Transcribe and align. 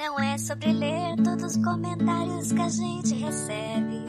Não 0.00 0.18
é 0.18 0.38
sobre 0.38 0.72
ler 0.72 1.14
todos 1.22 1.54
os 1.54 1.62
comentários 1.62 2.52
que 2.52 2.62
a 2.62 2.68
gente 2.70 3.14
recebe. 3.16 4.02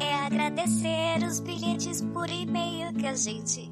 É 0.00 0.14
agradecer 0.14 1.24
os 1.26 1.40
bilhetes 1.40 2.02
por 2.02 2.30
e-mail 2.30 2.94
que 2.94 3.04
a 3.04 3.16
gente. 3.16 3.68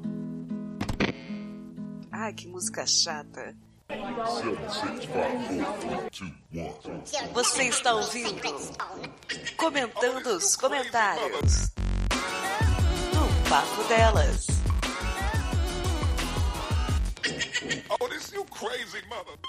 Ai, 2.11 2.33
que 2.33 2.49
música 2.49 2.85
chata. 2.85 3.55
Você 7.33 7.63
está 7.69 7.93
ouvindo? 7.93 8.41
Comentando 9.55 10.27
os 10.35 10.57
comentários. 10.57 11.71
Do 13.13 13.49
Papo 13.49 13.83
Delas. 13.87 14.47
Oh, 17.89 18.09
this 18.09 18.33
you 18.33 18.43
crazy 18.51 19.01
mother. 19.07 19.39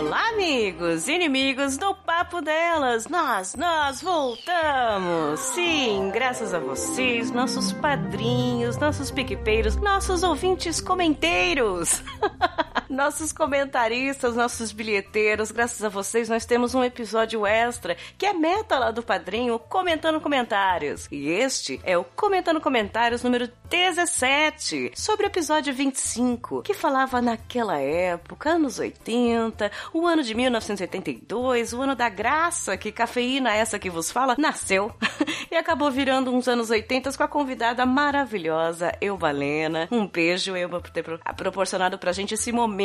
Olá, 0.00 0.30
amigos 0.30 1.08
inimigos 1.08 1.76
do 1.76 1.94
Papo 1.94 2.40
Delas. 2.40 3.06
Nós, 3.06 3.54
nós 3.54 4.00
voltamos. 4.00 5.38
Sim, 5.40 6.10
graças 6.10 6.54
a 6.54 6.58
vocês, 6.58 7.30
nossos 7.30 7.70
padrinhos, 7.70 8.78
nossos 8.78 9.10
piquepeiros, 9.10 9.76
nossos 9.76 10.22
ouvintes 10.22 10.80
comenteiros. 10.80 12.02
nossos 12.90 13.32
comentaristas, 13.32 14.34
nossos 14.34 14.72
bilheteiros, 14.72 15.52
graças 15.52 15.82
a 15.84 15.88
vocês 15.88 16.28
nós 16.28 16.44
temos 16.44 16.74
um 16.74 16.82
episódio 16.82 17.46
extra 17.46 17.96
que 18.18 18.26
é 18.26 18.32
meta 18.32 18.76
lá 18.78 18.90
do 18.90 19.02
padrinho 19.02 19.58
comentando 19.60 20.20
comentários. 20.20 21.06
E 21.10 21.28
este 21.28 21.80
é 21.84 21.96
o 21.96 22.04
Comentando 22.04 22.60
Comentários 22.60 23.22
número 23.22 23.48
17, 23.70 24.90
sobre 24.96 25.26
o 25.26 25.28
episódio 25.28 25.72
25, 25.72 26.62
que 26.62 26.74
falava 26.74 27.22
naquela 27.22 27.78
época, 27.78 28.50
anos 28.50 28.80
80, 28.80 29.70
o 29.94 30.04
ano 30.04 30.24
de 30.24 30.34
1982, 30.34 31.72
o 31.72 31.82
ano 31.82 31.94
da 31.94 32.08
graça 32.08 32.76
que 32.76 32.90
cafeína 32.90 33.54
essa 33.54 33.78
que 33.78 33.88
vos 33.88 34.10
fala 34.10 34.34
nasceu 34.36 34.92
e 35.48 35.54
acabou 35.54 35.90
virando 35.92 36.34
uns 36.34 36.48
anos 36.48 36.70
80 36.70 37.12
com 37.16 37.22
a 37.22 37.28
convidada 37.28 37.86
maravilhosa 37.86 38.92
Eubalena. 39.00 39.86
Um 39.92 40.08
beijo, 40.08 40.56
Elba, 40.56 40.80
por 40.80 40.90
ter 40.90 41.04
proporcionado 41.36 41.96
pra 41.96 42.12
gente 42.12 42.34
esse 42.34 42.50
momento 42.50 42.79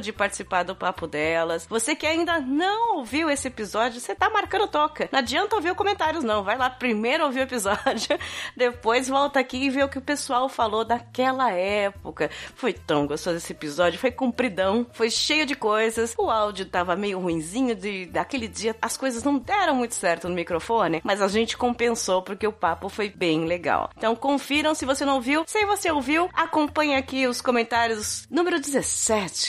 de 0.00 0.12
participar 0.12 0.62
do 0.62 0.76
papo 0.76 1.08
delas. 1.08 1.66
Você 1.68 1.96
que 1.96 2.06
ainda 2.06 2.38
não 2.38 2.98
ouviu 2.98 3.28
esse 3.28 3.48
episódio, 3.48 3.98
você 3.98 4.14
tá 4.14 4.30
marcando 4.30 4.68
toca. 4.68 5.08
Não 5.10 5.18
adianta 5.18 5.56
ouvir 5.56 5.72
os 5.72 5.76
comentários, 5.76 6.22
não. 6.22 6.44
Vai 6.44 6.56
lá 6.56 6.70
primeiro 6.70 7.24
ouvir 7.24 7.40
o 7.40 7.42
episódio, 7.42 8.16
depois 8.56 9.08
volta 9.08 9.40
aqui 9.40 9.64
e 9.64 9.70
vê 9.70 9.82
o 9.82 9.88
que 9.88 9.98
o 9.98 10.02
pessoal 10.02 10.48
falou 10.48 10.84
daquela 10.84 11.50
época. 11.50 12.30
Foi 12.54 12.72
tão 12.72 13.08
gostoso 13.08 13.38
esse 13.38 13.52
episódio, 13.52 13.98
foi 13.98 14.12
compridão, 14.12 14.86
foi 14.92 15.10
cheio 15.10 15.44
de 15.44 15.56
coisas. 15.56 16.14
O 16.16 16.30
áudio 16.30 16.66
tava 16.66 16.94
meio 16.94 17.18
ruinzinho 17.18 17.74
de 17.74 18.06
daquele 18.06 18.46
dia, 18.46 18.76
as 18.80 18.96
coisas 18.96 19.24
não 19.24 19.36
deram 19.36 19.74
muito 19.74 19.96
certo 19.96 20.28
no 20.28 20.34
microfone, 20.34 21.00
mas 21.02 21.20
a 21.20 21.26
gente 21.26 21.56
compensou 21.56 22.22
porque 22.22 22.46
o 22.46 22.52
papo 22.52 22.88
foi 22.88 23.08
bem 23.08 23.46
legal. 23.46 23.90
Então 23.96 24.14
confiram 24.14 24.76
se 24.76 24.86
você 24.86 25.04
não 25.04 25.14
ouviu. 25.16 25.42
Se 25.48 25.66
você 25.66 25.90
ouviu, 25.90 26.30
acompanhe 26.32 26.94
aqui 26.94 27.26
os 27.26 27.40
comentários 27.40 28.28
número 28.30 28.60
17 28.60 29.39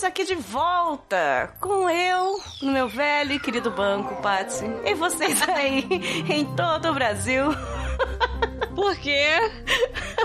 estamos 0.00 0.04
aqui 0.04 0.24
de 0.24 0.34
volta 0.34 1.54
com 1.58 1.88
eu 1.88 2.38
no 2.60 2.70
meu 2.70 2.86
velho 2.86 3.32
e 3.32 3.40
querido 3.40 3.70
banco, 3.70 4.20
Patsy. 4.20 4.66
E 4.84 4.94
vocês 4.94 5.40
aí 5.48 5.86
em 6.28 6.44
todo 6.54 6.90
o 6.90 6.94
Brasil. 6.94 7.44
Porque 8.76 9.26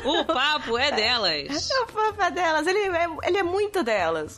o 0.04 0.26
papo 0.26 0.78
é 0.78 0.92
delas. 0.92 1.70
O 1.84 1.86
papo 1.94 2.22
é 2.22 2.32
delas. 2.32 2.68
Ele 2.68 2.80
é, 2.80 3.08
ele 3.24 3.38
é 3.38 3.44
muito 3.44 3.82
delas. 3.82 4.38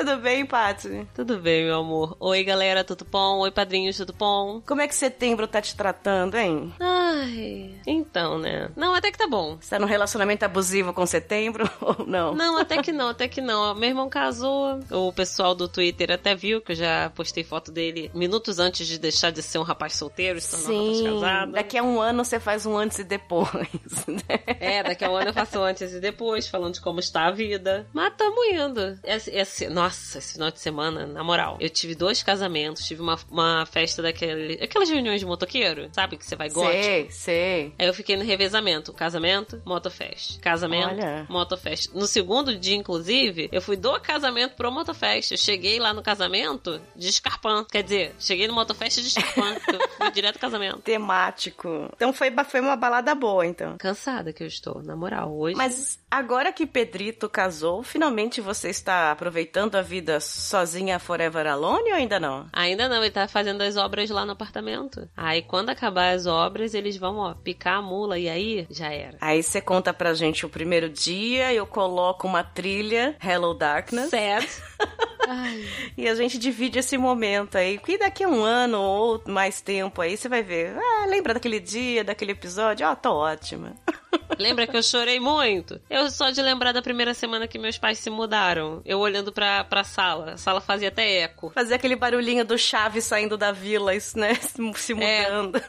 Tudo 0.00 0.16
bem, 0.16 0.46
Paty? 0.46 1.06
Tudo 1.14 1.36
bem, 1.36 1.66
meu 1.66 1.80
amor. 1.80 2.16
Oi, 2.18 2.42
galera, 2.42 2.82
tudo 2.82 3.04
bom? 3.04 3.40
Oi, 3.40 3.50
padrinhos, 3.50 3.98
tudo 3.98 4.14
bom? 4.14 4.62
Como 4.66 4.80
é 4.80 4.88
que 4.88 4.94
setembro 4.94 5.46
tá 5.46 5.60
te 5.60 5.76
tratando, 5.76 6.38
hein? 6.38 6.72
Ai, 6.80 7.74
então, 7.86 8.38
né? 8.38 8.70
Não, 8.74 8.94
até 8.94 9.12
que 9.12 9.18
tá 9.18 9.28
bom. 9.28 9.58
Você 9.60 9.68
tá 9.68 9.78
num 9.78 9.86
relacionamento 9.86 10.42
abusivo 10.42 10.94
com 10.94 11.04
setembro 11.04 11.68
ou 11.82 12.06
não? 12.06 12.34
Não, 12.34 12.56
até 12.56 12.82
que 12.82 12.92
não, 12.92 13.10
até 13.10 13.28
que 13.28 13.42
não. 13.42 13.74
Meu 13.74 13.90
irmão 13.90 14.08
casou, 14.08 14.80
o 14.90 15.12
pessoal 15.12 15.54
do 15.54 15.68
Twitter 15.68 16.10
até 16.10 16.34
viu 16.34 16.62
que 16.62 16.72
eu 16.72 16.76
já 16.76 17.10
postei 17.14 17.44
foto 17.44 17.70
dele 17.70 18.10
minutos 18.14 18.58
antes 18.58 18.86
de 18.86 18.98
deixar 18.98 19.30
de 19.30 19.42
ser 19.42 19.58
um 19.58 19.64
rapaz 19.64 19.96
solteiro, 19.96 20.40
se 20.40 20.50
tornar 20.50 20.80
um 20.80 20.86
rapaz 20.86 21.02
casado. 21.02 21.52
Daqui 21.52 21.76
a 21.76 21.82
um 21.82 22.00
ano 22.00 22.24
você 22.24 22.40
faz 22.40 22.64
um 22.64 22.74
antes 22.74 23.00
e 23.00 23.04
depois. 23.04 23.50
Né? 24.08 24.22
É, 24.46 24.82
daqui 24.82 25.04
a 25.04 25.10
um 25.10 25.16
ano 25.16 25.28
eu 25.28 25.34
faço 25.34 25.60
antes 25.60 25.92
e 25.92 26.00
depois, 26.00 26.48
falando 26.48 26.74
de 26.74 26.80
como 26.80 27.00
está 27.00 27.26
a 27.26 27.30
vida. 27.30 27.86
Mas 27.92 28.14
tamo 28.16 28.44
indo. 28.44 28.98
Esse, 29.04 29.30
esse, 29.30 29.68
nossa, 29.68 29.89
nossa, 29.90 30.18
esse 30.18 30.34
final 30.34 30.50
de 30.50 30.60
semana, 30.60 31.04
na 31.06 31.24
moral, 31.24 31.56
eu 31.60 31.68
tive 31.68 31.96
dois 31.96 32.22
casamentos, 32.22 32.86
tive 32.86 33.02
uma, 33.02 33.18
uma 33.28 33.66
festa 33.66 34.00
daquele. 34.00 34.62
Aquelas 34.62 34.88
reuniões 34.88 35.20
de 35.20 35.26
motoqueiro, 35.26 35.88
sabe? 35.92 36.16
Que 36.16 36.24
você 36.24 36.36
vai 36.36 36.48
gótico. 36.48 36.82
Sei, 36.82 37.10
sei. 37.10 37.74
Aí 37.76 37.86
eu 37.86 37.94
fiquei 37.94 38.16
no 38.16 38.24
revezamento. 38.24 38.92
Casamento, 38.92 39.60
motofest. 39.64 40.38
Casamento, 40.38 40.90
Olha. 40.90 41.26
motofest. 41.28 41.92
No 41.92 42.06
segundo 42.06 42.56
dia, 42.56 42.76
inclusive, 42.76 43.48
eu 43.50 43.60
fui 43.60 43.76
do 43.76 43.98
casamento 44.00 44.54
pro 44.54 44.70
motofest. 44.70 45.32
Eu 45.32 45.38
cheguei 45.38 45.80
lá 45.80 45.92
no 45.92 46.02
casamento 46.02 46.80
de 46.94 47.08
escarpão. 47.08 47.64
Quer 47.64 47.82
dizer, 47.82 48.14
cheguei 48.18 48.46
no 48.46 48.54
motofest 48.54 49.00
de 49.00 49.08
escarpão. 49.08 49.56
fui 49.96 50.10
direto 50.14 50.36
ao 50.36 50.40
casamento. 50.40 50.78
Temático. 50.78 51.90
Então 51.96 52.12
foi, 52.12 52.30
foi 52.48 52.60
uma 52.60 52.76
balada 52.76 53.12
boa, 53.14 53.44
então. 53.44 53.76
Cansada 53.78 54.32
que 54.32 54.42
eu 54.42 54.46
estou, 54.46 54.82
na 54.82 54.94
moral, 54.94 55.36
hoje. 55.36 55.56
Mas 55.56 55.98
agora 56.08 56.52
que 56.52 56.64
Pedrito 56.64 57.28
casou, 57.28 57.82
finalmente 57.82 58.40
você 58.40 58.68
está 58.68 59.10
aproveitando 59.10 59.79
a 59.80 59.82
a 59.82 59.82
vida 59.82 60.20
sozinha 60.20 60.98
Forever 60.98 61.46
Alone 61.46 61.90
ou 61.90 61.96
ainda 61.96 62.20
não? 62.20 62.46
Ainda 62.52 62.88
não, 62.88 63.02
ele 63.02 63.10
tá 63.10 63.26
fazendo 63.26 63.62
as 63.62 63.76
obras 63.76 64.08
lá 64.10 64.24
no 64.24 64.32
apartamento. 64.32 65.08
Aí 65.16 65.42
quando 65.42 65.70
acabar 65.70 66.14
as 66.14 66.26
obras, 66.26 66.74
eles 66.74 66.96
vão, 66.96 67.16
ó, 67.16 67.34
picar 67.34 67.78
a 67.78 67.82
mula 67.82 68.18
e 68.18 68.28
aí 68.28 68.66
já 68.70 68.92
era. 68.92 69.16
Aí 69.20 69.42
você 69.42 69.60
conta 69.60 69.92
pra 69.92 70.14
gente 70.14 70.44
o 70.44 70.48
primeiro 70.48 70.88
dia, 70.88 71.52
eu 71.52 71.66
coloco 71.66 72.26
uma 72.26 72.44
trilha, 72.44 73.16
Hello 73.24 73.54
Darkness. 73.54 74.10
Certo. 74.10 74.62
e 75.96 76.06
a 76.06 76.14
gente 76.14 76.38
divide 76.38 76.78
esse 76.78 76.96
momento 76.98 77.56
aí. 77.56 77.80
E 77.88 77.98
daqui 77.98 78.22
a 78.22 78.28
um 78.28 78.44
ano 78.44 78.80
ou 78.80 79.22
mais 79.26 79.60
tempo 79.60 80.00
aí, 80.02 80.16
você 80.16 80.28
vai 80.28 80.42
ver. 80.42 80.76
Ah, 80.76 81.06
lembra 81.06 81.34
daquele 81.34 81.58
dia, 81.58 82.04
daquele 82.04 82.32
episódio? 82.32 82.86
Ó, 82.86 82.92
oh, 82.92 82.96
tô 82.96 83.12
ótima. 83.12 83.74
Lembra 84.38 84.66
que 84.66 84.76
eu 84.76 84.82
chorei 84.82 85.20
muito? 85.20 85.80
Eu 85.88 86.10
só 86.10 86.30
de 86.30 86.40
lembrar 86.40 86.72
da 86.72 86.80
primeira 86.80 87.12
semana 87.14 87.46
que 87.46 87.58
meus 87.58 87.78
pais 87.78 87.98
se 87.98 88.08
mudaram. 88.08 88.80
Eu 88.84 88.98
olhando 88.98 89.32
pra, 89.32 89.62
pra 89.64 89.84
sala. 89.84 90.32
A 90.32 90.36
sala 90.36 90.60
fazia 90.60 90.88
até 90.88 91.22
eco. 91.22 91.50
Fazia 91.54 91.76
aquele 91.76 91.96
barulhinho 91.96 92.44
do 92.44 92.56
chave 92.56 93.00
saindo 93.00 93.36
da 93.36 93.52
vila, 93.52 93.94
isso, 93.94 94.18
né? 94.18 94.34
Se 94.74 94.94
mudando. 94.94 95.56
É. 95.56 95.60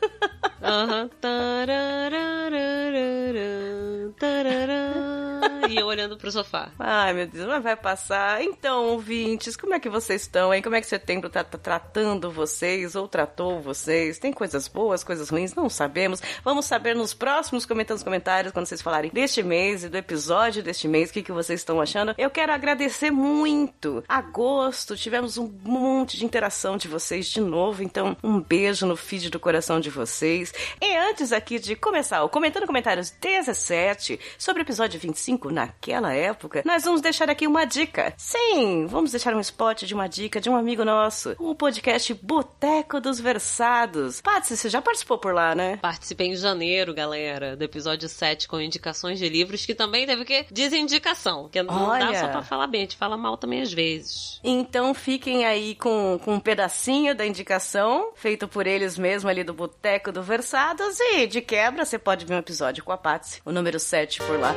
Uhum. 0.61 1.09
E 5.67 5.77
eu 5.77 5.87
olhando 5.87 6.17
pro 6.17 6.31
sofá. 6.31 6.71
Ai, 6.79 7.13
meu 7.13 7.27
Deus, 7.27 7.47
mas 7.47 7.63
vai 7.63 7.75
passar. 7.75 8.43
Então, 8.43 8.85
ouvintes, 8.85 9.55
como 9.55 9.73
é 9.73 9.79
que 9.79 9.89
vocês 9.89 10.21
estão, 10.21 10.53
hein? 10.53 10.61
Como 10.61 10.75
é 10.75 10.81
que 10.81 10.87
setembro 10.87 11.29
tá, 11.29 11.43
tá 11.43 11.57
tratando 11.57 12.31
vocês 12.31 12.95
ou 12.95 13.07
tratou 13.07 13.61
vocês? 13.61 14.19
Tem 14.19 14.31
coisas 14.33 14.67
boas, 14.67 15.03
coisas 15.03 15.29
ruins? 15.29 15.53
Não 15.53 15.69
sabemos. 15.69 16.21
Vamos 16.43 16.65
saber 16.65 16.95
nos 16.95 17.13
próximos 17.13 17.65
comentando 17.65 18.03
comentários 18.03 18.53
quando 18.53 18.65
vocês 18.65 18.81
falarem 18.81 19.11
deste 19.11 19.43
mês 19.43 19.83
e 19.83 19.89
do 19.89 19.97
episódio 19.97 20.63
deste 20.63 20.87
mês, 20.87 21.09
o 21.09 21.13
que, 21.13 21.23
que 21.23 21.31
vocês 21.31 21.59
estão 21.59 21.79
achando. 21.79 22.15
Eu 22.17 22.29
quero 22.29 22.51
agradecer 22.51 23.11
muito. 23.11 24.03
Agosto, 24.07 24.95
tivemos 24.95 25.37
um 25.37 25.51
monte 25.63 26.17
de 26.17 26.25
interação 26.25 26.77
de 26.77 26.87
vocês 26.87 27.27
de 27.27 27.39
novo, 27.39 27.83
então 27.83 28.17
um 28.23 28.39
beijo 28.39 28.85
no 28.85 28.95
feed 28.95 29.29
do 29.29 29.39
coração 29.39 29.79
de 29.79 29.89
vocês. 29.89 30.53
E 30.81 30.95
antes 30.97 31.31
aqui 31.31 31.59
de 31.59 31.75
começar 31.75 32.23
o 32.23 32.29
Comentando 32.29 32.65
Comentários 32.65 33.11
17 33.11 34.19
sobre 34.37 34.61
o 34.61 34.65
episódio 34.65 34.99
25 34.99 35.50
naquela 35.51 36.13
época, 36.13 36.63
nós 36.65 36.83
vamos 36.83 37.01
deixar 37.01 37.29
aqui 37.29 37.45
uma 37.45 37.65
dica. 37.65 38.13
Sim, 38.17 38.85
vamos 38.87 39.11
deixar 39.11 39.33
um 39.35 39.39
spot 39.39 39.83
de 39.83 39.93
uma 39.93 40.07
dica 40.07 40.39
de 40.39 40.49
um 40.49 40.55
amigo 40.55 40.83
nosso, 40.85 41.35
o 41.39 41.53
podcast 41.53 42.13
Boteco 42.13 42.99
dos 42.99 43.19
Versados. 43.19 44.21
Patsy, 44.21 44.57
você 44.57 44.69
já 44.69 44.81
participou 44.81 45.17
por 45.17 45.33
lá, 45.33 45.53
né? 45.53 45.77
Participei 45.77 46.27
em 46.27 46.35
janeiro, 46.35 46.93
galera, 46.93 47.55
do 47.55 47.63
episódio 47.63 48.07
7 48.07 48.47
com 48.47 48.59
indicações 48.59 49.19
de 49.19 49.27
livros 49.27 49.65
que 49.65 49.75
também 49.75 50.05
teve 50.05 50.25
que 50.25 50.45
desindicação, 50.51 51.49
que 51.49 51.61
não 51.61 51.89
Olha. 51.89 52.11
dá 52.11 52.19
só 52.19 52.27
pra 52.27 52.41
falar 52.41 52.67
bem, 52.67 52.81
a 52.81 52.83
gente 52.83 52.97
fala 52.97 53.17
mal 53.17 53.37
também 53.37 53.61
às 53.61 53.73
vezes. 53.73 54.39
Então 54.43 54.93
fiquem 54.93 55.45
aí 55.45 55.75
com, 55.75 56.19
com 56.23 56.35
um 56.35 56.39
pedacinho 56.39 57.15
da 57.15 57.25
indicação, 57.25 58.11
feito 58.15 58.47
por 58.47 58.67
eles 58.67 58.97
mesmo 58.97 59.29
ali 59.29 59.43
do 59.43 59.53
Boteco 59.53 60.11
do 60.11 60.23
Versados 60.23 60.99
e 60.99 61.27
de 61.27 61.41
quebra 61.41 61.85
você 61.85 61.97
pode 61.97 62.25
ver 62.25 62.35
um 62.35 62.39
episódio 62.39 62.83
com 62.83 62.91
a 62.91 62.97
Patsy, 62.97 63.41
o 63.45 63.51
número 63.51 63.79
7 63.79 64.19
por 64.19 64.39
lá. 64.39 64.55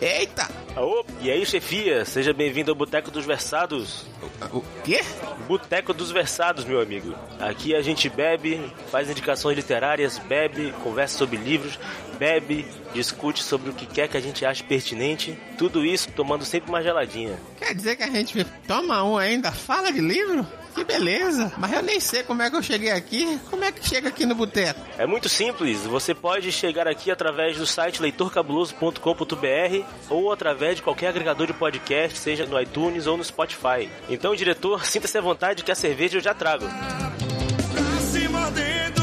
Eita! 0.00 0.48
Aô, 0.74 1.04
e 1.20 1.30
aí, 1.30 1.44
chefia? 1.44 2.06
Seja 2.06 2.32
bem-vindo 2.32 2.70
ao 2.70 2.74
Boteco 2.74 3.10
dos 3.10 3.26
Versados. 3.26 4.06
O 4.50 4.62
quê? 4.82 5.00
Boteco 5.46 5.92
dos 5.92 6.10
Versados, 6.10 6.64
meu 6.64 6.80
amigo. 6.80 7.14
Aqui 7.38 7.74
a 7.74 7.82
gente 7.82 8.08
bebe, 8.08 8.72
faz 8.90 9.10
indicações 9.10 9.56
literárias, 9.56 10.18
bebe, 10.18 10.72
conversa 10.82 11.18
sobre 11.18 11.36
livros, 11.36 11.78
bebe, 12.18 12.66
discute 12.94 13.42
sobre 13.42 13.68
o 13.68 13.74
que 13.74 13.84
quer 13.84 14.08
que 14.08 14.16
a 14.16 14.20
gente 14.20 14.46
ache 14.46 14.62
pertinente. 14.62 15.38
Tudo 15.58 15.84
isso 15.84 16.10
tomando 16.12 16.46
sempre 16.46 16.70
uma 16.70 16.82
geladinha. 16.82 17.38
Quer 17.58 17.74
dizer 17.74 17.96
que 17.96 18.02
a 18.02 18.10
gente 18.10 18.42
toma 18.66 19.04
um 19.04 19.18
ainda? 19.18 19.52
Fala 19.52 19.92
de 19.92 20.00
livro? 20.00 20.46
Que 20.74 20.84
beleza! 20.84 21.52
Mas 21.58 21.72
eu 21.72 21.82
nem 21.82 22.00
sei 22.00 22.22
como 22.22 22.42
é 22.42 22.50
que 22.50 22.56
eu 22.56 22.62
cheguei 22.62 22.90
aqui. 22.90 23.38
Como 23.50 23.64
é 23.64 23.72
que 23.72 23.86
chega 23.86 24.08
aqui 24.08 24.24
no 24.24 24.34
boteco? 24.34 24.80
É 24.98 25.06
muito 25.06 25.28
simples. 25.28 25.80
Você 25.80 26.14
pode 26.14 26.50
chegar 26.52 26.86
aqui 26.86 27.10
através 27.10 27.56
do 27.56 27.66
site 27.66 28.00
leitorcabuloso.com.br 28.00 29.84
ou 30.08 30.32
através 30.32 30.76
de 30.76 30.82
qualquer 30.82 31.08
agregador 31.08 31.46
de 31.46 31.52
podcast, 31.52 32.18
seja 32.18 32.46
no 32.46 32.60
iTunes 32.60 33.06
ou 33.06 33.16
no 33.16 33.24
Spotify. 33.24 33.90
Então, 34.08 34.34
diretor, 34.34 34.84
sinta-se 34.84 35.16
à 35.18 35.20
vontade 35.20 35.64
que 35.64 35.72
a 35.72 35.74
cerveja 35.74 36.18
eu 36.18 36.22
já 36.22 36.34
trago. 36.34 36.66
Tá 36.66 38.00
se 38.00 38.28
mordendo 38.28 38.99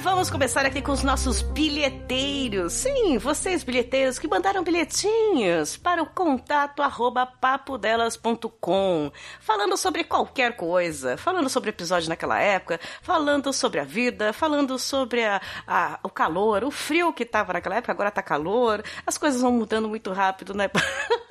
Vamos 0.00 0.30
começar 0.30 0.64
aqui 0.64 0.80
com 0.80 0.92
os 0.92 1.02
nossos 1.02 1.42
bilheteiros. 1.42 2.72
Sim, 2.72 3.18
vocês 3.18 3.62
bilheteiros 3.64 4.18
que 4.18 4.28
mandaram 4.28 4.62
bilhetinhos 4.62 5.76
para 5.76 6.02
o 6.02 6.06
contato 6.06 6.82
arroba 6.82 7.26
papodelas.com, 7.26 9.10
falando 9.40 9.76
sobre 9.76 10.04
qualquer 10.04 10.56
coisa, 10.56 11.16
falando 11.16 11.48
sobre 11.48 11.70
o 11.70 11.72
episódio 11.72 12.08
naquela 12.08 12.40
época, 12.40 12.80
falando 13.02 13.52
sobre 13.52 13.80
a 13.80 13.84
vida, 13.84 14.32
falando 14.32 14.78
sobre 14.78 15.24
a, 15.24 15.40
a- 15.66 15.98
o 16.02 16.08
calor, 16.08 16.64
o 16.64 16.70
frio 16.70 17.12
que 17.12 17.24
tava 17.24 17.52
naquela 17.54 17.76
época, 17.76 17.92
agora 17.92 18.10
tá 18.10 18.22
calor, 18.22 18.82
as 19.06 19.18
coisas 19.18 19.40
vão 19.42 19.52
mudando 19.52 19.88
muito 19.88 20.12
rápido, 20.12 20.54
né? 20.54 20.70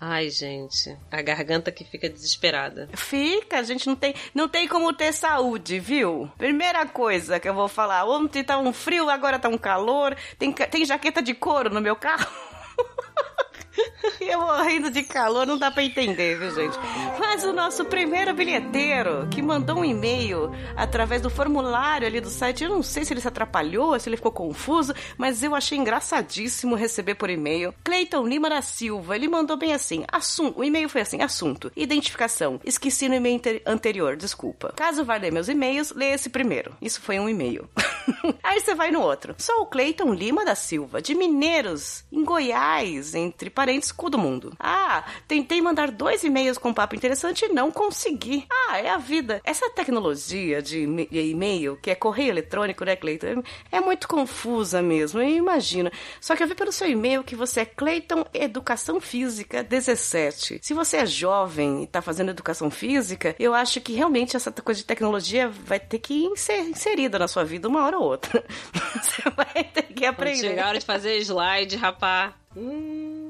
Ai, 0.00 0.30
gente, 0.30 0.96
a 1.10 1.22
garganta 1.22 1.70
que 1.70 1.84
fica 1.84 2.08
desesperada. 2.08 2.88
Fica, 2.94 3.58
a 3.58 3.62
gente 3.62 3.86
não 3.86 3.96
tem, 3.96 4.14
não 4.34 4.48
tem 4.48 4.66
como 4.66 4.92
ter 4.92 5.12
saúde, 5.12 5.78
viu? 5.78 6.30
Primeira 6.38 6.86
coisa 6.86 7.38
que 7.38 7.48
eu 7.48 7.54
vou 7.54 7.68
falar, 7.68 8.04
ontem 8.04 8.42
tá 8.42 8.58
um 8.58 8.72
frio, 8.72 9.08
agora 9.08 9.38
tá 9.38 9.48
um 9.48 9.58
calor, 9.58 10.16
tem, 10.38 10.52
tem 10.52 10.84
jaqueta 10.84 11.22
de 11.22 11.34
couro 11.34 11.70
no 11.70 11.80
meu 11.80 11.96
carro. 11.96 12.26
Eu 14.20 14.40
morrendo 14.40 14.90
de 14.90 15.02
calor, 15.02 15.46
não 15.46 15.58
dá 15.58 15.70
pra 15.70 15.82
entender, 15.82 16.38
viu, 16.38 16.50
gente? 16.54 16.76
Mas 17.18 17.44
o 17.44 17.52
nosso 17.52 17.84
primeiro 17.84 18.34
bilheteiro, 18.34 19.26
que 19.30 19.42
mandou 19.42 19.78
um 19.78 19.84
e-mail 19.84 20.50
através 20.76 21.20
do 21.22 21.30
formulário 21.30 22.06
ali 22.06 22.20
do 22.20 22.30
site, 22.30 22.64
eu 22.64 22.70
não 22.70 22.82
sei 22.82 23.04
se 23.04 23.12
ele 23.12 23.20
se 23.20 23.28
atrapalhou, 23.28 23.98
se 23.98 24.08
ele 24.08 24.16
ficou 24.16 24.32
confuso, 24.32 24.94
mas 25.16 25.42
eu 25.42 25.54
achei 25.54 25.76
engraçadíssimo 25.78 26.74
receber 26.74 27.14
por 27.14 27.30
e-mail. 27.30 27.74
Cleiton 27.84 28.26
Lima 28.26 28.48
da 28.48 28.62
Silva, 28.62 29.16
ele 29.16 29.28
mandou 29.28 29.56
bem 29.56 29.72
assim, 29.72 30.04
assunto, 30.10 30.60
o 30.60 30.64
e-mail 30.64 30.88
foi 30.88 31.00
assim, 31.00 31.20
assunto, 31.22 31.70
identificação, 31.76 32.60
esqueci 32.64 33.08
no 33.08 33.14
e-mail 33.14 33.36
ante- 33.36 33.62
anterior, 33.66 34.16
desculpa. 34.16 34.72
Caso 34.76 35.04
vá 35.04 35.16
ler 35.16 35.32
meus 35.32 35.48
e-mails, 35.48 35.92
lê 35.92 36.12
esse 36.12 36.28
primeiro. 36.30 36.72
Isso 36.80 37.00
foi 37.00 37.18
um 37.18 37.28
e-mail. 37.28 37.68
Aí 38.42 38.60
você 38.60 38.74
vai 38.74 38.90
no 38.90 39.00
outro. 39.00 39.34
Sou 39.38 39.62
o 39.62 39.66
Cleiton 39.66 40.12
Lima 40.12 40.44
da 40.44 40.54
Silva, 40.54 41.00
de 41.00 41.14
Mineiros, 41.14 42.04
em 42.12 42.24
Goiás, 42.24 43.14
entre 43.14 43.48
parentes, 43.62 43.92
cu 43.92 44.10
do 44.10 44.18
mundo. 44.18 44.52
Ah, 44.58 45.04
tentei 45.28 45.60
mandar 45.60 45.92
dois 45.92 46.24
e-mails 46.24 46.58
com 46.58 46.74
papo 46.74 46.96
interessante 46.96 47.44
e 47.44 47.48
não 47.48 47.70
consegui. 47.70 48.44
Ah, 48.50 48.78
é 48.78 48.90
a 48.90 48.98
vida. 48.98 49.40
Essa 49.44 49.70
tecnologia 49.70 50.60
de 50.60 50.82
e-mail, 50.82 51.78
que 51.80 51.88
é 51.88 51.94
correio 51.94 52.30
eletrônico, 52.30 52.84
né, 52.84 52.96
Cleiton? 52.96 53.44
É, 53.70 53.80
muito 53.80 54.08
confusa 54.08 54.82
mesmo, 54.82 55.22
eu 55.22 55.28
imagino. 55.28 55.92
Só 56.20 56.34
que 56.34 56.42
eu 56.42 56.48
vi 56.48 56.56
pelo 56.56 56.72
seu 56.72 56.90
e-mail 56.90 57.22
que 57.22 57.36
você 57.36 57.60
é 57.60 57.64
Cleiton 57.64 58.24
Educação 58.34 59.00
Física 59.00 59.62
17. 59.62 60.58
Se 60.60 60.74
você 60.74 60.96
é 60.96 61.06
jovem 61.06 61.84
e 61.84 61.86
tá 61.86 62.02
fazendo 62.02 62.30
educação 62.30 62.68
física, 62.68 63.36
eu 63.38 63.54
acho 63.54 63.80
que 63.80 63.92
realmente 63.92 64.36
essa 64.36 64.50
coisa 64.50 64.80
de 64.80 64.86
tecnologia 64.86 65.48
vai 65.48 65.78
ter 65.78 66.00
que 66.00 66.28
ser 66.34 66.62
inserida 66.62 67.16
na 67.16 67.28
sua 67.28 67.44
vida 67.44 67.68
uma 67.68 67.84
hora 67.84 67.96
ou 67.96 68.06
outra. 68.06 68.44
Você 69.00 69.22
vai 69.30 69.62
ter 69.62 69.84
que 69.84 70.04
aprender. 70.04 70.48
chegar 70.48 70.64
a 70.64 70.68
hora 70.70 70.78
de 70.80 70.84
fazer 70.84 71.16
slide, 71.18 71.76
rapar. 71.76 72.42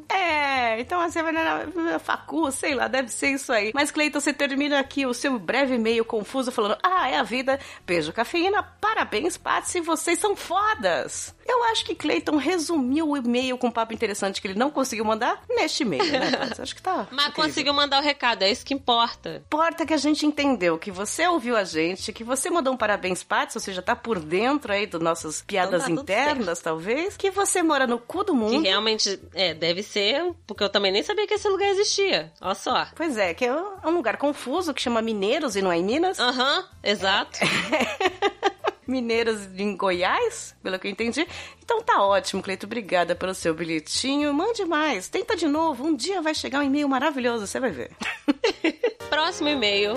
É, 0.09 0.81
então 0.81 1.01
você 1.09 1.23
vai 1.23 1.33
na, 1.33 1.99
facu, 1.99 2.51
sei 2.53 2.75
lá, 2.75 2.89
deve 2.89 3.09
ser 3.09 3.29
isso 3.29 3.53
aí. 3.53 3.71
Mas, 3.75 3.91
Cleiton, 3.91 4.21
você 4.21 4.33
termina 4.33 4.79
aqui 4.79 5.07
o 5.07 5.15
seu 5.15 5.39
breve 5.39 5.75
e-mail 5.75 6.05
confuso 6.05 6.51
falando: 6.53 6.77
Ah, 6.83 7.09
é 7.09 7.17
a 7.19 7.23
vida, 7.23 7.59
beijo, 7.87 8.13
cafeína, 8.13 8.63
parabéns, 8.81 9.37
Patsy, 9.37 9.81
vocês 9.81 10.19
são 10.19 10.35
fodas. 10.37 11.35
Eu 11.47 11.65
acho 11.65 11.85
que 11.85 11.95
Cleiton 11.95 12.37
resumiu 12.37 13.11
o 13.11 13.17
e-mail 13.17 13.59
com 13.59 13.67
um 13.67 13.71
papo 13.71 13.93
interessante 13.93 14.41
que 14.41 14.47
ele 14.47 14.59
não 14.59 14.71
conseguiu 14.71 15.05
mandar 15.05 15.43
neste 15.51 15.83
e-mail, 15.83 16.05
né, 16.05 16.31
Patsy? 16.39 16.63
Acho 16.63 16.75
que 16.77 16.83
tá. 16.83 17.09
Mas 17.11 17.27
incrível. 17.29 17.33
conseguiu 17.51 17.75
mandar 17.75 18.01
o 18.01 18.05
recado, 18.05 18.43
é 18.43 18.51
isso 18.51 18.65
que 18.65 18.73
importa. 18.75 19.43
Importa 19.47 19.85
que 19.85 19.93
a 19.93 19.97
gente 19.97 20.25
entendeu, 20.25 20.79
que 20.79 20.91
você 20.91 21.27
ouviu 21.27 21.57
a 21.57 21.65
gente, 21.65 22.13
que 22.13 22.23
você 22.25 22.49
mandou 22.49 22.73
um 22.73 22.77
parabéns, 22.77 23.23
Patsy, 23.23 23.59
você 23.61 23.73
já 23.73 23.83
tá 23.83 23.97
por 23.97 24.19
dentro 24.21 24.73
aí 24.73 24.87
das 24.87 25.01
nossas 25.01 25.43
piadas 25.43 25.83
Então 25.83 25.97
tá 25.97 26.03
internas, 26.03 26.61
talvez, 26.61 27.17
que 27.17 27.31
você 27.31 27.63
mora 27.63 27.87
no 27.87 27.99
cu 27.99 28.23
do 28.25 28.33
Que 28.33 28.39
mundo. 28.39 28.63
realmente, 28.63 29.21
é, 29.35 29.53
deve 29.53 29.83
ser, 29.83 29.92
porque 30.47 30.63
eu 30.65 30.69
também 30.69 30.93
nem 30.93 31.03
sabia 31.03 31.27
que 31.27 31.35
esse 31.35 31.49
lugar 31.49 31.69
existia. 31.69 32.33
Olha 32.41 32.55
só. 32.55 32.87
Pois 32.95 33.17
é, 33.17 33.35
que 33.35 33.45
é 33.45 33.55
um 33.55 33.73
um 33.85 33.91
lugar 33.91 34.17
confuso 34.17 34.73
que 34.73 34.81
chama 34.81 35.03
Mineiros 35.03 35.57
e 35.57 35.63
não 35.63 35.71
é 35.73 35.79
em 35.79 35.85
Minas. 35.85 36.19
Aham, 36.19 36.65
exato. 36.83 37.39
Mineiros 38.87 39.47
em 39.57 39.77
Goiás, 39.77 40.57
pelo 40.63 40.79
que 40.79 40.89
eu 40.89 40.91
entendi. 40.91 41.27
Então 41.63 41.83
tá 41.83 42.03
ótimo, 42.03 42.43
Cleito. 42.43 42.67
Obrigada 42.67 43.15
pelo 43.15 43.35
seu 43.35 43.55
bilhetinho. 43.55 44.33
Mande 44.35 44.65
mais. 44.65 45.09
Tenta 45.09 45.37
de 45.37 45.47
novo. 45.47 45.85
Um 45.85 45.95
dia 45.95 46.21
vai 46.21 46.35
chegar 46.35 46.61
um 46.61 46.63
e-mail 46.63 46.89
maravilhoso, 46.89 47.47
você 47.47 47.61
vai 47.61 47.71
ver. 47.71 47.91
Próximo 49.09 49.49
e-mail 49.49 49.95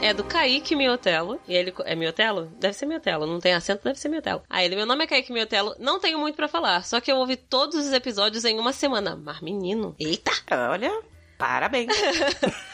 é 0.00 0.12
do 0.12 0.24
Kaique 0.24 0.74
Miotelo. 0.74 1.40
E 1.46 1.54
ele. 1.54 1.72
É 1.84 1.94
Miotelo? 1.94 2.46
Deve 2.58 2.74
ser 2.74 2.86
Miotelo. 2.86 3.26
Não 3.26 3.38
tem 3.38 3.54
acento, 3.54 3.84
deve 3.84 3.98
ser 3.98 4.08
Miotelo. 4.08 4.42
Aí 4.48 4.64
ele, 4.64 4.76
meu 4.76 4.86
nome 4.86 5.04
é 5.04 5.06
Kaique 5.06 5.32
Miotelo. 5.32 5.74
Não 5.78 6.00
tenho 6.00 6.18
muito 6.18 6.34
pra 6.34 6.48
falar. 6.48 6.84
Só 6.84 7.00
que 7.00 7.10
eu 7.12 7.16
ouvi 7.16 7.36
todos 7.36 7.76
os 7.76 7.92
episódios 7.92 8.44
em 8.44 8.58
uma 8.58 8.72
semana. 8.72 9.14
Mas 9.16 9.40
menino. 9.40 9.94
Eita! 9.98 10.32
Olha, 10.70 10.92
parabéns. 11.38 11.92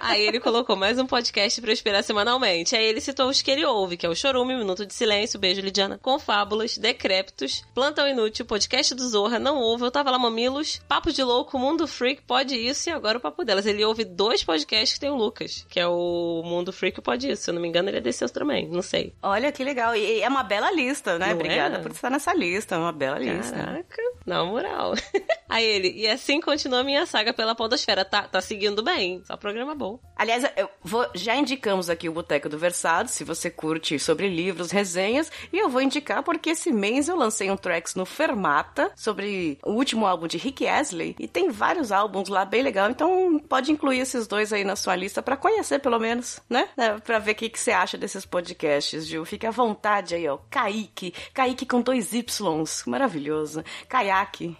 Aí 0.00 0.26
ele 0.26 0.40
colocou 0.40 0.76
mais 0.76 0.98
um 0.98 1.06
podcast 1.06 1.60
pra 1.60 1.70
eu 1.70 1.74
esperar 1.74 2.02
semanalmente. 2.02 2.76
Aí 2.76 2.84
ele 2.84 3.00
citou 3.00 3.28
os 3.28 3.42
que 3.42 3.50
ele 3.50 3.64
ouve, 3.64 3.96
que 3.96 4.06
é 4.06 4.08
o 4.08 4.14
Chorume, 4.14 4.56
Minuto 4.56 4.86
de 4.86 4.94
Silêncio, 4.94 5.38
Beijo 5.38 5.60
Lidiana, 5.60 5.98
Confábulas, 5.98 6.78
Decrépitos, 6.78 7.64
Plantão 7.74 8.08
Inútil, 8.08 8.46
Podcast 8.46 8.94
do 8.94 9.08
Zorra, 9.08 9.38
Não 9.38 9.58
Ouve, 9.58 9.84
Eu 9.84 9.90
Tava 9.90 10.10
Lá 10.10 10.18
Mamilos, 10.18 10.80
Papo 10.88 11.12
de 11.12 11.22
Louco, 11.22 11.58
Mundo 11.58 11.86
Freak, 11.86 12.22
Pode 12.22 12.54
Isso 12.54 12.88
e 12.88 12.92
agora 12.92 13.18
o 13.18 13.20
Papo 13.20 13.44
Delas. 13.44 13.66
Ele 13.66 13.84
ouve 13.84 14.04
dois 14.04 14.44
podcasts 14.44 14.94
que 14.94 15.00
tem 15.00 15.10
o 15.10 15.16
Lucas, 15.16 15.66
que 15.68 15.80
é 15.80 15.86
o 15.86 16.42
Mundo 16.44 16.72
Freak 16.72 16.98
e 16.98 17.02
Pode 17.02 17.30
Isso. 17.30 17.42
Se 17.42 17.50
eu 17.50 17.54
não 17.54 17.62
me 17.62 17.68
engano, 17.68 17.88
ele 17.88 17.98
é 17.98 18.00
desse 18.00 18.26
também, 18.28 18.68
não 18.68 18.82
sei. 18.82 19.14
Olha 19.22 19.50
que 19.52 19.62
legal. 19.62 19.94
E 19.94 20.20
é 20.20 20.28
uma 20.28 20.42
bela 20.42 20.70
lista, 20.72 21.18
né? 21.18 21.28
Não 21.28 21.34
Obrigada 21.34 21.76
é? 21.76 21.78
por 21.80 21.90
estar 21.90 22.10
nessa 22.10 22.34
lista. 22.34 22.74
É 22.74 22.78
uma 22.78 22.92
bela 22.92 23.18
lista. 23.18 23.56
Caraca, 23.56 24.02
na 24.26 24.44
moral. 24.44 24.94
Aí 25.48 25.64
ele, 25.64 25.92
e 25.92 26.06
assim 26.06 26.40
continua 26.40 26.80
a 26.80 26.84
minha 26.84 27.06
saga 27.06 27.32
pela 27.32 27.54
podosfera. 27.54 28.04
Tá, 28.04 28.22
tá 28.22 28.40
seguindo 28.40 28.82
bem, 28.82 29.22
só 29.24 29.36
programa 29.36 29.57
bom. 29.74 29.98
Aliás, 30.16 30.44
vou, 30.82 31.06
já 31.14 31.34
indicamos 31.36 31.88
aqui 31.88 32.08
o 32.08 32.12
Boteco 32.12 32.48
do 32.48 32.58
Versado, 32.58 33.08
se 33.08 33.24
você 33.24 33.50
curte 33.50 33.98
sobre 33.98 34.28
livros, 34.28 34.70
resenhas, 34.70 35.30
e 35.52 35.58
eu 35.58 35.68
vou 35.68 35.80
indicar 35.80 36.22
porque 36.22 36.50
esse 36.50 36.72
mês 36.72 37.08
eu 37.08 37.16
lancei 37.16 37.50
um 37.50 37.56
tracks 37.56 37.94
no 37.94 38.04
Fermata 38.04 38.90
sobre 38.96 39.58
o 39.64 39.72
último 39.72 40.06
álbum 40.06 40.26
de 40.26 40.38
Rick 40.38 40.66
Astley, 40.66 41.16
e 41.18 41.26
tem 41.26 41.50
vários 41.50 41.92
álbuns 41.92 42.28
lá 42.28 42.44
bem 42.44 42.62
legal, 42.62 42.90
então 42.90 43.38
pode 43.48 43.72
incluir 43.72 44.00
esses 44.00 44.26
dois 44.26 44.52
aí 44.52 44.64
na 44.64 44.76
sua 44.76 44.94
lista 44.94 45.22
pra 45.22 45.36
conhecer 45.36 45.78
pelo 45.78 45.98
menos, 45.98 46.40
né? 46.48 46.68
É, 46.76 46.98
Pra 46.98 47.18
ver 47.18 47.32
o 47.32 47.34
que, 47.34 47.48
que 47.48 47.58
você 47.58 47.70
acha 47.70 47.96
desses 47.96 48.26
podcasts, 48.26 49.06
Gil. 49.06 49.24
Fique 49.24 49.46
à 49.46 49.50
vontade 49.50 50.14
aí, 50.14 50.28
ó. 50.28 50.38
Kaique. 50.50 51.14
Kaique 51.32 51.64
com 51.64 51.80
dois 51.80 52.12
Ys. 52.12 52.84
Maravilhoso. 52.86 53.64
Caiaque. 53.88 54.56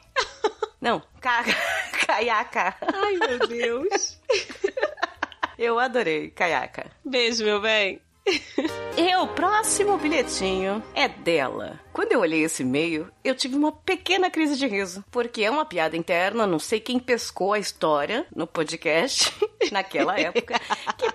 Não, 0.81 1.03
ca... 1.21 1.45
caiaca. 2.07 2.75
Ai, 2.81 3.17
meu 3.17 3.49
Deus. 3.49 4.19
Eu 5.59 5.79
adorei, 5.79 6.31
caiaca. 6.31 6.87
Beijo, 7.05 7.45
meu 7.45 7.61
bem. 7.61 8.01
E 8.97 9.17
o 9.17 9.27
próximo 9.29 9.97
bilhetinho 9.97 10.83
é 10.95 11.09
dela. 11.09 11.81
Quando 11.93 12.13
eu 12.13 12.21
olhei 12.21 12.45
esse 12.45 12.63
e-mail, 12.63 13.11
eu 13.25 13.35
tive 13.35 13.57
uma 13.57 13.73
pequena 13.73 14.31
crise 14.31 14.57
de 14.57 14.67
riso. 14.67 15.05
Porque 15.11 15.43
é 15.43 15.51
uma 15.51 15.65
piada 15.65 15.97
interna, 15.97 16.47
não 16.47 16.59
sei 16.59 16.79
quem 16.79 16.99
pescou 16.99 17.55
a 17.55 17.59
história 17.59 18.27
no 18.35 18.47
podcast 18.47 19.35
naquela 19.73 20.19
época. 20.19 20.61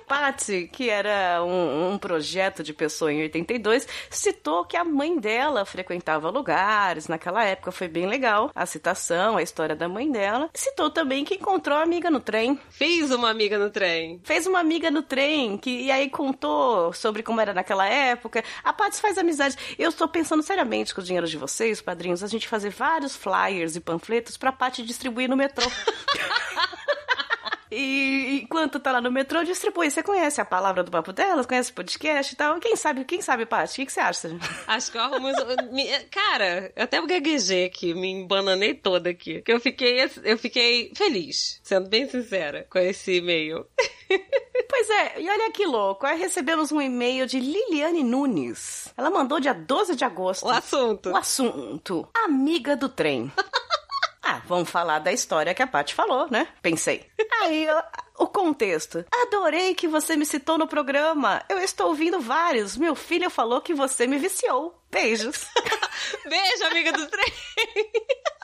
Patsy, 0.07 0.69
que 0.71 0.89
era 0.89 1.43
um, 1.43 1.93
um 1.93 1.97
projeto 1.97 2.63
de 2.63 2.73
pessoa 2.73 3.11
em 3.11 3.21
82, 3.21 3.87
citou 4.09 4.65
que 4.65 4.77
a 4.77 4.83
mãe 4.83 5.17
dela 5.19 5.65
frequentava 5.65 6.29
lugares 6.29 7.07
naquela 7.07 7.43
época. 7.43 7.71
Foi 7.71 7.87
bem 7.87 8.07
legal 8.07 8.51
a 8.53 8.65
citação, 8.65 9.37
a 9.37 9.41
história 9.41 9.75
da 9.75 9.87
mãe 9.87 10.11
dela. 10.11 10.49
Citou 10.53 10.89
também 10.89 11.23
que 11.23 11.35
encontrou 11.35 11.77
a 11.77 11.83
amiga 11.83 12.09
no 12.09 12.19
trem. 12.19 12.59
Fiz 12.69 13.11
uma 13.11 13.29
amiga 13.29 13.57
no 13.57 13.69
trem. 13.69 14.19
Fez 14.23 14.45
uma 14.45 14.59
amiga 14.59 14.91
no 14.91 15.01
trem, 15.01 15.57
que 15.57 15.69
e 15.69 15.91
aí 15.91 16.09
contou 16.09 16.93
sobre 16.93 17.23
como 17.23 17.41
era 17.41 17.53
naquela 17.53 17.87
época. 17.87 18.43
A 18.63 18.73
Patsy 18.73 19.01
faz 19.01 19.17
amizade. 19.17 19.57
Eu 19.77 19.89
estou 19.89 20.07
pensando 20.07 20.43
seriamente 20.43 20.93
com 20.93 21.01
o 21.01 21.03
dinheiro 21.03 21.27
de 21.27 21.37
vocês, 21.37 21.81
padrinhos, 21.81 22.23
a 22.23 22.27
gente 22.27 22.47
fazer 22.47 22.69
vários 22.69 23.15
flyers 23.15 23.75
e 23.75 23.79
panfletos 23.79 24.37
pra 24.37 24.51
Patsy 24.51 24.83
distribuir 24.83 25.29
no 25.29 25.37
metrô. 25.37 25.65
E 27.73 28.41
enquanto 28.43 28.79
tá 28.79 28.91
lá 28.91 29.01
no 29.01 29.11
metrô, 29.11 29.43
distribui. 29.43 29.89
Você 29.89 30.03
conhece 30.03 30.39
a 30.39 30.45
palavra 30.45 30.83
do 30.83 30.91
papo 30.91 31.11
delas? 31.11 31.45
Conhece 31.45 31.71
o 31.71 31.75
podcast 31.75 32.33
e 32.33 32.37
tal? 32.37 32.59
Quem 32.59 32.75
sabe, 32.75 33.03
quem 33.05 33.21
sabe, 33.21 33.45
Paty? 33.45 33.81
O 33.81 33.85
que, 33.85 33.91
você 33.91 33.99
acha? 33.99 34.29
Acho 34.67 34.91
que 34.91 34.97
eu 34.97 35.01
arrumo. 35.01 35.29
Cara, 36.11 36.71
eu 36.75 36.83
até 36.83 37.01
gaguejei 37.05 37.65
aqui, 37.65 37.93
me 37.93 38.09
embananei 38.09 38.73
toda 38.73 39.09
aqui. 39.09 39.41
Que 39.41 39.51
eu 39.51 39.59
fiquei, 39.59 40.09
eu 40.23 40.37
fiquei 40.37 40.91
feliz, 40.95 41.59
sendo 41.63 41.89
bem 41.89 42.07
sincera, 42.07 42.65
com 42.69 42.79
esse 42.79 43.17
e-mail. 43.17 43.65
Pois 44.69 44.89
é, 44.89 45.21
e 45.21 45.29
olha 45.29 45.51
que 45.51 45.65
louco. 45.65 46.05
Aí 46.05 46.17
recebemos 46.17 46.71
um 46.71 46.81
e-mail 46.81 47.27
de 47.27 47.39
Liliane 47.39 48.03
Nunes. 48.03 48.91
Ela 48.97 49.09
mandou 49.09 49.39
dia 49.39 49.53
12 49.53 49.95
de 49.95 50.03
agosto. 50.03 50.47
O 50.47 50.49
assunto. 50.49 51.11
O 51.11 51.15
assunto: 51.15 52.07
Amiga 52.25 52.75
do 52.75 52.89
trem. 52.89 53.31
Ah, 54.23 54.41
vamos 54.45 54.69
falar 54.69 54.99
da 54.99 55.11
história 55.11 55.53
que 55.53 55.61
a 55.61 55.67
Paty 55.67 55.93
falou, 55.93 56.29
né? 56.31 56.47
Pensei. 56.61 57.05
Aí, 57.41 57.67
ó, 57.69 57.83
o 58.23 58.27
contexto. 58.27 59.03
Adorei 59.11 59.75
que 59.75 59.87
você 59.87 60.15
me 60.15 60.25
citou 60.25 60.57
no 60.57 60.65
programa. 60.65 61.43
Eu 61.49 61.59
estou 61.59 61.87
ouvindo 61.87 62.21
vários. 62.21 62.77
Meu 62.77 62.95
filho 62.95 63.29
falou 63.29 63.59
que 63.59 63.73
você 63.73 64.07
me 64.07 64.17
viciou. 64.17 64.81
Beijos. 64.89 65.45
Beijo, 66.25 66.65
amiga 66.65 66.93
do 66.93 67.05
trem. 67.07 67.33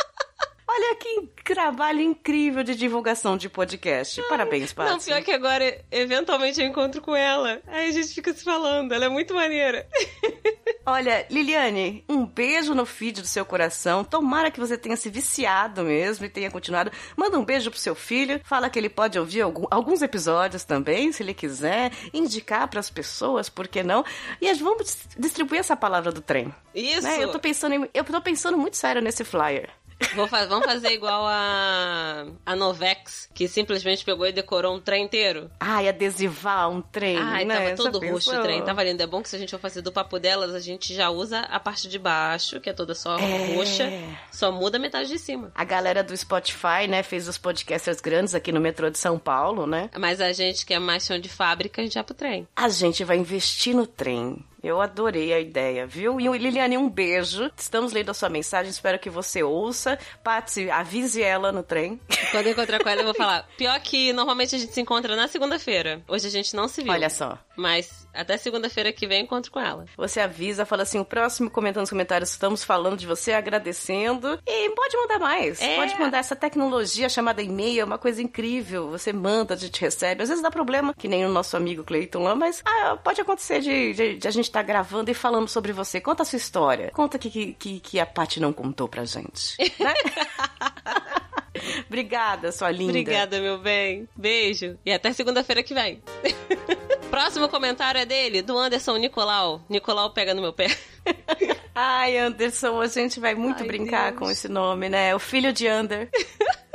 Olha 0.72 0.96
que 0.98 1.28
trabalho 1.44 2.00
incrível 2.00 2.64
de 2.64 2.76
divulgação 2.76 3.36
de 3.36 3.50
podcast. 3.50 4.22
Parabéns, 4.30 4.72
Paty. 4.72 4.92
Não, 4.92 5.00
pior 5.00 5.24
que 5.24 5.32
agora, 5.32 5.84
eventualmente 5.92 6.62
eu 6.62 6.68
encontro 6.68 7.02
com 7.02 7.16
ela. 7.16 7.60
Aí 7.66 7.90
a 7.90 7.92
gente 7.92 8.10
fica 8.14 8.32
se 8.32 8.44
falando, 8.44 8.92
ela 8.94 9.06
é 9.06 9.10
muito 9.10 9.34
maneira. 9.34 9.88
Olha, 10.86 11.26
Liliane, 11.30 12.04
um 12.08 12.24
beijo 12.24 12.76
no 12.76 12.86
feed 12.86 13.22
do 13.22 13.28
seu 13.28 13.44
coração. 13.44 14.04
Tomara 14.04 14.52
que 14.52 14.60
você 14.60 14.78
tenha 14.78 14.96
se 14.96 15.10
viciado 15.10 15.82
mesmo 15.84 16.26
e 16.26 16.30
tenha 16.30 16.52
continuado. 16.52 16.92
Manda 17.18 17.40
um 17.40 17.46
beijo 17.46 17.72
pro 17.72 17.80
seu 17.80 17.96
filho. 17.96 18.40
Fala 18.44 18.70
que 18.70 18.78
ele 18.78 18.90
pode 18.90 19.18
ouvir 19.18 19.42
alguns 19.42 20.04
episódios 20.04 20.64
também, 20.64 21.12
se 21.12 21.24
ele 21.24 21.34
quiser. 21.34 21.92
Indicar 22.14 22.68
pras 22.68 22.92
pessoas, 22.92 23.50
por 23.50 23.68
que 23.68 23.82
não? 23.82 24.06
E 24.40 24.54
vamos 24.54 24.84
dis- 24.86 25.08
distribuir 25.18 25.60
essa 25.62 25.76
palavra 25.76 26.12
do 26.12 26.22
trem. 26.22 26.54
Isso. 26.76 27.02
Né? 27.08 27.24
Eu, 27.24 27.32
tô 27.32 27.40
pensando 27.40 27.74
em- 27.74 27.90
eu 27.92 28.04
tô 28.04 28.22
pensando 28.22 28.56
muito 28.58 28.78
sério 28.78 29.02
nesse 29.02 29.24
flyer. 29.24 29.70
Vou 30.16 30.28
fa- 30.28 30.46
vamos 30.46 30.66
fazer 30.66 30.92
igual 30.92 31.26
a, 31.28 32.26
a 32.46 32.56
Novex, 32.56 33.30
que 33.34 33.48
simplesmente 33.48 34.04
pegou 34.06 34.26
e 34.26 34.32
decorou 34.32 34.76
um 34.76 34.80
trem 34.80 35.04
inteiro. 35.06 35.50
Ai, 35.60 35.88
adesivar 35.90 36.70
um 36.70 36.82
trem. 36.82 37.18
Ai, 37.18 37.46
né? 37.46 37.74
tava 37.76 37.92
todo 37.92 38.00
roxo 38.10 38.34
o 38.36 38.42
trem, 38.42 38.64
tava 38.64 38.84
lindo. 38.84 39.04
É 39.04 39.08
bom 39.08 39.22
que 39.22 39.30
se 39.30 39.36
a 39.36 39.40
gente 39.40 39.52
for 39.52 39.60
fazer 39.60 39.82
do 39.82 39.92
papo 39.92 40.18
delas, 40.20 40.54
a 40.56 40.60
gente 40.60 40.94
já 40.94 41.10
usa 41.10 41.40
a 41.42 41.60
parte 41.60 41.88
de 41.88 42.00
baixo, 42.00 42.60
que 42.60 42.70
é 42.70 42.74
toda 42.74 42.96
só 42.96 43.18
É. 43.18 43.56
roxa, 43.56 43.90
só 44.32 44.52
muda 44.52 44.78
a 44.78 44.80
metade 44.80 45.10
de 45.10 45.20
cima. 45.20 45.52
A 45.54 45.64
galera 45.64 46.04
do 46.04 46.16
Spotify, 46.16 46.88
né, 46.88 47.04
fez 47.04 47.28
os 47.28 47.38
podcasters 47.38 48.00
grandes 48.02 48.34
aqui 48.34 48.52
no 48.52 48.60
metrô 48.62 48.90
de 48.90 48.98
São 48.98 49.20
Paulo, 49.20 49.68
né? 49.68 49.90
Mas 49.98 50.22
a 50.22 50.32
gente 50.32 50.66
que 50.66 50.74
é 50.74 50.80
mais 50.80 51.06
chão 51.06 51.20
de 51.20 51.30
fábrica, 51.30 51.82
a 51.82 51.84
gente 51.84 51.94
vai 51.96 52.04
pro 52.04 52.16
trem. 52.16 52.48
A 52.56 52.70
gente 52.70 53.04
vai 53.04 53.18
investir 53.18 53.76
no 53.76 53.86
trem. 53.86 54.44
Eu 54.62 54.82
adorei 54.82 55.34
a 55.34 55.40
ideia, 55.40 55.88
viu? 55.88 56.20
E 56.20 56.28
Liliane, 56.38 56.78
um 56.78 56.90
beijo. 56.90 57.50
Estamos 57.58 57.94
lendo 57.94 58.12
a 58.12 58.14
sua 58.14 58.30
mensagem, 58.30 58.70
espero 58.70 59.00
que 59.00 59.10
você 59.10 59.42
ouça. 59.42 59.98
Patsy, 60.24 60.70
avise 60.70 61.22
ela 61.22 61.52
no 61.52 61.64
trem. 61.64 62.00
Quando 62.32 62.48
eu 62.48 62.52
encontrar 62.52 62.84
com 62.84 62.90
ela, 62.90 63.02
eu 63.02 63.06
vou 63.06 63.16
falar. 63.16 63.48
Pior 63.58 63.80
que 63.80 64.12
normalmente 64.12 64.56
a 64.56 64.60
gente 64.60 64.74
se 64.74 64.82
encontra 64.82 65.16
na 65.16 65.28
segunda-feira. 65.28 66.04
Hoje 66.08 66.28
a 66.28 66.32
gente 66.32 66.56
não 66.56 66.68
se 66.68 66.84
viu. 66.84 66.92
Olha 66.92 67.10
só. 67.10 67.38
Mas 67.56 68.08
até 68.14 68.38
segunda-feira 68.38 68.92
que 68.92 69.08
vem 69.08 69.20
eu 69.20 69.24
encontro 69.26 69.52
com 69.52 69.60
ela. 69.60 69.86
Você 69.98 70.20
avisa, 70.20 70.66
fala 70.66 70.84
assim, 70.84 71.00
o 71.00 71.06
próximo 71.06 71.50
comentando 71.50 71.82
nos 71.82 71.90
comentários, 71.90 72.32
estamos 72.32 72.64
falando 72.64 72.98
de 72.98 73.06
você, 73.08 73.34
agradecendo. 73.34 74.40
E 74.46 74.70
pode 74.72 74.98
mandar 74.98 75.20
mais. 75.20 75.62
É. 75.62 75.76
Pode 75.76 76.00
mandar 76.00 76.18
essa 76.20 76.36
tecnologia 76.36 77.08
chamada 77.10 77.42
e-mail, 77.42 77.82
é 77.82 77.86
uma 77.86 77.98
coisa 77.98 78.22
incrível. 78.22 78.90
Você 78.90 79.12
manda, 79.14 79.54
a 79.54 79.58
gente 79.58 79.80
recebe. 79.82 80.24
Às 80.24 80.30
vezes 80.30 80.44
dá 80.44 80.50
problema, 80.52 80.94
que 80.94 81.08
nem 81.08 81.26
o 81.26 81.30
nosso 81.30 81.56
amigo 81.58 81.84
Cleiton 81.84 82.24
lá, 82.24 82.36
mas 82.36 82.62
ah, 82.66 82.98
pode 83.04 83.22
acontecer 83.22 83.60
de, 83.62 83.94
de- 83.94 84.18
de 84.18 84.28
a 84.28 84.32
gente 84.32 84.46
estar 84.46 84.64
gravando 84.64 85.10
e 85.12 85.14
falando 85.14 85.48
sobre 85.48 85.72
você. 85.72 86.00
Conta 86.02 86.24
a 86.24 86.26
sua 86.26 86.38
história. 86.38 86.92
Conta 86.94 87.18
que, 87.20 87.30
que, 87.30 87.54
que, 87.54 87.80
que 87.80 88.00
a 88.00 88.06
Paty 88.06 88.40
não 88.40 88.52
contou 88.54 88.88
pra 88.88 89.06
gente. 89.06 89.56
Né? 89.80 89.94
Obrigada, 91.88 92.52
sua 92.52 92.72
linda. 92.72 92.92
Obrigada, 92.92 93.40
meu 93.40 93.58
bem. 93.58 94.08
Beijo. 94.16 94.78
E 94.86 94.92
até 94.92 95.12
segunda-feira 95.14 95.64
que 95.64 95.74
vem. 95.74 96.02
Próximo 97.10 97.50
comentário 97.50 98.00
é 98.00 98.06
dele, 98.06 98.42
do 98.42 98.58
Anderson 98.58 98.98
Nicolau. 98.98 99.62
Nicolau 99.68 100.12
pega 100.12 100.34
no 100.34 100.42
meu 100.42 100.54
pé. 100.54 100.68
Ai, 101.74 102.18
Anderson, 102.18 102.82
a 102.82 102.88
gente 102.88 103.20
vai 103.20 103.34
muito 103.34 103.62
Ai, 103.62 103.68
brincar 103.68 104.12
Deus. 104.12 104.20
com 104.20 104.30
esse 104.30 104.48
nome, 104.48 104.90
né? 104.90 105.16
O 105.16 105.20
filho 105.20 105.52
de 105.52 105.68
Ander. 105.68 106.10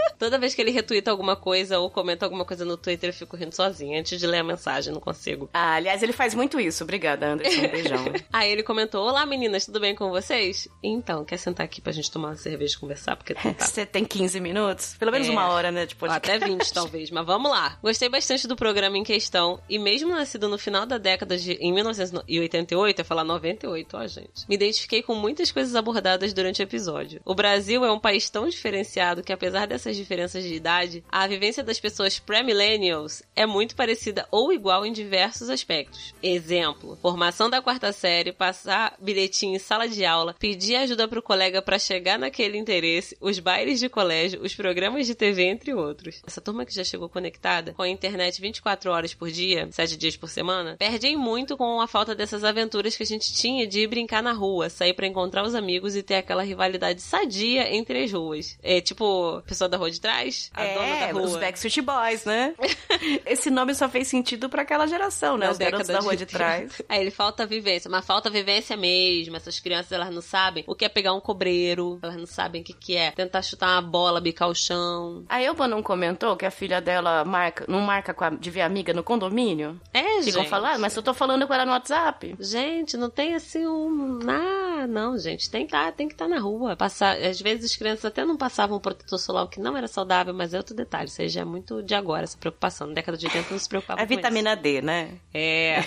Toda 0.18 0.38
vez 0.38 0.54
que 0.54 0.62
ele 0.62 0.70
retuita 0.70 1.11
alguma 1.11 1.37
coisa 1.37 1.78
ou 1.78 1.90
comenta 1.90 2.25
alguma 2.25 2.44
coisa 2.44 2.64
no 2.64 2.76
Twitter, 2.76 3.11
eu 3.11 3.14
fico 3.14 3.37
rindo 3.37 3.54
sozinha. 3.54 3.99
Antes 4.00 4.18
de 4.18 4.26
ler 4.26 4.38
a 4.38 4.44
mensagem, 4.44 4.92
não 4.92 5.00
consigo. 5.00 5.49
Ah, 5.52 5.75
aliás, 5.75 6.02
ele 6.02 6.12
faz 6.12 6.34
muito 6.34 6.58
isso. 6.61 6.82
Obrigada, 6.84 7.26
Anderson. 7.26 7.61
Um 7.61 7.68
beijão. 7.70 8.04
Aí 8.32 8.50
ele 8.50 8.62
comentou: 8.62 9.06
Olá 9.06 9.25
meninas, 9.26 9.66
tudo 9.66 9.80
bem 9.80 9.94
com 9.94 10.11
vocês? 10.11 10.68
Então, 10.82 11.25
quer 11.25 11.37
sentar 11.38 11.64
aqui 11.64 11.80
pra 11.80 11.92
gente 11.92 12.11
tomar 12.11 12.28
uma 12.28 12.37
cerveja 12.37 12.75
e 12.76 12.78
conversar? 12.78 13.16
Porque 13.16 13.34
tá. 13.34 13.54
Você 13.58 13.84
tem 13.87 14.04
15 14.04 14.40
minutos? 14.40 14.94
Pelo 14.99 15.11
menos 15.12 15.28
É. 15.28 15.30
uma 15.30 15.49
hora, 15.49 15.70
né? 15.70 15.87
De 15.87 15.94
podcast. 15.96 16.30
até 16.30 16.46
20, 16.46 16.73
talvez, 16.73 17.11
mas 17.11 17.26
vamos 17.26 17.50
lá. 17.50 17.78
Gostei 17.82 18.08
bastante 18.08 18.46
do 18.46 18.56
programa 18.56 18.96
em 18.99 19.04
questão 19.04 19.61
e 19.68 19.78
mesmo 19.78 20.11
nascido 20.11 20.49
no 20.49 20.58
final 20.58 20.87
da 20.87 20.99
década 20.99 21.37
de 21.37 21.52
em 21.54 21.73
1988, 21.73 23.00
eu 23.00 23.04
falar 23.04 23.25
98, 23.25 23.96
ó, 23.96 24.06
gente. 24.06 24.46
Me 24.49 24.54
identifiquei 24.54 25.02
com 25.02 25.14
muitas 25.14 25.50
coisas 25.50 25.75
abordadas 25.75 26.32
durante 26.32 26.61
o 26.61 26.64
episódio. 26.64 27.20
O 27.25 27.34
Brasil 27.34 27.84
é 27.84 27.92
um 27.92 27.99
país 27.99 28.28
tão 28.30 28.49
diferenciado 28.49 29.23
que 29.23 29.32
apesar 29.32 29.66
dessas 29.66 29.93
diferenças 29.96 30.42
de 30.44 30.54
idade, 30.54 31.04
a 31.10 31.26
vivência 31.26 31.62
das 31.62 31.80
pessoas 31.80 32.18
pré-millennials 32.18 33.22
é 33.34 33.46
muito 33.46 33.76
parecida 33.76 34.26
ou 34.30 34.52
igual 34.52 34.84
em 34.84 34.92
diversos 34.92 35.48
aspectos. 35.48 36.14
Exemplo: 36.22 36.98
formação 37.00 37.48
da 37.48 37.62
quarta 37.62 37.92
série, 37.92 38.32
passar 38.32 38.96
bilhetinho 39.00 39.56
em 39.56 39.58
sala 39.58 39.88
de 39.88 40.04
aula, 40.04 40.34
pedir 40.38 40.76
ajuda 40.76 41.08
pro 41.08 41.22
colega 41.22 41.62
para 41.62 41.78
chegar 41.78 42.18
naquele 42.18 42.58
interesse, 42.58 43.16
os 43.20 43.38
bailes 43.38 43.80
de 43.80 43.88
colégio, 43.88 44.42
os 44.42 44.54
programas 44.54 45.06
de 45.06 45.14
TV, 45.14 45.44
entre 45.44 45.74
outros. 45.74 46.22
Essa 46.26 46.40
turma 46.40 46.64
que 46.64 46.74
já 46.74 46.84
chegou 46.84 47.08
conectada 47.08 47.72
com 47.72 47.82
a 47.82 47.88
internet 47.88 48.40
24 48.40 48.90
horas 48.90 49.14
por 49.14 49.30
dia, 49.30 49.68
7 49.70 49.96
dias 49.96 50.16
por 50.16 50.28
semana, 50.28 50.76
perdem 50.78 51.16
muito 51.16 51.56
com 51.56 51.80
a 51.80 51.86
falta 51.86 52.14
dessas 52.14 52.44
aventuras 52.44 52.96
que 52.96 53.02
a 53.02 53.06
gente 53.06 53.34
tinha 53.34 53.66
de 53.66 53.86
brincar 53.86 54.22
na 54.22 54.32
rua, 54.32 54.68
sair 54.68 54.94
para 54.94 55.06
encontrar 55.06 55.44
os 55.44 55.54
amigos 55.54 55.96
e 55.96 56.02
ter 56.02 56.16
aquela 56.16 56.42
rivalidade 56.42 57.02
sadia 57.02 57.74
entre 57.74 58.04
as 58.04 58.12
ruas. 58.12 58.58
É 58.62 58.80
tipo, 58.80 59.36
a 59.36 59.42
pessoa 59.42 59.68
da 59.68 59.76
rua 59.85 59.91
de 59.91 60.00
trás, 60.00 60.50
a 60.55 60.64
dona 60.64 60.75
da 60.79 60.85
É, 60.85 61.11
rua. 61.12 61.23
os 61.23 61.37
Backstreet 61.37 61.81
Boys, 61.83 62.25
né? 62.25 62.55
Esse 63.26 63.50
nome 63.50 63.75
só 63.75 63.88
fez 63.88 64.09
sentido 64.09 64.49
pra 64.49 64.62
aquela 64.62 64.87
geração, 64.87 65.37
né? 65.37 65.47
Na 65.47 65.53
Os 65.53 65.59
garotos 65.59 65.88
da 65.88 66.00
rua 66.00 66.17
de 66.17 66.26
trás. 66.26 66.81
Aí 66.88 67.00
ele 67.00 67.11
falta 67.11 67.47
vivência, 67.47 67.91
mas 67.91 68.05
falta 68.05 68.31
vivência 68.31 68.76
mesmo. 68.76 69.37
Essas 69.37 69.61
crianças, 69.61 69.93
elas 69.93 70.12
não 70.12 70.23
sabem 70.23 70.64
o 70.67 70.75
que 70.75 70.85
é 70.85 70.88
pegar 70.88 71.12
um 71.12 71.21
cobreiro, 71.21 71.99
elas 72.03 72.17
não 72.17 72.26
sabem 72.26 72.62
o 72.62 72.64
que, 72.64 72.73
que 72.73 72.97
é 72.97 73.11
tentar 73.11 73.43
chutar 73.43 73.69
uma 73.75 73.83
bola, 73.83 74.21
bicar 74.21 74.49
o 74.49 74.55
chão. 74.55 75.25
A 75.29 75.43
Elba 75.43 75.69
não 75.69 75.83
comentou 75.83 76.37
que 76.37 76.47
a 76.47 76.50
filha 76.50 76.81
dela 76.81 77.25
marca, 77.25 77.64
não 77.69 77.81
marca 77.81 78.14
com 78.14 78.25
a, 78.25 78.31
de 78.31 78.50
ver 78.50 78.62
amiga 78.62 78.93
no 78.95 79.03
condomínio? 79.03 79.79
É, 79.93 80.23
Ficam 80.23 80.43
gente. 80.43 80.49
falando, 80.49 80.81
mas 80.81 80.97
eu 80.97 81.03
tô 81.03 81.12
falando 81.12 81.47
com 81.47 81.53
ela 81.55 81.67
no 81.67 81.73
WhatsApp. 81.73 82.35
Gente, 82.41 82.97
não 82.97 83.11
tem 83.11 83.35
assim 83.35 83.67
um. 83.67 84.19
Ah, 84.29 84.87
não, 84.87 85.19
gente. 85.19 85.50
Tem 85.50 85.67
que 85.67 85.73
tá, 85.73 85.91
tem 85.93 86.07
que 86.09 86.14
estar 86.14 86.29
na 86.29 86.38
rua. 86.38 86.76
Passar, 86.76 87.17
às 87.17 87.41
vezes 87.41 87.73
as 87.73 87.76
crianças 87.76 88.05
até 88.05 88.25
não 88.25 88.37
passavam 88.37 88.79
protetor 88.81 89.19
solar, 89.19 89.45
o 89.45 89.49
que 89.49 89.59
não 89.61 89.74
era 89.76 89.88
saudável, 89.88 90.33
mas 90.35 90.54
é 90.54 90.57
outro 90.59 90.75
detalhe. 90.75 91.09
Isso 91.09 91.21
aí 91.23 91.28
já 91.28 91.40
é 91.43 91.45
muito 91.45 91.83
de 91.83 91.95
agora, 91.95 92.25
essa 92.25 92.37
preocupação. 92.38 92.87
Na 92.88 92.95
década 92.95 93.16
de 93.19 93.26
80 93.26 93.50
não 93.50 93.59
se 93.59 93.69
preocupava 93.69 94.00
É 94.00 94.07
com 94.07 94.12
isso. 94.12 94.16
vitamina 94.19 94.54
D, 94.57 94.81
né? 94.83 95.19
É. 95.33 95.85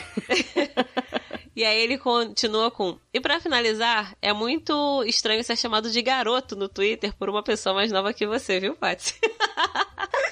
e 1.55 1.63
aí 1.63 1.79
ele 1.79 1.97
continua 1.97 2.69
com. 2.71 2.97
E 3.13 3.19
pra 3.19 3.39
finalizar, 3.39 4.15
é 4.21 4.31
muito 4.33 5.03
estranho 5.05 5.43
ser 5.43 5.55
chamado 5.57 5.89
de 5.91 6.01
garoto 6.01 6.55
no 6.55 6.67
Twitter 6.69 7.13
por 7.15 7.29
uma 7.29 7.43
pessoa 7.43 7.73
mais 7.75 7.91
nova 7.91 8.13
que 8.13 8.25
você, 8.27 8.59
viu, 8.59 8.75
Paty? 8.75 9.15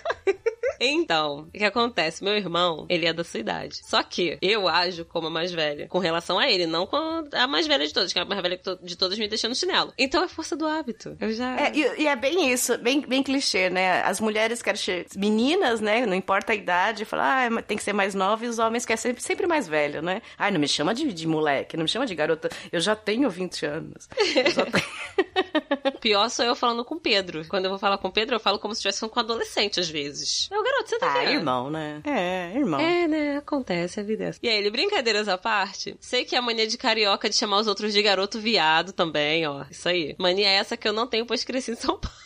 Então, 0.79 1.47
o 1.47 1.51
que 1.51 1.63
acontece? 1.63 2.23
Meu 2.23 2.35
irmão, 2.35 2.85
ele 2.89 3.05
é 3.05 3.13
da 3.13 3.23
sua 3.23 3.39
idade. 3.39 3.81
Só 3.83 4.01
que 4.03 4.37
eu 4.41 4.67
ajo 4.67 5.05
como 5.05 5.27
a 5.27 5.29
mais 5.29 5.51
velha. 5.51 5.87
Com 5.87 5.99
relação 5.99 6.37
a 6.39 6.49
ele, 6.49 6.65
não 6.65 6.85
com 6.85 6.97
a 7.31 7.47
mais 7.47 7.67
velha 7.67 7.85
de 7.85 7.93
todas, 7.93 8.11
que 8.11 8.19
é 8.19 8.21
a 8.21 8.25
mais 8.25 8.41
velha 8.41 8.59
de 8.81 8.95
todas 8.95 9.17
me 9.17 9.27
deixando 9.27 9.55
chinelo. 9.55 9.93
Então 9.97 10.23
é 10.23 10.27
força 10.27 10.55
do 10.55 10.67
hábito. 10.67 11.15
Eu 11.19 11.31
já. 11.33 11.59
É, 11.59 11.71
e, 11.75 12.03
e 12.03 12.07
é 12.07 12.15
bem 12.15 12.51
isso, 12.51 12.77
bem, 12.77 13.01
bem 13.01 13.23
clichê, 13.23 13.69
né? 13.69 14.01
As 14.03 14.19
mulheres 14.19 14.61
querem 14.61 14.79
ser 14.79 15.07
meninas, 15.15 15.79
né? 15.79 16.05
Não 16.05 16.15
importa 16.15 16.53
a 16.53 16.55
idade, 16.55 17.05
falar, 17.05 17.51
ah, 17.51 17.61
tem 17.61 17.77
que 17.77 17.83
ser 17.83 17.93
mais 17.93 18.13
nova, 18.13 18.45
e 18.45 18.47
os 18.47 18.59
homens 18.59 18.85
querem 18.85 19.01
ser 19.01 19.21
sempre 19.21 19.47
mais 19.47 19.67
velho, 19.67 20.01
né? 20.01 20.21
Ai, 20.37 20.51
não 20.51 20.59
me 20.59 20.67
chama 20.67 20.93
de, 20.93 21.11
de 21.13 21.27
moleque, 21.27 21.77
não 21.77 21.83
me 21.83 21.89
chama 21.89 22.05
de 22.05 22.15
garota. 22.15 22.49
Eu 22.71 22.79
já 22.79 22.95
tenho 22.95 23.29
20 23.29 23.65
anos. 23.65 24.09
Eu 24.35 24.51
já 24.51 24.65
tenho... 24.65 24.85
Pior 26.01 26.29
sou 26.29 26.45
eu 26.45 26.55
falando 26.55 26.83
com 26.85 26.95
o 26.95 26.99
Pedro. 26.99 27.45
Quando 27.47 27.65
eu 27.65 27.69
vou 27.71 27.79
falar 27.79 27.97
com 27.97 28.07
o 28.07 28.11
Pedro, 28.11 28.35
eu 28.35 28.39
falo 28.39 28.59
como 28.59 28.73
se 28.73 28.79
estivesse 28.79 29.07
com 29.07 29.19
um 29.19 29.23
adolescente, 29.23 29.79
às 29.79 29.89
vezes. 29.89 30.49
O 30.51 30.63
garoto, 30.65 30.89
você 30.89 30.99
tá 30.99 31.13
Ah, 31.13 31.31
irmão, 31.31 31.69
né? 31.69 32.01
É, 32.03 32.57
irmão. 32.57 32.79
É, 32.79 33.07
né? 33.07 33.37
Acontece, 33.37 33.99
a 33.99 34.03
vida 34.03 34.25
é 34.25 34.27
essa. 34.27 34.39
E 34.41 34.49
aí, 34.49 34.57
ele, 34.57 34.69
brincadeiras 34.69 35.27
à 35.27 35.37
parte, 35.37 35.95
sei 35.99 36.25
que 36.25 36.35
a 36.35 36.41
mania 36.41 36.67
de 36.67 36.77
carioca 36.77 37.29
de 37.29 37.35
chamar 37.35 37.59
os 37.59 37.67
outros 37.67 37.93
de 37.93 38.01
garoto 38.01 38.39
viado 38.39 38.91
também, 38.91 39.45
ó. 39.47 39.65
Isso 39.69 39.87
aí. 39.87 40.15
Mania 40.17 40.49
essa 40.49 40.75
que 40.75 40.87
eu 40.87 40.93
não 40.93 41.07
tenho, 41.07 41.25
pois 41.25 41.43
cresci 41.43 41.71
em 41.71 41.75
São 41.75 41.97
Paulo. 41.99 42.17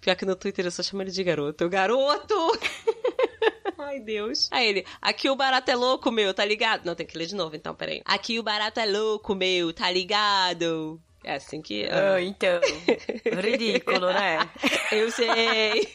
Pior 0.00 0.16
que 0.16 0.24
no 0.24 0.36
Twitter 0.36 0.64
eu 0.64 0.70
só 0.70 0.82
chamo 0.82 1.02
ele 1.02 1.10
de 1.10 1.24
garoto. 1.24 1.64
Eu, 1.64 1.68
garoto! 1.68 2.34
Ai, 3.78 4.00
Deus. 4.00 4.48
Aí 4.50 4.68
ele, 4.68 4.86
aqui 5.00 5.28
o 5.28 5.36
barato 5.36 5.70
é 5.70 5.74
louco, 5.74 6.10
meu, 6.10 6.32
tá 6.32 6.44
ligado? 6.44 6.84
Não, 6.84 6.94
tem 6.94 7.06
que 7.06 7.16
ler 7.16 7.26
de 7.26 7.34
novo, 7.34 7.54
então, 7.54 7.74
peraí. 7.74 8.02
Aqui 8.04 8.38
o 8.38 8.42
barato 8.42 8.80
é 8.80 8.86
louco, 8.86 9.34
meu, 9.34 9.72
tá 9.72 9.90
ligado? 9.90 11.00
É 11.22 11.34
assim 11.34 11.60
que... 11.60 11.88
Ah, 11.90 12.20
então. 12.20 12.60
Ridículo, 13.42 14.06
né? 14.06 14.48
Eu 14.92 15.10
sei. 15.10 15.88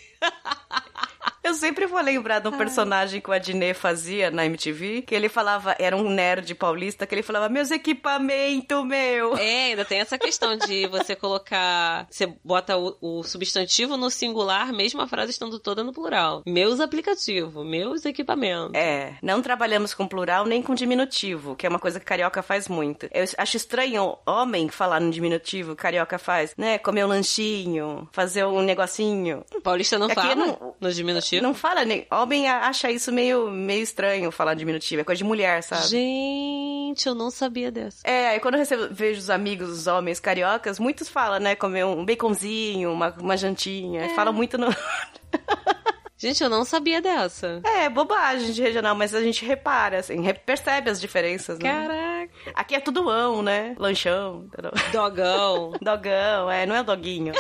Eu 1.44 1.56
sempre 1.56 1.88
vou 1.88 2.00
lembrar 2.02 2.40
de 2.40 2.48
um 2.48 2.52
personagem 2.58 3.20
que 3.20 3.30
o 3.30 3.34
Adnet 3.34 3.74
fazia 3.74 4.30
na 4.30 4.46
MTV, 4.46 5.02
que 5.02 5.16
ele 5.16 5.28
falava, 5.28 5.76
era 5.80 5.98
um 5.98 6.08
nerd 6.10 6.54
paulista, 6.54 7.08
que 7.08 7.16
ele 7.16 7.24
falava, 7.24 7.50
meus 7.50 7.72
equipamentos, 7.72 8.86
meu. 8.86 9.36
É, 9.38 9.66
ainda 9.70 9.84
tem 9.84 10.00
essa 10.00 10.18
questão 10.20 10.56
de 10.56 10.86
você 10.88 11.16
colocar. 11.16 12.06
Você 12.12 12.32
bota 12.44 12.78
o, 12.78 12.96
o 13.02 13.24
substantivo 13.24 13.98
no 13.98 14.10
singular, 14.12 14.72
mesmo 14.72 15.02
a 15.02 15.08
frase 15.08 15.32
estando 15.32 15.58
toda 15.60 15.84
no 15.84 15.92
plural. 15.92 16.44
Meus 16.46 16.80
aplicativos, 16.80 17.66
meus 17.66 18.06
equipamentos. 18.06 18.74
É, 18.76 19.16
não 19.22 19.42
trabalhamos 19.42 19.94
com 19.96 20.08
plural 20.08 20.46
nem 20.46 20.62
com 20.62 20.76
diminutivo, 20.76 21.56
que 21.56 21.66
é 21.66 21.70
uma 21.70 21.80
coisa 21.80 22.00
que 22.00 22.06
carioca 22.06 22.44
faz 22.44 22.68
muito. 22.68 23.08
Eu 23.12 23.26
acho 23.38 23.58
estranho 23.58 24.16
homem 24.28 24.70
falar 24.70 25.00
no 25.00 25.10
diminutivo, 25.10 25.76
carioca 25.76 26.20
faz, 26.20 26.54
né? 26.56 26.78
Comer 26.78 27.06
um 27.06 27.08
lanchinho, 27.10 28.08
fazer 28.12 28.46
um 28.46 28.62
negocinho. 28.62 29.44
Paulista 29.64 29.98
não 29.98 30.06
Aqui 30.06 30.16
fala 30.16 30.36
não- 30.36 30.76
no 30.80 30.92
diminutivo. 30.94 31.31
Não 31.40 31.54
fala, 31.54 31.86
nem. 31.86 32.06
Homem 32.12 32.50
acha 32.50 32.92
isso 32.92 33.12
meio, 33.12 33.50
meio 33.52 33.84
estranho 33.84 34.32
falar 34.32 34.56
diminutivo, 34.56 35.02
é 35.02 35.04
coisa 35.04 35.20
de 35.20 35.24
mulher, 35.24 35.62
sabe? 35.62 35.88
Gente, 35.88 37.08
eu 37.08 37.16
não 37.16 37.30
sabia 37.30 37.72
dessa. 37.72 38.00
É, 38.04 38.30
aí 38.30 38.40
quando 38.40 38.56
eu 38.56 38.60
recebo, 38.60 38.88
vejo 38.92 39.20
os 39.20 39.30
amigos, 39.30 39.70
os 39.70 39.88
homens 39.88 40.20
cariocas, 40.20 40.80
muitos 40.80 41.08
falam, 41.08 41.40
né? 41.40 41.56
Comer 41.56 41.86
um 41.86 42.04
baconzinho, 42.04 42.92
uma, 42.92 43.16
uma 43.20 43.38
jantinha. 43.38 44.10
Falam 44.16 44.34
muito 44.34 44.58
no. 44.58 44.68
Gente, 46.22 46.44
eu 46.44 46.50
não 46.52 46.64
sabia 46.64 47.02
dessa. 47.02 47.62
É, 47.64 47.90
bobagem 47.90 48.52
de 48.52 48.62
regional, 48.62 48.94
mas 48.94 49.16
a 49.16 49.24
gente 49.24 49.44
repara, 49.44 49.98
assim, 49.98 50.22
percebe 50.46 50.88
as 50.88 51.02
diferenças, 51.02 51.58
né? 51.58 51.72
Caraca. 51.72 52.32
Aqui 52.54 52.76
é 52.76 52.80
tudo 52.80 53.10
ão, 53.10 53.42
né? 53.42 53.76
Lanchão, 53.80 54.46
entendeu? 54.46 54.72
Dogão. 54.92 55.74
Dogão, 55.82 56.52
é, 56.52 56.68
não 56.68 56.76
é 56.76 56.84
doguinho. 56.84 57.34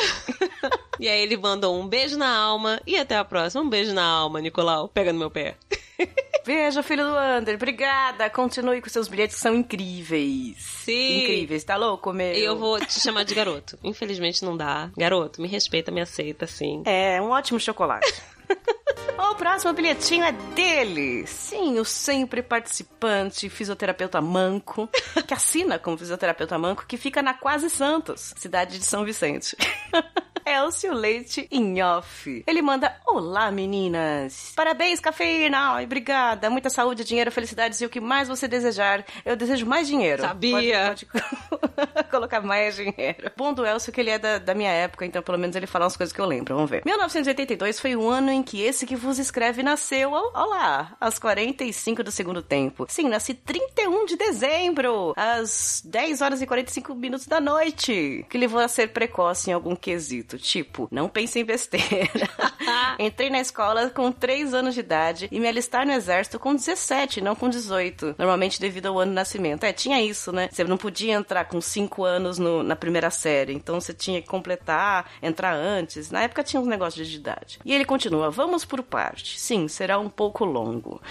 e 1.00 1.08
aí 1.08 1.22
ele 1.22 1.38
mandou 1.38 1.80
um 1.80 1.88
beijo 1.88 2.18
na 2.18 2.36
alma 2.36 2.82
e 2.88 2.98
até 2.98 3.16
a 3.16 3.24
próxima. 3.24 3.64
Um 3.64 3.70
beijo 3.70 3.94
na 3.94 4.04
alma, 4.04 4.42
Nicolau. 4.42 4.88
Pega 4.88 5.14
no 5.14 5.20
meu 5.20 5.30
pé. 5.30 5.58
Veja, 6.44 6.82
filho 6.82 7.06
do 7.06 7.16
Ander, 7.16 7.56
obrigada. 7.56 8.30
Continue 8.30 8.82
com 8.82 8.90
seus 8.90 9.08
bilhetes 9.08 9.36
que 9.36 9.42
são 9.42 9.56
incríveis. 9.56 10.58
Sim. 10.58 11.24
Incríveis, 11.24 11.64
tá 11.64 11.76
louco, 11.76 12.12
meu? 12.12 12.34
Eu 12.34 12.58
vou 12.58 12.80
te 12.80 13.00
chamar 13.00 13.24
de 13.24 13.36
garoto. 13.36 13.78
Infelizmente 13.84 14.44
não 14.44 14.58
dá. 14.58 14.92
Garoto, 14.98 15.42
me 15.42 15.48
respeita, 15.48 15.92
me 15.92 16.02
aceita, 16.02 16.48
sim. 16.48 16.82
É, 16.86 17.22
um 17.22 17.30
ótimo 17.30 17.60
chocolate. 17.60 18.22
o 19.32 19.36
próximo 19.36 19.74
bilhetinho 19.74 20.24
é 20.24 20.32
dele. 20.32 21.26
Sim, 21.28 21.80
o 21.80 21.86
sempre 21.86 22.42
participante 22.42 23.50
fisioterapeuta 23.50 24.20
manco, 24.20 24.90
que 25.28 25.34
assina 25.34 25.78
como 25.78 25.98
fisioterapeuta 25.98 26.58
manco, 26.58 26.86
que 26.88 26.98
fica 26.98 27.22
na 27.22 27.34
Quase 27.34 27.70
Santos, 27.70 28.34
cidade 28.38 28.80
de 28.80 28.86
São 28.86 29.06
Vicente. 29.06 29.56
Elcio 30.46 30.94
Leite 30.94 31.48
em 31.52 31.82
off. 31.82 32.44
Ele 32.46 32.62
manda: 32.62 32.96
Olá, 33.06 33.52
meninas! 33.52 34.54
Parabéns, 34.56 35.00
cafeína! 35.00 35.74
Ai, 35.74 35.86
obrigada! 35.86 36.50
Muita 36.50 36.70
saúde, 36.70 37.04
dinheiro, 37.04 37.32
felicidades 37.32 37.80
e 37.82 37.86
o 37.86 37.90
que 37.90 38.00
mais 38.00 38.28
você 38.28 38.48
desejar. 38.48 39.06
Eu 39.26 39.36
desejo 39.36 39.66
mais 39.66 39.88
dinheiro. 39.88 40.22
Sabia. 40.22 40.88
Pode, 40.88 41.06
pode 41.06 42.08
colocar 42.10 42.42
mais 42.42 42.76
dinheiro. 42.76 43.32
Bom 43.36 43.54
do 43.54 43.66
Elcio 43.66 43.92
que 43.92 44.02
ele 44.02 44.10
é 44.10 44.20
da, 44.20 44.38
da 44.38 44.54
minha 44.54 44.72
época, 44.72 45.06
então 45.06 45.22
pelo 45.22 45.38
menos 45.38 45.56
ele 45.56 45.68
fala 45.68 45.86
umas 45.86 45.98
coisas 45.98 46.14
que 46.14 46.22
eu 46.22 46.26
lembro. 46.26 46.56
Vamos 46.56 46.70
ver. 46.70 46.84
1982 46.86 47.80
foi 47.80 47.96
o 47.96 48.10
ano 48.10 48.32
em 48.32 48.44
que 48.44 48.62
esse 48.62 48.86
que 48.86 48.96
vos 48.96 49.20
escreve 49.20 49.64
nasceu. 49.64 50.12
Olá! 50.12 50.96
Às 51.00 51.20
45 51.20 52.04
do 52.04 52.12
segundo 52.12 52.42
tempo. 52.42 52.86
Sim, 52.90 53.10
nasci 53.10 53.34
31 53.34 54.06
de 54.06 54.16
dezembro, 54.16 55.14
às 55.16 55.82
10 55.86 56.22
horas 56.22 56.42
e 56.42 56.48
45 56.48 56.96
minutos 56.96 57.27
da 57.27 57.40
noite. 57.40 58.25
Que 58.30 58.38
levou 58.38 58.60
a 58.60 58.68
ser 58.68 58.90
precoce 58.90 59.50
em 59.50 59.54
algum 59.54 59.75
quesito. 59.75 60.38
Tipo, 60.42 60.88
não 60.92 61.08
pense 61.08 61.40
em 61.40 61.46
besteira. 61.46 62.10
Entrei 62.98 63.30
na 63.30 63.40
escola 63.40 63.90
com 63.90 64.12
3 64.12 64.54
anos 64.54 64.74
de 64.74 64.80
idade 64.80 65.27
e 65.32 65.40
me 65.40 65.48
alistar 65.48 65.86
no 65.86 65.92
exército 65.94 66.40
com 66.40 66.56
17, 66.56 67.22
não 67.22 67.36
com 67.36 67.48
18. 67.48 68.16
Normalmente 68.18 68.60
devido 68.60 68.88
ao 68.88 69.00
ano 69.00 69.12
de 69.12 69.16
nascimento. 69.16 69.64
É, 69.64 69.72
tinha 69.72 70.01
isso, 70.01 70.32
né? 70.32 70.50
Você 70.51 70.64
não 70.64 70.77
podia 70.77 71.14
entrar 71.14 71.46
com 71.46 71.62
5 71.62 72.04
anos 72.04 72.40
no- 72.40 72.64
na 72.64 72.75
primeira 72.75 73.10
série. 73.12 73.54
Então 73.54 73.80
você 73.80 73.94
tinha 73.94 74.22
que 74.22 74.27
completar, 74.27 75.10
entrar 75.22 75.54
antes. 75.54 76.10
Na 76.12 76.24
época 76.24 76.44
tinha 76.44 76.60
uns 76.60 76.68
negócios 76.68 77.08
de 77.08 77.18
idade. 77.18 77.60
E 77.64 77.74
ele 77.74 77.86
continua: 77.86 78.30
vamos 78.32 78.66
por 78.66 78.82
parte. 78.84 79.40
Sim, 79.40 79.68
será 79.68 80.00
um 80.00 80.10
pouco 80.10 80.44
longo. 80.44 81.01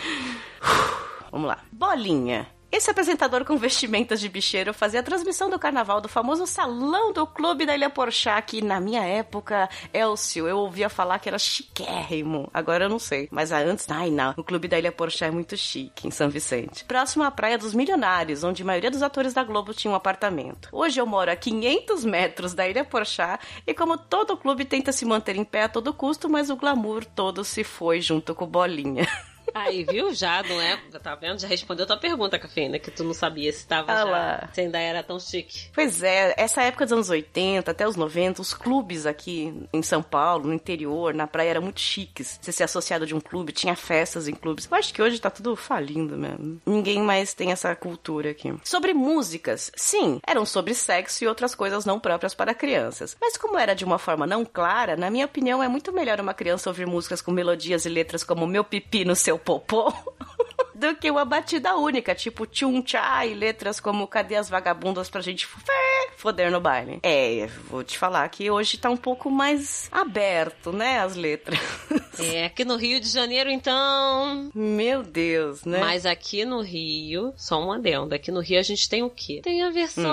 Vamos 1.32 1.46
lá. 1.46 1.58
Bolinha. 1.70 2.48
Esse 2.72 2.88
apresentador 2.88 3.44
com 3.44 3.56
vestimentas 3.56 4.20
de 4.20 4.28
bicheiro 4.28 4.72
fazia 4.72 5.00
a 5.00 5.02
transmissão 5.02 5.50
do 5.50 5.58
carnaval 5.58 6.00
do 6.00 6.08
famoso 6.08 6.46
salão 6.46 7.12
do 7.12 7.26
clube 7.26 7.66
da 7.66 7.74
Ilha 7.74 7.90
Porchá, 7.90 8.40
que 8.40 8.62
na 8.62 8.80
minha 8.80 9.02
época, 9.02 9.68
Elcio, 9.92 10.46
eu 10.46 10.56
ouvia 10.56 10.88
falar 10.88 11.18
que 11.18 11.28
era 11.28 11.38
chiquérrimo. 11.38 12.48
Agora 12.54 12.84
eu 12.84 12.88
não 12.88 13.00
sei. 13.00 13.28
Mas 13.32 13.50
antes, 13.50 13.90
ai 13.90 14.10
não, 14.10 14.34
o 14.36 14.44
clube 14.44 14.68
da 14.68 14.78
Ilha 14.78 14.92
Porchá 14.92 15.26
é 15.26 15.30
muito 15.32 15.56
chique, 15.56 16.06
em 16.06 16.12
São 16.12 16.30
Vicente. 16.30 16.84
Próximo 16.84 17.24
à 17.24 17.30
Praia 17.32 17.58
dos 17.58 17.74
Milionários, 17.74 18.44
onde 18.44 18.62
a 18.62 18.66
maioria 18.66 18.90
dos 18.90 19.02
atores 19.02 19.34
da 19.34 19.42
Globo 19.42 19.74
tinha 19.74 19.90
um 19.90 19.96
apartamento. 19.96 20.68
Hoje 20.70 21.00
eu 21.00 21.06
moro 21.06 21.32
a 21.32 21.34
500 21.34 22.04
metros 22.04 22.54
da 22.54 22.68
Ilha 22.68 22.84
Porchá 22.84 23.40
e 23.66 23.74
como 23.74 23.98
todo 23.98 24.36
clube 24.36 24.64
tenta 24.64 24.92
se 24.92 25.04
manter 25.04 25.34
em 25.34 25.44
pé 25.44 25.64
a 25.64 25.68
todo 25.68 25.92
custo, 25.92 26.28
mas 26.28 26.50
o 26.50 26.56
glamour 26.56 27.04
todo 27.04 27.42
se 27.42 27.64
foi 27.64 28.00
junto 28.00 28.32
com 28.32 28.46
Bolinha. 28.46 29.08
Aí, 29.54 29.84
viu? 29.84 30.12
Já, 30.14 30.42
não 30.42 30.60
é? 30.60 30.78
Tá 31.02 31.14
vendo? 31.14 31.38
Já 31.40 31.48
respondeu 31.48 31.86
tua 31.86 31.96
pergunta, 31.96 32.38
Cafeína, 32.38 32.78
que 32.78 32.90
tu 32.90 33.02
não 33.04 33.14
sabia 33.14 33.52
se 33.52 33.66
tava 33.66 33.92
Ah 33.92 33.96
já. 33.96 34.04
lá. 34.04 34.48
Se 34.52 34.60
ainda 34.60 34.78
era 34.78 35.02
tão 35.02 35.18
chique. 35.18 35.68
Pois 35.74 36.02
é, 36.02 36.34
essa 36.36 36.62
época 36.62 36.84
dos 36.84 36.92
anos 36.92 37.10
80 37.10 37.70
até 37.70 37.86
os 37.86 37.96
90, 37.96 38.42
os 38.42 38.52
clubes 38.54 39.06
aqui 39.06 39.52
em 39.72 39.82
São 39.82 40.02
Paulo, 40.02 40.46
no 40.48 40.54
interior, 40.54 41.14
na 41.14 41.26
praia, 41.26 41.50
eram 41.50 41.62
muito 41.62 41.80
chiques. 41.80 42.38
Você 42.40 42.52
ser 42.52 42.64
associado 42.64 43.06
de 43.06 43.14
um 43.14 43.20
clube, 43.20 43.52
tinha 43.52 43.74
festas 43.76 44.28
em 44.28 44.34
clubes. 44.34 44.68
Eu 44.70 44.76
acho 44.76 44.92
que 44.92 45.02
hoje 45.02 45.18
tá 45.20 45.30
tudo 45.30 45.56
falindo 45.56 46.16
mesmo. 46.16 46.60
Ninguém 46.66 47.00
mais 47.02 47.34
tem 47.34 47.52
essa 47.52 47.74
cultura 47.74 48.30
aqui. 48.30 48.54
Sobre 48.64 48.92
músicas, 48.92 49.70
sim, 49.74 50.20
eram 50.26 50.44
sobre 50.44 50.74
sexo 50.74 51.24
e 51.24 51.28
outras 51.28 51.54
coisas 51.54 51.84
não 51.84 51.98
próprias 51.98 52.34
para 52.34 52.54
crianças. 52.54 53.16
Mas 53.20 53.36
como 53.36 53.58
era 53.58 53.74
de 53.74 53.84
uma 53.84 53.98
forma 53.98 54.26
não 54.26 54.44
clara, 54.44 54.96
na 54.96 55.10
minha 55.10 55.26
opinião 55.26 55.62
é 55.62 55.68
muito 55.68 55.92
melhor 55.92 56.20
uma 56.20 56.34
criança 56.34 56.68
ouvir 56.70 56.86
músicas 56.86 57.20
com 57.22 57.30
melodias 57.30 57.84
e 57.84 57.88
letras 57.88 58.22
como 58.22 58.46
Meu 58.46 58.62
Pipi 58.64 59.04
no 59.04 59.16
Seu 59.16 59.38
Popô. 59.44 59.92
do 60.80 60.96
que 60.96 61.10
uma 61.10 61.26
batida 61.26 61.76
única, 61.76 62.14
tipo 62.14 62.46
tchum 62.46 62.80
tchá 62.80 63.26
e 63.26 63.34
letras 63.34 63.78
como 63.78 64.08
Cadê 64.08 64.36
as 64.36 64.48
vagabundas 64.48 65.10
pra 65.10 65.20
gente 65.20 65.46
foder 66.16 66.50
no 66.50 66.60
baile. 66.60 67.00
É, 67.02 67.46
vou 67.68 67.84
te 67.84 67.98
falar 67.98 68.26
que 68.30 68.50
hoje 68.50 68.78
tá 68.78 68.88
um 68.88 68.96
pouco 68.96 69.30
mais 69.30 69.88
aberto, 69.92 70.72
né, 70.72 71.00
as 71.00 71.14
letras. 71.14 71.60
É, 72.18 72.44
aqui 72.44 72.66
no 72.66 72.76
Rio 72.76 73.00
de 73.00 73.08
Janeiro, 73.08 73.48
então. 73.48 74.50
Meu 74.54 75.02
Deus, 75.02 75.64
né? 75.64 75.78
Mas 75.80 76.04
aqui 76.04 76.44
no 76.44 76.60
Rio, 76.60 77.32
só 77.34 77.58
um 77.64 77.72
adendo. 77.72 78.14
Aqui 78.14 78.30
no 78.30 78.40
Rio 78.40 78.58
a 78.58 78.62
gente 78.62 78.86
tem 78.90 79.02
o 79.02 79.08
quê? 79.08 79.40
Tem 79.42 79.62
a 79.62 79.70
versão 79.70 80.04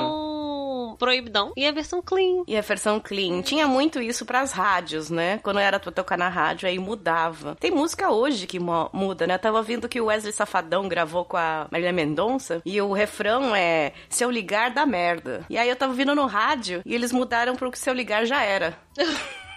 proibidão 0.96 1.52
e 1.58 1.66
a 1.68 1.72
versão 1.72 2.02
clean. 2.02 2.44
E 2.48 2.56
a 2.58 2.62
versão 2.62 3.00
clean. 3.00 3.42
Tinha 3.42 3.68
muito 3.68 4.02
isso 4.02 4.26
pras 4.26 4.52
rádios, 4.52 5.10
né? 5.10 5.40
Quando 5.44 5.60
era 5.60 5.80
pra 5.80 5.92
tocar 5.92 6.18
na 6.18 6.30
rádio, 6.30 6.68
aí 6.68 6.80
mudava. 6.80 7.56
Tem 7.60 7.72
música 7.72 8.10
hoje 8.10 8.48
que 8.48 8.60
muda, 8.60 9.28
né? 9.28 9.36
Eu 9.36 9.40
tava 9.40 9.62
vendo 9.62 9.90
que 9.90 10.00
o 10.00 10.06
Wesley 10.06 10.34
Safadão 10.34 10.88
gravou 10.88 11.26
com 11.26 11.38
a 11.38 11.68
Marília 11.72 11.92
Mendonça 11.94 12.62
e 12.66 12.82
o 12.82 12.94
refrão 12.94 13.56
é 13.56 13.94
Se 14.10 14.24
eu 14.24 14.32
ligar, 14.32 14.72
dá 14.72 14.86
merda. 14.86 15.46
E 15.50 15.58
aí 15.58 15.68
eu 15.70 15.76
tava 15.76 15.94
vindo 15.94 16.14
no 16.16 16.26
rádio 16.26 16.82
e 16.86 16.94
eles 16.96 17.12
mudaram 17.12 17.56
pro 17.56 17.72
que 17.72 17.80
se 17.80 17.90
eu 17.90 17.94
ligar 17.94 18.26
já 18.26 18.42
era. 18.44 18.78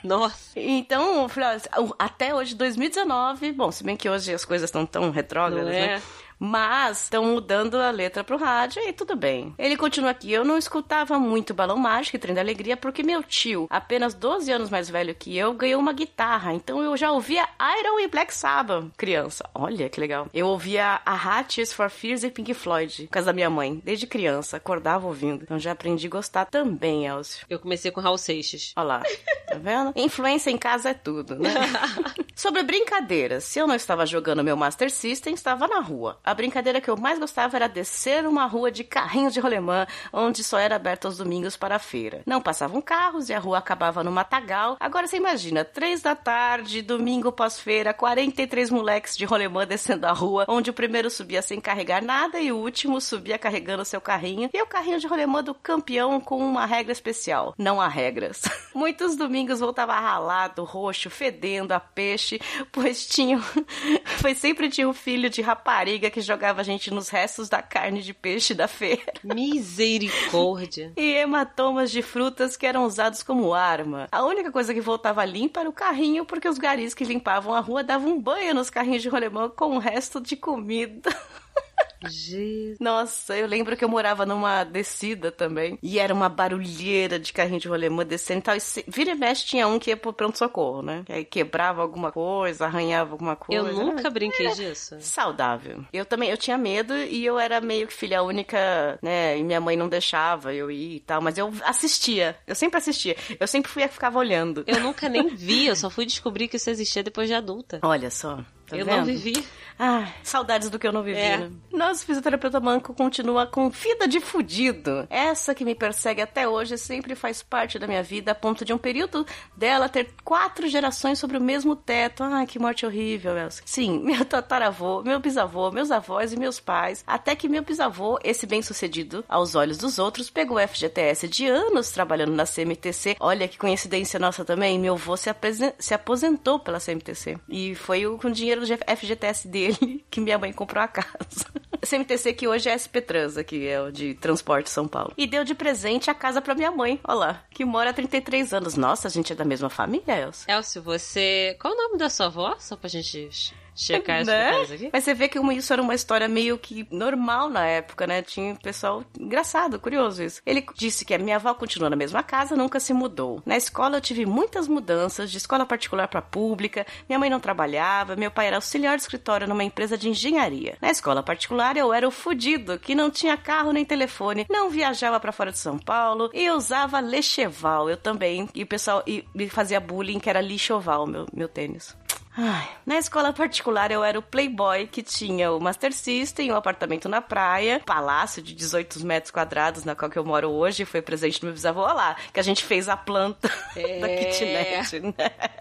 Nossa. 0.02 0.52
Então, 0.56 1.22
eu 1.22 1.28
falei, 1.28 1.60
ó, 1.76 1.88
até 1.98 2.34
hoje, 2.34 2.54
2019, 2.54 3.52
bom, 3.52 3.70
se 3.70 3.84
bem 3.84 3.96
que 3.96 4.08
hoje 4.08 4.32
as 4.32 4.46
coisas 4.46 4.68
estão 4.68 4.86
tão 4.86 5.10
retrógradas, 5.10 5.66
Não 5.66 5.72
é? 5.74 5.86
né? 5.96 6.02
Mas 6.42 7.02
estão 7.02 7.22
mudando 7.26 7.74
a 7.74 7.90
letra 7.90 8.24
pro 8.24 8.38
rádio 8.38 8.82
e 8.82 8.94
tudo 8.94 9.14
bem. 9.14 9.54
Ele 9.58 9.76
continua 9.76 10.10
aqui. 10.10 10.32
Eu 10.32 10.42
não 10.42 10.56
escutava 10.56 11.18
muito 11.18 11.52
Balão 11.52 11.76
Mágico 11.76 12.16
e 12.16 12.18
Trem 12.18 12.34
da 12.34 12.40
Alegria 12.40 12.78
porque 12.78 13.02
meu 13.02 13.22
tio, 13.22 13.66
apenas 13.68 14.14
12 14.14 14.50
anos 14.50 14.70
mais 14.70 14.88
velho 14.88 15.14
que 15.14 15.36
eu, 15.36 15.52
ganhou 15.52 15.78
uma 15.78 15.92
guitarra. 15.92 16.54
Então 16.54 16.82
eu 16.82 16.96
já 16.96 17.12
ouvia 17.12 17.46
Iron 17.78 18.00
e 18.00 18.08
Black 18.08 18.32
Sabbath, 18.32 18.86
criança. 18.96 19.48
Olha 19.54 19.90
que 19.90 20.00
legal. 20.00 20.28
Eu 20.32 20.46
ouvia 20.46 21.02
a 21.04 21.14
Hatches 21.14 21.74
for 21.74 21.90
Fears 21.90 22.24
e 22.24 22.30
Pink 22.30 22.54
Floyd, 22.54 23.02
por 23.04 23.10
causa 23.10 23.26
da 23.26 23.32
minha 23.34 23.50
mãe. 23.50 23.78
Desde 23.84 24.06
criança, 24.06 24.56
acordava 24.56 25.06
ouvindo. 25.06 25.42
Então 25.42 25.58
já 25.58 25.72
aprendi 25.72 26.06
a 26.06 26.10
gostar 26.10 26.46
também, 26.46 27.06
Elcio. 27.06 27.44
Eu 27.50 27.58
comecei 27.58 27.90
com 27.90 28.00
Raul 28.00 28.16
Seixas. 28.16 28.72
Olha 28.76 28.86
lá, 28.86 29.02
tá 29.46 29.58
vendo? 29.58 29.92
Influência 29.94 30.50
em 30.50 30.56
casa 30.56 30.88
é 30.88 30.94
tudo, 30.94 31.36
né? 31.36 31.50
Sobre 32.34 32.62
brincadeiras, 32.62 33.44
se 33.44 33.58
eu 33.58 33.66
não 33.66 33.74
estava 33.74 34.06
jogando 34.06 34.42
meu 34.42 34.56
Master 34.56 34.90
System, 34.90 35.34
estava 35.34 35.68
na 35.68 35.80
rua. 35.80 36.18
A 36.30 36.34
brincadeira 36.34 36.80
que 36.80 36.88
eu 36.88 36.96
mais 36.96 37.18
gostava 37.18 37.56
era 37.56 37.68
descer 37.68 38.24
uma 38.24 38.46
rua 38.46 38.70
de 38.70 38.84
carrinhos 38.84 39.34
de 39.34 39.40
rolemã, 39.40 39.84
onde 40.12 40.44
só 40.44 40.60
era 40.60 40.76
aberta 40.76 41.08
aos 41.08 41.16
domingos 41.16 41.56
para 41.56 41.74
a 41.74 41.78
feira. 41.80 42.22
Não 42.24 42.40
passavam 42.40 42.80
carros 42.80 43.28
e 43.28 43.34
a 43.34 43.38
rua 43.40 43.58
acabava 43.58 44.04
no 44.04 44.12
matagal. 44.12 44.76
Agora 44.78 45.08
você 45.08 45.16
imagina, 45.16 45.64
três 45.64 46.02
da 46.02 46.14
tarde, 46.14 46.82
domingo 46.82 47.32
pós-feira, 47.32 47.92
43 47.92 48.70
moleques 48.70 49.16
de 49.16 49.24
rolemã 49.24 49.66
descendo 49.66 50.06
a 50.06 50.12
rua, 50.12 50.44
onde 50.46 50.70
o 50.70 50.72
primeiro 50.72 51.10
subia 51.10 51.42
sem 51.42 51.60
carregar 51.60 52.00
nada 52.00 52.38
e 52.38 52.52
o 52.52 52.58
último 52.58 53.00
subia 53.00 53.36
carregando 53.36 53.84
seu 53.84 54.00
carrinho. 54.00 54.50
E 54.54 54.62
o 54.62 54.68
carrinho 54.68 55.00
de 55.00 55.08
rolemã 55.08 55.42
do 55.42 55.52
campeão 55.52 56.20
com 56.20 56.38
uma 56.38 56.64
regra 56.64 56.92
especial. 56.92 57.56
Não 57.58 57.80
há 57.80 57.88
regras. 57.88 58.42
Muitos 58.72 59.16
domingos 59.16 59.58
voltava 59.58 59.98
ralado, 59.98 60.62
roxo, 60.62 61.10
fedendo 61.10 61.72
a 61.72 61.80
peixe, 61.80 62.40
pois 62.70 63.04
tinha. 63.04 63.40
pois 64.22 64.38
sempre 64.38 64.70
tinha 64.70 64.88
um 64.88 64.94
filho 64.94 65.28
de 65.28 65.42
rapariga 65.42 66.08
que 66.08 66.19
jogava 66.22 66.60
a 66.60 66.64
gente 66.64 66.90
nos 66.90 67.08
restos 67.08 67.48
da 67.48 67.62
carne 67.62 68.02
de 68.02 68.14
peixe 68.14 68.54
da 68.54 68.68
feira. 68.68 69.12
Misericórdia. 69.22 70.92
E 70.96 71.14
hematomas 71.14 71.90
de 71.90 72.02
frutas 72.02 72.56
que 72.56 72.66
eram 72.66 72.84
usados 72.84 73.22
como 73.22 73.54
arma. 73.54 74.08
A 74.10 74.24
única 74.24 74.50
coisa 74.50 74.74
que 74.74 74.80
voltava 74.80 75.24
limpa 75.24 75.60
era 75.60 75.68
o 75.68 75.72
carrinho, 75.72 76.24
porque 76.24 76.48
os 76.48 76.58
garis 76.58 76.94
que 76.94 77.04
limpavam 77.04 77.54
a 77.54 77.60
rua 77.60 77.82
davam 77.82 78.12
um 78.12 78.20
banho 78.20 78.54
nos 78.54 78.70
carrinhos 78.70 79.02
de 79.02 79.08
rolemã 79.08 79.48
com 79.48 79.76
o 79.76 79.78
resto 79.78 80.20
de 80.20 80.36
comida. 80.36 81.10
Jesus. 82.08 82.78
Nossa, 82.80 83.36
eu 83.36 83.46
lembro 83.46 83.76
que 83.76 83.84
eu 83.84 83.88
morava 83.88 84.24
numa 84.24 84.64
descida 84.64 85.30
também. 85.30 85.78
E 85.82 85.98
era 85.98 86.12
uma 86.14 86.28
barulheira 86.28 87.18
de 87.18 87.32
carrinho 87.32 87.60
de 87.60 87.68
rolemã 87.68 88.04
descendo 88.04 88.40
e 88.40 88.42
tal. 88.42 88.56
E 88.56 88.60
se- 88.60 88.84
vira 88.88 89.10
e 89.10 89.14
mexe 89.14 89.46
tinha 89.46 89.66
um 89.66 89.78
que 89.78 89.90
ia 89.90 89.96
pro 89.96 90.12
pronto-socorro, 90.12 90.82
né? 90.82 91.02
Que 91.06 91.12
aí 91.12 91.24
quebrava 91.24 91.82
alguma 91.82 92.10
coisa, 92.12 92.66
arranhava 92.66 93.12
alguma 93.12 93.36
coisa. 93.36 93.68
Eu 93.68 93.74
nunca 93.74 94.08
brinquei 94.10 94.50
disso. 94.52 94.96
Saudável. 95.00 95.84
Eu 95.92 96.04
também, 96.04 96.30
eu 96.30 96.36
tinha 96.36 96.56
medo 96.58 96.96
e 96.96 97.24
eu 97.24 97.38
era 97.38 97.60
meio 97.60 97.86
que 97.86 97.94
filha 97.94 98.22
única, 98.22 98.98
né? 99.02 99.38
E 99.38 99.42
minha 99.42 99.60
mãe 99.60 99.76
não 99.76 99.88
deixava 99.88 100.54
eu 100.54 100.70
ir 100.70 100.96
e 100.96 101.00
tal, 101.00 101.20
mas 101.20 101.36
eu 101.38 101.52
assistia. 101.64 102.36
Eu 102.46 102.54
sempre 102.54 102.78
assistia. 102.78 103.16
Eu 103.38 103.46
sempre 103.46 103.70
fui 103.70 103.82
a 103.82 103.88
que 103.88 103.94
ficava 103.94 104.18
olhando. 104.18 104.64
Eu 104.66 104.80
nunca 104.80 105.08
nem 105.08 105.28
vi, 105.34 105.66
eu 105.66 105.76
só 105.76 105.90
fui 105.90 106.06
descobrir 106.06 106.48
que 106.48 106.56
isso 106.56 106.70
existia 106.70 107.02
depois 107.02 107.28
de 107.28 107.34
adulta. 107.34 107.78
Olha 107.82 108.10
só. 108.10 108.38
Tá 108.66 108.76
eu 108.76 108.84
vendo? 108.84 108.98
não 108.98 109.04
vivi. 109.04 109.44
Ah, 109.82 110.06
saudades 110.22 110.68
do 110.68 110.78
que 110.78 110.86
eu 110.86 110.92
não 110.92 111.02
vivi, 111.02 111.18
É. 111.18 111.38
né? 111.38 111.50
Nosso 111.72 112.04
fisioterapeuta 112.04 112.60
manco 112.60 112.92
continua 112.92 113.46
com 113.46 113.70
vida 113.70 114.06
de 114.06 114.20
fudido. 114.20 115.06
Essa 115.08 115.54
que 115.54 115.64
me 115.64 115.74
persegue 115.74 116.20
até 116.20 116.46
hoje 116.46 116.76
sempre 116.76 117.14
faz 117.14 117.42
parte 117.42 117.78
da 117.78 117.86
minha 117.86 118.02
vida, 118.02 118.32
a 118.32 118.34
ponto 118.34 118.62
de 118.62 118.74
um 118.74 118.78
período 118.78 119.26
dela 119.56 119.88
ter 119.88 120.10
quatro 120.22 120.68
gerações 120.68 121.18
sobre 121.18 121.38
o 121.38 121.40
mesmo 121.40 121.74
teto. 121.74 122.22
Ai, 122.24 122.46
que 122.46 122.58
morte 122.58 122.84
horrível, 122.84 123.38
Elsa. 123.38 123.62
Sim, 123.64 124.00
meu 124.04 124.22
tataravô, 124.22 125.02
meu 125.02 125.18
bisavô, 125.18 125.70
meus 125.70 125.90
avós 125.90 126.34
e 126.34 126.36
meus 126.36 126.60
pais. 126.60 127.02
Até 127.06 127.34
que 127.34 127.48
meu 127.48 127.62
bisavô, 127.62 128.18
esse 128.22 128.46
bem-sucedido, 128.46 129.24
aos 129.26 129.54
olhos 129.54 129.78
dos 129.78 129.98
outros, 129.98 130.28
pegou 130.28 130.58
o 130.58 130.68
FGTS 130.68 131.26
de 131.26 131.46
anos 131.46 131.90
trabalhando 131.90 132.32
na 132.32 132.44
CMTC. 132.44 133.16
Olha 133.18 133.48
que 133.48 133.56
coincidência 133.56 134.20
nossa 134.20 134.44
também. 134.44 134.78
Meu 134.78 134.92
avô 134.92 135.16
se, 135.16 135.30
se 135.78 135.94
aposentou 135.94 136.58
pela 136.58 136.78
CMTC. 136.78 137.38
E 137.48 137.74
foi 137.74 138.06
o, 138.06 138.18
com 138.18 138.28
o 138.28 138.32
dinheiro 138.32 138.60
do 138.60 138.66
FGTS 138.66 139.48
dele 139.48 139.69
que 140.10 140.20
minha 140.20 140.38
mãe 140.38 140.52
comprou 140.52 140.82
a 140.82 140.88
casa. 140.88 141.46
CMTC 141.82 142.34
que 142.34 142.46
hoje 142.46 142.68
é 142.68 142.76
SP 142.76 143.00
Transa, 143.00 143.42
que 143.42 143.66
é 143.66 143.80
o 143.80 143.90
de 143.90 144.14
Transporte 144.14 144.68
São 144.68 144.86
Paulo. 144.86 145.12
E 145.16 145.26
deu 145.26 145.44
de 145.44 145.54
presente 145.54 146.10
a 146.10 146.14
casa 146.14 146.42
pra 146.42 146.54
minha 146.54 146.70
mãe, 146.70 147.00
olha 147.04 147.18
lá, 147.18 147.44
que 147.50 147.64
mora 147.64 147.90
há 147.90 147.92
33 147.92 148.52
anos. 148.52 148.76
Nossa, 148.76 149.08
a 149.08 149.10
gente 149.10 149.32
é 149.32 149.36
da 149.36 149.44
mesma 149.44 149.70
família, 149.70 150.18
Elsa. 150.18 150.50
Elcio, 150.50 150.82
você. 150.82 151.56
Qual 151.60 151.72
o 151.72 151.76
nome 151.76 151.96
da 151.96 152.10
sua 152.10 152.26
avó? 152.26 152.54
Só 152.58 152.76
pra 152.76 152.88
gente 152.88 153.30
checar 153.74 154.24
Né? 154.24 154.52
coisa 154.52 154.74
aqui. 154.74 154.90
Mas 154.92 155.04
você 155.04 155.14
vê 155.14 155.28
que 155.28 155.38
isso 155.38 155.72
era 155.72 155.82
uma 155.82 155.94
história 155.94 156.28
meio 156.28 156.58
que 156.58 156.86
normal 156.90 157.48
na 157.48 157.66
época, 157.66 158.06
né? 158.06 158.22
Tinha 158.22 158.52
um 158.52 158.56
pessoal 158.56 159.04
engraçado, 159.18 159.78
curioso 159.78 160.22
isso. 160.22 160.40
Ele 160.44 160.64
disse 160.76 161.04
que 161.04 161.14
a 161.14 161.18
minha 161.18 161.36
avó 161.36 161.54
continua 161.54 161.90
na 161.90 161.96
mesma 161.96 162.22
casa, 162.22 162.56
nunca 162.56 162.80
se 162.80 162.92
mudou. 162.92 163.42
Na 163.44 163.56
escola 163.56 163.96
eu 163.96 164.00
tive 164.00 164.26
muitas 164.26 164.68
mudanças, 164.68 165.30
de 165.30 165.38
escola 165.38 165.64
particular 165.66 166.08
para 166.08 166.22
pública. 166.22 166.86
Minha 167.08 167.18
mãe 167.18 167.30
não 167.30 167.40
trabalhava, 167.40 168.16
meu 168.16 168.30
pai 168.30 168.46
era 168.46 168.56
auxiliar 168.56 168.96
de 168.96 169.02
escritório 169.02 169.48
numa 169.48 169.64
empresa 169.64 169.96
de 169.96 170.08
engenharia. 170.08 170.76
Na 170.80 170.90
escola 170.90 171.22
particular 171.22 171.76
eu 171.76 171.92
era 171.92 172.06
o 172.06 172.10
fudido, 172.10 172.78
que 172.78 172.94
não 172.94 173.10
tinha 173.10 173.36
carro 173.36 173.72
nem 173.72 173.84
telefone, 173.84 174.46
não 174.50 174.70
viajava 174.70 175.18
para 175.18 175.32
fora 175.32 175.52
de 175.52 175.58
São 175.58 175.78
Paulo 175.78 176.30
e 176.32 176.50
usava 176.50 177.00
lecheval. 177.00 177.88
Eu 177.88 177.96
também. 177.96 178.48
E 178.54 178.62
o 178.62 178.66
pessoal 178.66 179.02
e 179.06 179.24
me 179.34 179.48
fazia 179.48 179.80
bullying 179.80 180.18
que 180.18 180.28
era 180.28 180.40
lixoval, 180.40 181.06
meu, 181.06 181.26
meu 181.32 181.48
tênis. 181.48 181.96
Ai, 182.42 182.66
na 182.86 182.96
escola 182.96 183.34
particular 183.34 183.90
eu 183.90 184.02
era 184.02 184.18
o 184.18 184.22
playboy 184.22 184.86
que 184.86 185.02
tinha 185.02 185.52
o 185.52 185.60
Master 185.60 185.92
System, 185.92 186.50
um 186.50 186.56
apartamento 186.56 187.06
na 187.06 187.20
praia, 187.20 187.82
palácio 187.84 188.40
de 188.42 188.54
18 188.54 189.04
metros 189.04 189.30
quadrados 189.30 189.84
na 189.84 189.94
qual 189.94 190.10
que 190.10 190.18
eu 190.18 190.24
moro 190.24 190.48
hoje, 190.48 190.86
foi 190.86 191.02
presente 191.02 191.38
do 191.40 191.44
meu 191.44 191.52
bisavô, 191.52 191.82
olha 191.82 191.92
lá, 191.92 192.16
que 192.32 192.40
a 192.40 192.42
gente 192.42 192.64
fez 192.64 192.88
a 192.88 192.96
planta 192.96 193.46
da 194.00 194.08
É. 194.08 194.16
kitnet, 194.16 195.00
né? 195.00 195.12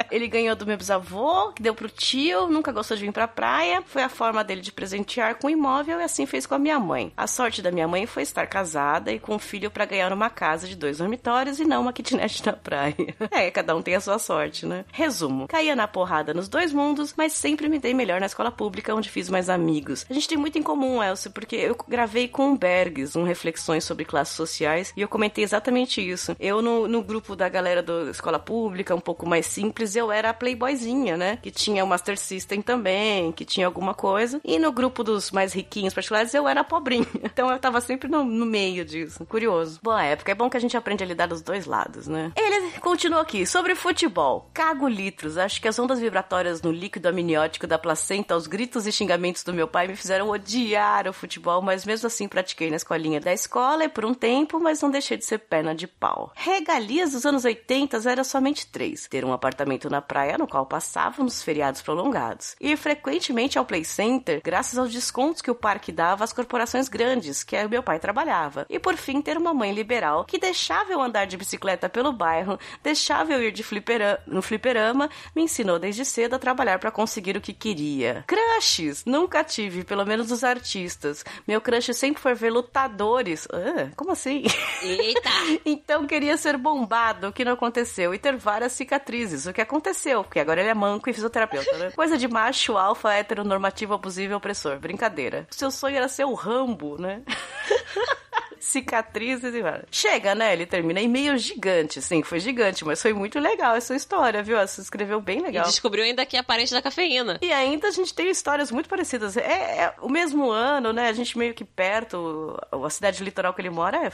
Ele 0.09 0.27
ganhou 0.29 0.55
do 0.55 0.65
meu 0.65 0.77
bisavô, 0.77 1.51
que 1.51 1.61
deu 1.61 1.75
pro 1.75 1.89
tio, 1.89 2.47
nunca 2.47 2.71
gostou 2.71 2.95
de 2.95 3.03
vir 3.05 3.11
pra 3.11 3.27
praia, 3.27 3.83
foi 3.85 4.01
a 4.01 4.09
forma 4.09 4.41
dele 4.41 4.61
de 4.61 4.71
presentear 4.71 5.35
com 5.35 5.47
o 5.47 5.49
imóvel 5.49 5.99
e 5.99 6.03
assim 6.03 6.25
fez 6.25 6.45
com 6.45 6.55
a 6.55 6.59
minha 6.59 6.79
mãe. 6.79 7.11
A 7.17 7.27
sorte 7.27 7.61
da 7.61 7.71
minha 7.71 7.87
mãe 7.89 8.05
foi 8.05 8.23
estar 8.23 8.47
casada 8.47 9.11
e 9.11 9.19
com 9.19 9.35
um 9.35 9.39
filho 9.39 9.69
pra 9.69 9.83
ganhar 9.85 10.13
uma 10.13 10.29
casa 10.29 10.65
de 10.65 10.77
dois 10.77 10.99
dormitórios 10.99 11.59
e 11.59 11.65
não 11.65 11.81
uma 11.81 11.91
kitnet 11.91 12.45
na 12.45 12.53
praia. 12.53 12.95
É, 13.31 13.51
cada 13.51 13.75
um 13.75 13.81
tem 13.81 13.95
a 13.95 14.01
sua 14.01 14.17
sorte, 14.17 14.65
né? 14.65 14.85
Resumo, 14.91 15.47
caía 15.47 15.75
na 15.75 15.87
porrada 15.87 16.33
nos 16.33 16.47
dois 16.47 16.68
mundos, 16.71 17.13
mas 17.17 17.33
sempre 17.33 17.67
me 17.67 17.79
dei 17.79 17.93
melhor 17.93 18.19
na 18.19 18.25
escola 18.25 18.51
pública, 18.51 18.93
onde 18.95 19.09
fiz 19.09 19.29
mais 19.29 19.49
amigos. 19.49 20.05
A 20.09 20.13
gente 20.13 20.27
tem 20.27 20.37
muito 20.37 20.57
em 20.57 20.63
comum, 20.63 21.03
Elcio, 21.03 21.31
porque 21.31 21.55
eu 21.55 21.75
gravei 21.87 22.27
com 22.27 22.53
o 22.53 22.57
Bergs 22.57 23.17
um 23.17 23.23
Reflexões 23.23 23.83
sobre 23.83 24.05
Classes 24.05 24.35
Sociais 24.35 24.93
e 24.95 25.01
eu 25.01 25.07
comentei 25.07 25.43
exatamente 25.43 26.01
isso. 26.01 26.35
Eu, 26.39 26.61
no, 26.61 26.87
no 26.87 27.01
grupo 27.01 27.35
da 27.35 27.49
galera 27.49 27.81
da 27.81 28.09
escola 28.09 28.39
pública, 28.39 28.95
um 28.95 28.99
pouco 28.99 29.27
mais 29.27 29.45
simples, 29.45 29.95
eu 29.95 30.11
era 30.11 30.29
a 30.29 30.33
playboyzinha, 30.33 31.17
né? 31.17 31.37
Que 31.41 31.51
tinha 31.51 31.83
o 31.83 31.87
Master 31.87 32.17
System 32.17 32.61
também, 32.61 33.31
que 33.31 33.45
tinha 33.45 33.65
alguma 33.65 33.93
coisa. 33.93 34.41
E 34.43 34.59
no 34.59 34.71
grupo 34.71 35.03
dos 35.03 35.31
mais 35.31 35.53
riquinhos 35.53 35.93
particulares, 35.93 36.33
eu 36.33 36.47
era 36.47 36.63
pobrinha. 36.63 37.07
Então 37.39 37.51
eu 37.51 37.59
tava 37.59 37.79
sempre 37.79 38.09
no, 38.09 38.23
no 38.23 38.45
meio 38.45 38.83
disso. 38.83 39.23
Curioso. 39.25 39.79
Boa 39.83 40.03
época. 40.03 40.31
É 40.31 40.35
bom 40.35 40.49
que 40.49 40.57
a 40.57 40.59
gente 40.59 40.75
aprende 40.75 41.03
a 41.03 41.07
lidar 41.07 41.27
dos 41.27 41.41
dois 41.41 41.65
lados, 41.65 42.07
né? 42.07 42.31
Ele 42.35 42.71
continua 42.79 43.21
aqui. 43.21 43.45
Sobre 43.45 43.75
futebol. 43.75 44.49
Cago 44.53 44.87
litros. 44.87 45.37
Acho 45.37 45.61
que 45.61 45.67
as 45.67 45.77
ondas 45.77 45.99
vibratórias 45.99 46.48
no 46.61 46.71
líquido 46.71 47.07
amniótico 47.07 47.67
da 47.67 47.77
placenta, 47.77 48.35
os 48.35 48.47
gritos 48.47 48.87
e 48.87 48.91
xingamentos 48.91 49.43
do 49.43 49.53
meu 49.53 49.67
pai 49.67 49.87
me 49.87 49.95
fizeram 49.95 50.29
odiar 50.29 51.07
o 51.07 51.13
futebol, 51.13 51.61
mas 51.61 51.85
mesmo 51.85 52.07
assim 52.07 52.27
pratiquei 52.27 52.69
na 52.69 52.75
escolinha 52.75 53.19
da 53.19 53.31
escola 53.31 53.83
e 53.83 53.89
por 53.89 54.03
um 54.03 54.13
tempo, 54.13 54.59
mas 54.59 54.81
não 54.81 54.89
deixei 54.89 55.17
de 55.17 55.25
ser 55.25 55.37
perna 55.37 55.75
de 55.75 55.87
pau. 55.87 56.31
Regalias 56.35 57.11
dos 57.11 57.25
anos 57.25 57.45
80 57.45 58.09
era 58.09 58.23
somente 58.23 58.67
três. 58.67 59.07
Ter 59.07 59.23
um 59.23 59.33
apartamento 59.33 59.89
na 59.89 60.01
praia 60.01 60.37
no 60.37 60.47
qual 60.47 60.65
passávamos 60.65 61.35
os 61.35 61.43
feriados 61.43 61.81
prolongados. 61.81 62.55
Ir 62.59 62.77
frequentemente 62.77 63.57
ao 63.57 63.65
Play 63.65 63.85
Center, 63.85 64.41
graças 64.43 64.77
aos 64.77 64.91
descontos 64.91 65.41
que 65.41 65.51
o 65.51 65.55
parque 65.55 65.91
dava 65.91 66.23
às 66.23 66.33
corporações 66.33 66.89
grandes, 66.89 67.43
que 67.43 67.55
meu 67.67 67.83
pai 67.83 67.99
trabalhava. 67.99 68.65
E 68.69 68.79
por 68.79 68.95
fim, 68.95 69.21
ter 69.21 69.37
uma 69.37 69.53
mãe 69.53 69.73
liberal 69.73 70.25
que 70.25 70.39
deixava 70.39 70.91
eu 70.91 71.01
andar 71.01 71.25
de 71.25 71.37
bicicleta 71.37 71.89
pelo 71.89 72.11
bairro, 72.11 72.57
deixava 72.81 73.33
eu 73.33 73.43
ir 73.43 73.51
de 73.51 73.63
flipera 73.63 74.21
no 74.25 74.41
fliperama, 74.41 75.09
me 75.35 75.43
ensinou 75.43 75.79
desde 75.79 76.05
cedo 76.05 76.35
a 76.35 76.38
trabalhar 76.39 76.79
para 76.79 76.91
conseguir 76.91 77.37
o 77.37 77.41
que 77.41 77.53
queria. 77.53 78.23
Crushes! 78.25 79.05
Nunca 79.05 79.43
tive, 79.43 79.83
pelo 79.83 80.05
menos 80.05 80.31
os 80.31 80.43
artistas. 80.43 81.23
Meu 81.47 81.61
crush 81.61 81.93
sempre 81.93 82.21
foi 82.21 82.33
ver 82.33 82.49
lutadores. 82.51 83.47
Ah, 83.51 83.89
como 83.95 84.11
assim? 84.11 84.43
Eita! 84.81 85.29
Então 85.65 86.07
queria 86.07 86.37
ser 86.37 86.57
bombado, 86.57 87.27
o 87.27 87.33
que 87.33 87.43
não 87.45 87.53
aconteceu, 87.53 88.13
e 88.13 88.19
ter 88.19 88.35
várias 88.37 88.71
cicatrizes, 88.71 89.45
o 89.45 89.53
que 89.53 89.61
aconteceu, 89.61 90.23
porque 90.23 90.39
agora 90.39 90.61
ele 90.61 90.69
é 90.69 90.73
manco 90.73 91.09
e 91.09 91.13
fisioterapeuta, 91.13 91.77
né? 91.77 91.91
Coisa 91.95 92.17
de 92.17 92.27
macho, 92.27 92.77
alfa, 92.77 93.13
heteronormativo, 93.13 93.93
abusivo 93.93 94.33
e 94.33 94.35
opressor. 94.35 94.79
Brincadeira. 94.79 95.47
Seu 95.51 95.69
sonho 95.69 95.97
era 95.97 96.07
ser 96.07 96.25
o 96.25 96.33
Rambo, 96.33 96.99
né? 96.99 97.21
cicatrizes 98.59 99.53
e 99.53 99.61
várias. 99.61 99.85
Chega, 99.91 100.35
né? 100.35 100.53
Ele 100.53 100.65
termina 100.65 100.99
e-mail 101.01 101.37
gigante, 101.37 102.01
sim, 102.01 102.23
foi 102.23 102.39
gigante, 102.39 102.83
mas 102.85 103.01
foi 103.01 103.13
muito 103.13 103.39
legal 103.39 103.75
essa 103.75 103.95
história, 103.95 104.41
viu? 104.43 104.57
Você 104.59 104.81
escreveu 104.81 105.21
bem 105.21 105.39
E 105.39 105.43
legal. 105.43 105.65
descobriu 105.65 106.03
ainda 106.03 106.25
que 106.25 106.37
é 106.37 106.43
parente 106.43 106.71
da 106.73 106.81
cafeína. 106.81 107.37
E 107.41 107.51
ainda 107.51 107.87
a 107.87 107.91
gente 107.91 108.13
tem 108.13 108.29
histórias 108.29 108.71
muito 108.71 108.89
parecidas. 108.89 109.37
É, 109.37 109.41
é 109.83 109.93
o 110.01 110.09
mesmo 110.09 110.49
ano, 110.49 110.91
né? 110.93 111.09
A 111.09 111.13
gente 111.13 111.37
meio 111.37 111.53
que 111.53 111.63
perto, 111.63 112.57
a 112.71 112.89
cidade 112.89 113.23
litoral 113.23 113.53
que 113.53 113.61
ele 113.61 113.69
mora 113.69 113.97
é 114.07 114.11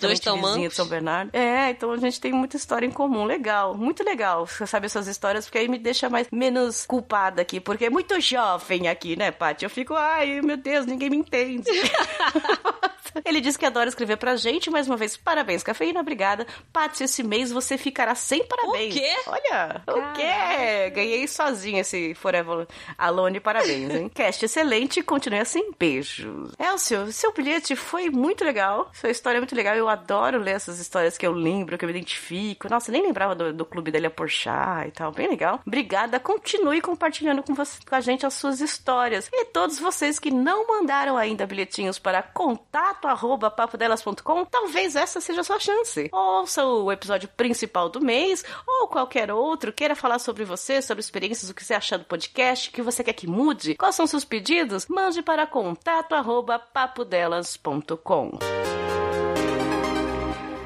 dois 0.00 0.20
tão 0.20 0.36
vizinha 0.36 0.52
mancos. 0.56 0.68
de 0.70 0.74
São 0.74 0.86
Bernardo. 0.86 1.30
É, 1.34 1.70
então 1.70 1.90
a 1.92 1.96
gente 1.98 2.20
tem 2.20 2.32
muita 2.32 2.56
história 2.56 2.86
em 2.86 2.90
comum. 2.90 3.24
Legal, 3.24 3.74
muito 3.76 4.02
legal. 4.04 4.46
Você 4.46 4.66
sabe 4.66 4.86
essas 4.86 5.06
histórias, 5.06 5.44
porque 5.46 5.58
aí 5.58 5.68
me 5.68 5.78
deixa 5.78 6.08
mais 6.08 6.26
menos 6.32 6.86
culpada 6.86 7.42
aqui, 7.42 7.60
porque 7.60 7.86
é 7.86 7.90
muito 7.90 8.20
jovem 8.20 8.88
aqui, 8.88 9.16
né, 9.16 9.30
Paty? 9.30 9.64
Eu 9.64 9.70
fico, 9.70 9.94
ai, 9.94 10.40
meu 10.40 10.56
Deus, 10.56 10.86
ninguém 10.86 11.10
me 11.10 11.16
entende. 11.18 11.70
Ele 13.24 13.40
disse 13.40 13.58
que 13.58 13.66
adora 13.66 13.88
escrever 13.88 14.16
pra 14.16 14.36
gente. 14.36 14.70
Mais 14.70 14.86
uma 14.86 14.96
vez, 14.96 15.16
parabéns, 15.16 15.62
cafeína, 15.62 16.00
obrigada. 16.00 16.46
Paty, 16.72 17.04
esse 17.04 17.22
mês 17.22 17.50
você 17.50 17.76
ficará 17.76 18.14
sem 18.14 18.44
parabéns. 18.44 18.94
O 18.94 18.98
quê? 18.98 19.14
Olha, 19.26 19.82
o 19.86 20.12
quê? 20.14 20.90
Ganhei 20.90 21.26
sozinho 21.28 21.78
esse 21.78 22.14
Forever 22.14 22.66
Alone, 22.96 23.40
parabéns, 23.40 23.94
hein? 23.94 24.08
Cast 24.14 24.44
excelente, 24.44 25.02
continue 25.02 25.40
assim, 25.40 25.72
beijos. 25.78 26.52
Elcio, 26.58 27.12
seu 27.12 27.32
bilhete 27.32 27.76
foi 27.76 28.10
muito 28.10 28.44
legal, 28.44 28.90
sua 28.92 29.10
história 29.10 29.38
é 29.38 29.40
muito 29.40 29.54
legal, 29.54 29.74
eu 29.74 29.88
adoro 29.88 30.38
ler 30.38 30.52
essas 30.52 30.78
histórias 30.78 31.16
que 31.16 31.26
eu 31.26 31.32
lembro, 31.32 31.76
que 31.78 31.84
eu 31.84 31.88
me 31.88 31.94
identifico. 31.94 32.68
Nossa, 32.68 32.92
nem 32.92 33.02
lembrava 33.02 33.34
do, 33.34 33.52
do 33.52 33.64
clube 33.64 33.90
dele 33.90 34.06
a 34.06 34.10
Porchat 34.10 34.88
e 34.88 34.90
tal, 34.90 35.12
bem 35.12 35.28
legal. 35.28 35.60
Obrigada, 35.66 36.18
continue 36.20 36.80
compartilhando 36.80 37.42
com, 37.42 37.54
você, 37.54 37.78
com 37.88 37.94
a 37.94 38.00
gente 38.00 38.26
as 38.26 38.34
suas 38.34 38.60
histórias. 38.60 39.28
E 39.32 39.44
todos 39.46 39.78
vocês 39.78 40.18
que 40.18 40.30
não 40.30 40.66
mandaram 40.66 41.16
ainda 41.16 41.46
bilhetinhos 41.46 41.98
para 41.98 42.22
contato 42.22 43.01
arroba 43.10 43.50
papodelas.com, 43.50 44.44
talvez 44.44 44.96
essa 44.96 45.20
seja 45.20 45.40
a 45.40 45.44
sua 45.44 45.58
chance. 45.58 46.08
Ouça 46.12 46.64
o 46.64 46.90
episódio 46.90 47.28
principal 47.28 47.88
do 47.88 48.00
mês, 48.00 48.44
ou 48.66 48.88
qualquer 48.88 49.30
outro, 49.30 49.72
queira 49.72 49.94
falar 49.94 50.18
sobre 50.18 50.44
você, 50.44 50.80
sobre 50.80 51.00
experiências, 51.00 51.50
o 51.50 51.54
que 51.54 51.64
você 51.64 51.74
achar 51.74 51.98
do 51.98 52.04
podcast, 52.04 52.68
o 52.68 52.72
que 52.72 52.82
você 52.82 53.02
quer 53.04 53.12
que 53.12 53.26
mude, 53.26 53.74
quais 53.74 53.94
são 53.94 54.06
seus 54.06 54.24
pedidos, 54.24 54.86
mande 54.86 55.22
para 55.22 55.46
contato 55.46 56.14
arroba 56.14 56.58
papodelas.com. 56.58 58.38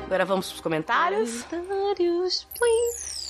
Agora 0.07 0.25
vamos 0.25 0.49
pros 0.49 0.61
comentários. 0.61 1.43
Comentários, 1.43 2.47
please. 2.57 3.26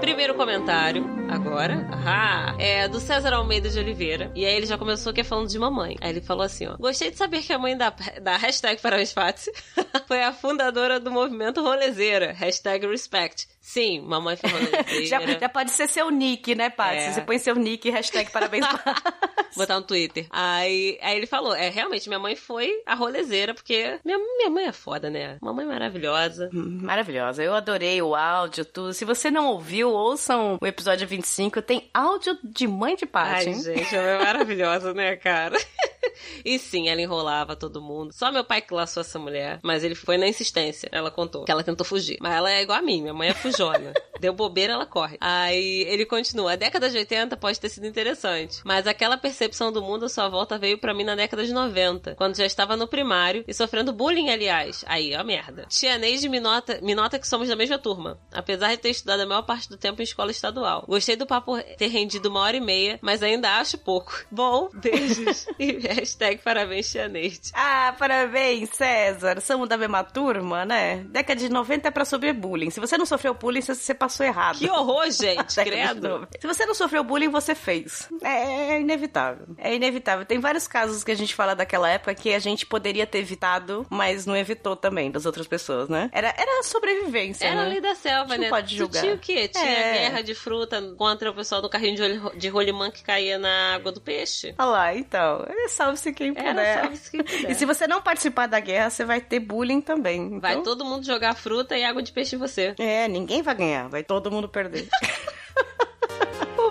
Primeiro 0.00 0.34
comentário, 0.34 1.06
agora, 1.30 1.86
ah, 2.04 2.56
é 2.58 2.88
do 2.88 2.98
César 2.98 3.32
Almeida 3.32 3.68
de 3.68 3.78
Oliveira. 3.78 4.32
E 4.34 4.44
aí 4.44 4.56
ele 4.56 4.66
já 4.66 4.76
começou 4.76 5.10
aqui 5.10 5.22
falando 5.22 5.48
de 5.48 5.56
mamãe. 5.56 5.96
Aí 6.00 6.10
ele 6.10 6.20
falou 6.20 6.42
assim, 6.42 6.66
ó. 6.66 6.76
Gostei 6.76 7.12
de 7.12 7.16
saber 7.16 7.42
que 7.42 7.52
a 7.52 7.58
mãe 7.58 7.76
da, 7.76 7.90
da 8.20 8.36
hashtag 8.36 8.82
Parabéns 8.82 9.12
Patsy 9.12 9.52
foi 10.08 10.20
a 10.20 10.32
fundadora 10.32 10.98
do 10.98 11.12
movimento 11.12 11.62
rolezeira. 11.62 12.32
Hashtag 12.32 12.86
Respect. 12.88 13.46
Sim, 13.66 14.00
mamãe 14.02 14.36
foi 14.36 14.48
rolezeira. 14.48 15.06
Já, 15.06 15.20
já 15.26 15.48
pode 15.48 15.72
ser 15.72 15.88
seu 15.88 16.08
nick, 16.08 16.54
né, 16.54 16.70
Paty? 16.70 16.98
É. 16.98 17.12
Você 17.12 17.20
põe 17.20 17.36
seu 17.36 17.56
nick, 17.56 17.90
hashtag 17.90 18.30
parabéns. 18.30 18.64
Botar 19.56 19.74
no 19.74 19.82
Twitter. 19.82 20.28
Aí, 20.30 20.96
aí 21.02 21.16
ele 21.16 21.26
falou, 21.26 21.52
é, 21.52 21.68
realmente, 21.68 22.08
minha 22.08 22.18
mãe 22.20 22.36
foi 22.36 22.70
a 22.86 22.94
rolezeira, 22.94 23.54
porque 23.54 23.98
minha, 24.04 24.18
minha 24.18 24.50
mãe 24.50 24.66
é 24.66 24.72
foda, 24.72 25.10
né? 25.10 25.38
Mamãe 25.42 25.66
maravilhosa. 25.66 26.48
Maravilhosa. 26.52 27.42
Eu 27.42 27.56
adorei 27.56 28.00
o 28.00 28.14
áudio, 28.14 28.64
tudo. 28.64 28.94
Se 28.94 29.04
você 29.04 29.32
não 29.32 29.48
ouviu, 29.48 29.90
ouçam 29.90 30.58
o 30.60 30.66
episódio 30.66 31.08
25. 31.08 31.60
Tem 31.60 31.90
áudio 31.92 32.38
de 32.44 32.68
mãe 32.68 32.94
de 32.94 33.04
Paty, 33.04 33.34
Ai, 33.34 33.46
hein? 33.48 33.62
gente, 33.62 33.96
ela 33.96 34.10
é 34.10 34.24
maravilhosa, 34.24 34.94
né, 34.94 35.16
cara? 35.16 35.58
E 36.44 36.58
sim, 36.58 36.88
ela 36.88 37.00
enrolava 37.00 37.56
todo 37.56 37.82
mundo. 37.82 38.12
Só 38.12 38.30
meu 38.30 38.44
pai 38.44 38.60
que 38.60 38.72
laçou 38.72 39.00
essa 39.00 39.18
mulher, 39.18 39.58
mas 39.62 39.82
ele 39.82 39.94
foi 39.94 40.16
na 40.16 40.28
insistência. 40.28 40.88
Ela 40.92 41.10
contou 41.10 41.44
que 41.44 41.50
ela 41.50 41.62
tentou 41.62 41.84
fugir. 41.84 42.18
Mas 42.20 42.32
ela 42.32 42.50
é 42.52 42.62
igual 42.62 42.78
a 42.78 42.82
mim, 42.82 43.00
minha 43.02 43.14
mãe 43.14 43.28
é 43.28 43.34
fujona. 43.34 43.92
Deu 44.20 44.32
bobeira, 44.32 44.74
ela 44.74 44.86
corre. 44.86 45.16
Aí 45.20 45.82
ele 45.88 46.06
continua. 46.06 46.52
A 46.52 46.56
década 46.56 46.88
de 46.88 46.96
80 46.96 47.36
pode 47.36 47.60
ter 47.60 47.68
sido 47.68 47.86
interessante, 47.86 48.60
mas 48.64 48.86
aquela 48.86 49.16
percepção 49.16 49.72
do 49.72 49.82
mundo 49.82 50.06
à 50.06 50.08
sua 50.08 50.28
volta 50.28 50.58
veio 50.58 50.78
pra 50.78 50.94
mim 50.94 51.04
na 51.04 51.14
década 51.14 51.44
de 51.44 51.52
90, 51.52 52.14
quando 52.14 52.36
já 52.36 52.46
estava 52.46 52.76
no 52.76 52.86
primário 52.86 53.44
e 53.46 53.52
sofrendo 53.52 53.92
bullying, 53.92 54.30
aliás. 54.30 54.84
Aí, 54.86 55.14
ó, 55.14 55.22
merda. 55.24 55.66
Tia 55.68 55.98
Neide 55.98 56.28
me 56.28 56.40
nota, 56.40 56.78
me 56.82 56.94
nota 56.94 57.18
que 57.18 57.28
somos 57.28 57.48
da 57.48 57.56
mesma 57.56 57.78
turma, 57.78 58.18
apesar 58.32 58.70
de 58.70 58.78
ter 58.78 58.90
estudado 58.90 59.20
a 59.20 59.26
maior 59.26 59.42
parte 59.42 59.68
do 59.68 59.76
tempo 59.76 60.00
em 60.00 60.04
escola 60.04 60.30
estadual. 60.30 60.84
Gostei 60.88 61.16
do 61.16 61.26
papo 61.26 61.58
ter 61.76 61.88
rendido 61.88 62.28
uma 62.28 62.40
hora 62.40 62.56
e 62.56 62.60
meia, 62.60 62.98
mas 63.02 63.22
ainda 63.22 63.58
acho 63.58 63.76
pouco. 63.78 64.12
Bom, 64.30 64.70
beijos. 64.72 65.46
e 65.58 65.72
hashtag 65.96 66.40
parabéns, 66.42 66.90
Tia 66.90 67.08
Neide. 67.08 67.50
Ah, 67.54 67.94
parabéns, 67.98 68.70
César. 68.70 69.40
Somos 69.40 69.68
da 69.68 69.76
mesma 69.76 70.04
turma, 70.04 70.64
né? 70.64 71.04
Década 71.08 71.40
de 71.40 71.48
90 71.48 71.88
é 71.88 71.90
pra 71.90 72.04
sofrer 72.04 72.32
bullying. 72.34 72.70
Se 72.70 72.80
você 72.80 72.96
não 72.98 73.06
sofreu 73.06 73.34
bullying, 73.34 73.60
você- 73.62 73.94
passou 73.94 74.26
errado. 74.26 74.58
Que 74.58 74.68
horror, 74.70 75.10
gente, 75.10 75.54
credo. 75.64 76.08
90. 76.08 76.38
Se 76.40 76.46
você 76.46 76.66
não 76.66 76.74
sofreu 76.74 77.02
bullying, 77.02 77.28
você 77.30 77.54
fez. 77.54 78.08
É, 78.22 78.74
é 78.74 78.80
inevitável. 78.80 79.46
É 79.58 79.74
inevitável. 79.74 80.24
Tem 80.26 80.38
vários 80.38 80.68
casos 80.68 81.02
que 81.02 81.10
a 81.10 81.14
gente 81.14 81.34
fala 81.34 81.54
daquela 81.54 81.88
época 81.88 82.14
que 82.14 82.32
a 82.34 82.38
gente 82.38 82.66
poderia 82.66 83.06
ter 83.06 83.18
evitado, 83.18 83.86
mas 83.90 84.26
não 84.26 84.36
evitou 84.36 84.76
também 84.76 85.10
das 85.10 85.24
outras 85.24 85.46
pessoas, 85.46 85.88
né? 85.88 86.10
Era, 86.12 86.28
era 86.36 86.62
sobrevivência, 86.62 87.46
Era 87.46 87.60
a 87.60 87.64
né? 87.64 87.68
lei 87.70 87.80
da 87.80 87.94
selva, 87.94 88.34
A 88.34 88.36
gente 88.36 88.40
né? 88.40 88.50
não 88.50 88.56
pode 88.56 88.74
Tu 88.74 88.78
julgar. 88.78 89.00
tinha 89.00 89.14
o 89.14 89.18
quê? 89.18 89.48
Tinha 89.48 89.64
É. 89.64 89.92
guerra 90.00 90.22
de 90.22 90.34
fruta 90.34 90.82
contra 90.98 91.30
o 91.30 91.34
pessoal 91.34 91.62
do 91.62 91.70
carrinho 91.70 91.96
de, 91.96 92.38
de 92.38 92.48
rolimã 92.48 92.90
que 92.90 93.02
caía 93.02 93.38
na 93.38 93.74
água 93.76 93.90
do 93.92 94.00
peixe. 94.00 94.54
Olha 94.58 94.68
lá, 94.68 94.94
então. 94.94 95.44
É, 95.48 95.68
Salve-se 95.86 96.12
quem 96.12 96.34
puder. 96.34 96.80
salve-se 96.82 97.10
quem 97.10 97.22
puder. 97.22 97.50
E 97.50 97.54
se 97.54 97.64
você 97.64 97.86
não 97.86 98.02
participar 98.02 98.46
da 98.46 98.58
guerra, 98.60 98.90
você 98.90 99.04
vai 99.04 99.20
ter 99.20 99.40
bullying 99.40 99.80
também. 99.80 100.38
Vai 100.40 100.52
Então, 100.52 100.62
todo 100.64 100.84
mundo 100.84 101.04
jogar 101.06 101.34
fruta 101.34 101.76
e 101.76 101.84
água 101.84 102.02
de 102.02 102.12
peixe 102.12 102.36
em 102.36 102.38
você. 102.38 102.74
É, 102.78 103.06
ninguém 103.08 103.42
vai 103.42 103.54
ganhar, 103.54 103.88
vai 103.88 104.02
todo 104.02 104.30
mundo 104.30 104.48
perder. 104.48 104.88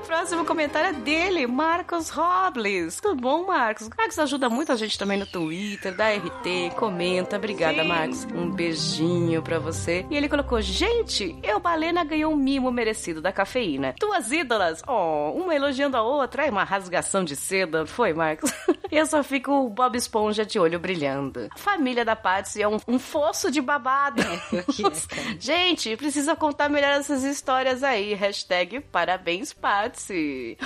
Próximo 0.05 0.45
comentário 0.45 0.89
é 0.89 0.93
dele, 0.93 1.47
Marcos 1.47 2.09
Robles. 2.09 2.99
Tudo 3.01 3.19
bom, 3.19 3.47
Marcos? 3.47 3.89
Marcos 3.97 4.19
ajuda 4.19 4.47
muito 4.49 4.71
a 4.71 4.75
gente 4.75 4.99
também 4.99 5.17
no 5.17 5.25
Twitter, 5.25 5.95
dá 5.95 6.09
RT, 6.09 6.75
comenta. 6.77 7.37
Obrigada, 7.37 7.81
Sim. 7.81 7.87
Marcos. 7.87 8.25
Um 8.25 8.51
beijinho 8.51 9.41
pra 9.41 9.57
você. 9.57 10.05
E 10.09 10.15
ele 10.15 10.29
colocou: 10.29 10.61
Gente, 10.61 11.35
eu, 11.41 11.59
Balena, 11.59 12.03
ganhou 12.03 12.31
um 12.31 12.35
mimo 12.35 12.71
merecido 12.71 13.19
da 13.19 13.31
cafeína. 13.31 13.95
Duas 13.99 14.31
ídolas, 14.31 14.83
oh, 14.87 15.31
uma 15.31 15.55
elogiando 15.55 15.97
a 15.97 16.03
outra. 16.03 16.45
É 16.45 16.51
uma 16.51 16.63
rasgação 16.63 17.23
de 17.23 17.35
seda, 17.35 17.85
foi, 17.87 18.13
Marcos? 18.13 18.51
eu 18.91 19.05
só 19.07 19.23
fico 19.23 19.51
o 19.51 19.69
Bob 19.69 19.97
Esponja 19.97 20.45
de 20.45 20.59
olho 20.59 20.79
brilhando. 20.79 21.49
A 21.51 21.57
família 21.57 22.05
da 22.05 22.15
Patsy 22.15 22.61
é 22.61 22.67
um, 22.67 22.77
um 22.87 22.99
fosso 22.99 23.49
de 23.49 23.59
babado. 23.59 24.21
Gente, 25.39 25.97
precisa 25.97 26.35
contar 26.35 26.69
melhor 26.69 26.91
essas 26.91 27.23
histórias 27.23 27.81
aí. 27.81 28.13
Hashtag 28.13 28.79
parabéns, 28.79 29.51
Patsy. 29.51 29.94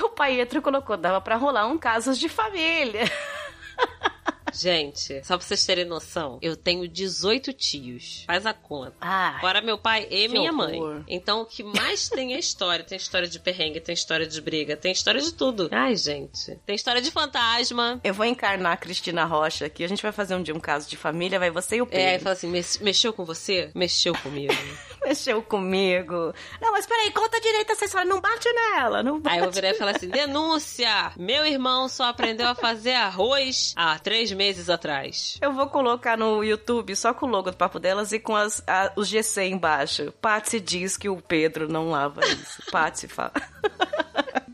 O 0.04 0.10
Pietro 0.10 0.62
colocou, 0.62 0.98
dava 0.98 1.22
pra 1.22 1.36
rolar 1.36 1.68
um 1.68 1.78
casos 1.78 2.18
de 2.18 2.30
família. 2.30 3.04
Gente, 4.54 5.22
só 5.26 5.38
pra 5.38 5.46
vocês 5.46 5.66
terem 5.66 5.86
noção, 5.86 6.38
eu 6.42 6.56
tenho 6.56 6.88
18 6.88 7.54
tios. 7.54 8.24
Faz 8.26 8.46
a 8.46 8.54
conta. 8.54 8.94
Ah, 9.02 9.38
Fora 9.42 9.62
meu 9.62 9.78
pai 9.78 10.08
e 10.10 10.28
minha 10.28 10.52
mãe. 10.52 10.80
horror. 10.80 11.04
Então, 11.08 11.42
o 11.42 11.46
que 11.46 11.64
mais 11.64 12.10
tem 12.10 12.34
é 12.34 12.40
história. 12.40 12.84
Tem 12.84 12.98
história 12.98 13.28
de 13.28 13.40
perrengue, 13.40 13.80
tem 13.80 13.94
história 13.94 14.26
de 14.28 14.40
briga, 14.42 14.76
tem 14.78 14.92
história 14.92 15.22
de 15.22 15.34
tudo. 15.34 15.70
Ai, 15.72 15.96
gente. 15.96 16.56
Tem 16.66 16.76
história 16.76 17.02
de 17.02 17.12
fantasma. 17.12 18.00
eu 18.04 18.14
vou 18.14 18.26
encarnar 18.26 18.74
a 18.74 18.78
Cristina 18.78 19.26
Rocha 19.26 19.66
aqui. 19.66 19.84
A 19.84 19.88
gente 19.88 20.02
vai 20.04 20.12
fazer 20.12 20.36
um 20.36 20.44
dia 20.44 20.54
um 20.56 20.60
caso 20.60 20.90
de 20.90 20.98
família, 20.98 21.40
vai 21.40 21.50
você 21.52 21.78
e 21.78 21.82
o 21.82 21.86
É, 21.86 21.88
e 21.88 21.90
Pedro. 22.12 22.24
fala 22.24 22.34
assim, 22.34 22.48
"Mex- 22.50 22.78
mexeu 22.80 23.14
com 23.14 23.26
você? 23.26 23.72
Mexeu 23.76 24.14
comigo. 24.16 24.54
Mexeu 25.06 25.42
comigo. 25.42 26.34
Não, 26.62 26.74
mas 26.74 26.86
peraí, 26.86 27.10
conta 27.12 27.40
direito 27.40 27.72
essa 27.72 27.86
história. 27.86 28.08
Não 28.08 28.20
bate 28.20 28.52
nela, 28.52 29.02
não 29.02 29.18
bate. 29.20 29.38
Aí 29.38 29.44
eu 29.46 29.50
virar 29.52 29.70
e 29.70 29.74
falar 29.76 29.96
assim: 29.96 30.10
denúncia! 30.10 31.14
Meu 31.18 31.46
irmão 31.46 31.88
só 31.88 32.04
aprendeu 32.06 32.48
a 32.48 32.54
fazer 32.54 32.94
arroz 32.94 33.74
há 33.78 33.98
três 33.98 34.32
meses 34.32 34.39
atrás. 34.70 35.38
Eu 35.42 35.52
vou 35.54 35.68
colocar 35.68 36.18
no 36.18 36.44
YouTube 36.44 36.96
só 36.96 37.14
com 37.14 37.26
o 37.26 37.30
logo 37.30 37.52
do 37.52 37.58
Papo 37.58 37.80
Delas 37.80 38.12
e 38.12 38.20
com 38.20 38.36
as, 38.36 38.64
a- 38.68 38.92
os 38.96 39.08
GC 39.08 39.46
embaixo. 39.50 40.14
Patsy 40.22 40.60
diz 40.60 40.96
que 40.98 41.10
o 41.10 41.18
Pedro 41.22 41.68
não 41.72 41.90
lava 41.90 42.22
isso. 42.26 42.64
Patsy 42.72 43.08
fala. 43.08 43.34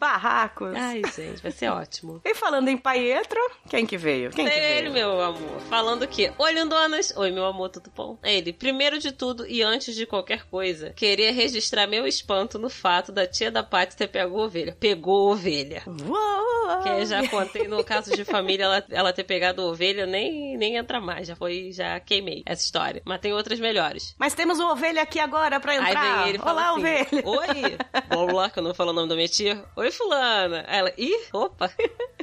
Barracos. 0.05 0.75
Ai, 0.75 1.01
gente, 1.15 1.41
vai 1.41 1.51
ser 1.51 1.69
ótimo. 1.69 2.21
E 2.25 2.35
falando 2.35 2.67
em 2.67 2.77
Pietro, 2.77 3.39
quem 3.69 3.85
que 3.85 3.97
veio? 3.97 4.29
Quem 4.31 4.45
que 4.45 4.51
Ele, 4.51 4.89
veio? 4.89 4.93
meu 4.93 5.21
amor, 5.21 5.59
falando 5.69 6.07
que, 6.07 6.31
oi, 6.37 6.51
lindonas. 6.53 7.11
Oi, 7.15 7.31
meu 7.31 7.45
amor, 7.45 7.69
tudo 7.69 7.91
bom? 7.95 8.17
Ele, 8.23 8.51
primeiro 8.53 8.99
de 8.99 9.11
tudo 9.11 9.47
e 9.47 9.61
antes 9.63 9.95
de 9.95 10.05
qualquer 10.05 10.43
coisa, 10.45 10.91
queria 10.91 11.31
registrar 11.31 11.87
meu 11.87 12.05
espanto 12.05 12.59
no 12.59 12.69
fato 12.69 13.11
da 13.11 13.25
tia 13.25 13.49
da 13.49 13.63
Paty 13.63 13.95
ter 13.95 14.07
pegado 14.07 14.35
ovelha. 14.35 14.77
Pegou 14.79 15.31
ovelha. 15.31 15.81
Uou! 15.87 16.81
Que 16.83 16.89
eu 16.89 17.05
já 17.05 17.27
contei 17.27 17.67
no 17.67 17.83
caso 17.83 18.15
de 18.15 18.23
família, 18.25 18.65
ela, 18.65 18.85
ela 18.89 19.13
ter 19.13 19.23
pegado 19.23 19.63
ovelha, 19.63 20.05
nem, 20.05 20.57
nem 20.57 20.75
entra 20.77 20.99
mais. 20.99 21.27
Já 21.27 21.35
foi, 21.35 21.71
já 21.71 21.99
queimei 21.99 22.43
essa 22.45 22.63
história. 22.63 23.01
Mas 23.05 23.19
tem 23.21 23.33
outras 23.33 23.59
melhores. 23.59 24.15
Mas 24.19 24.33
temos 24.33 24.59
uma 24.59 24.73
ovelha 24.73 25.01
aqui 25.01 25.19
agora 25.19 25.59
pra 25.59 25.73
Aí 25.73 25.79
entrar. 25.79 26.17
vem 26.19 26.29
ele 26.29 26.37
e 26.37 26.41
fala 26.41 26.53
Olá, 26.61 26.71
assim, 26.71 26.79
ovelha. 26.79 27.23
Oi! 27.25 27.77
Vamos 28.09 28.33
lá, 28.33 28.49
que 28.49 28.59
eu 28.59 28.63
não 28.63 28.73
falo 28.73 28.91
o 28.91 28.93
nome 28.93 29.09
da 29.09 29.15
minha 29.15 29.27
tia. 29.27 29.63
Oi, 29.75 29.91
fulana. 30.05 30.65
Ela, 30.67 30.93
ih, 30.97 31.19
opa. 31.33 31.71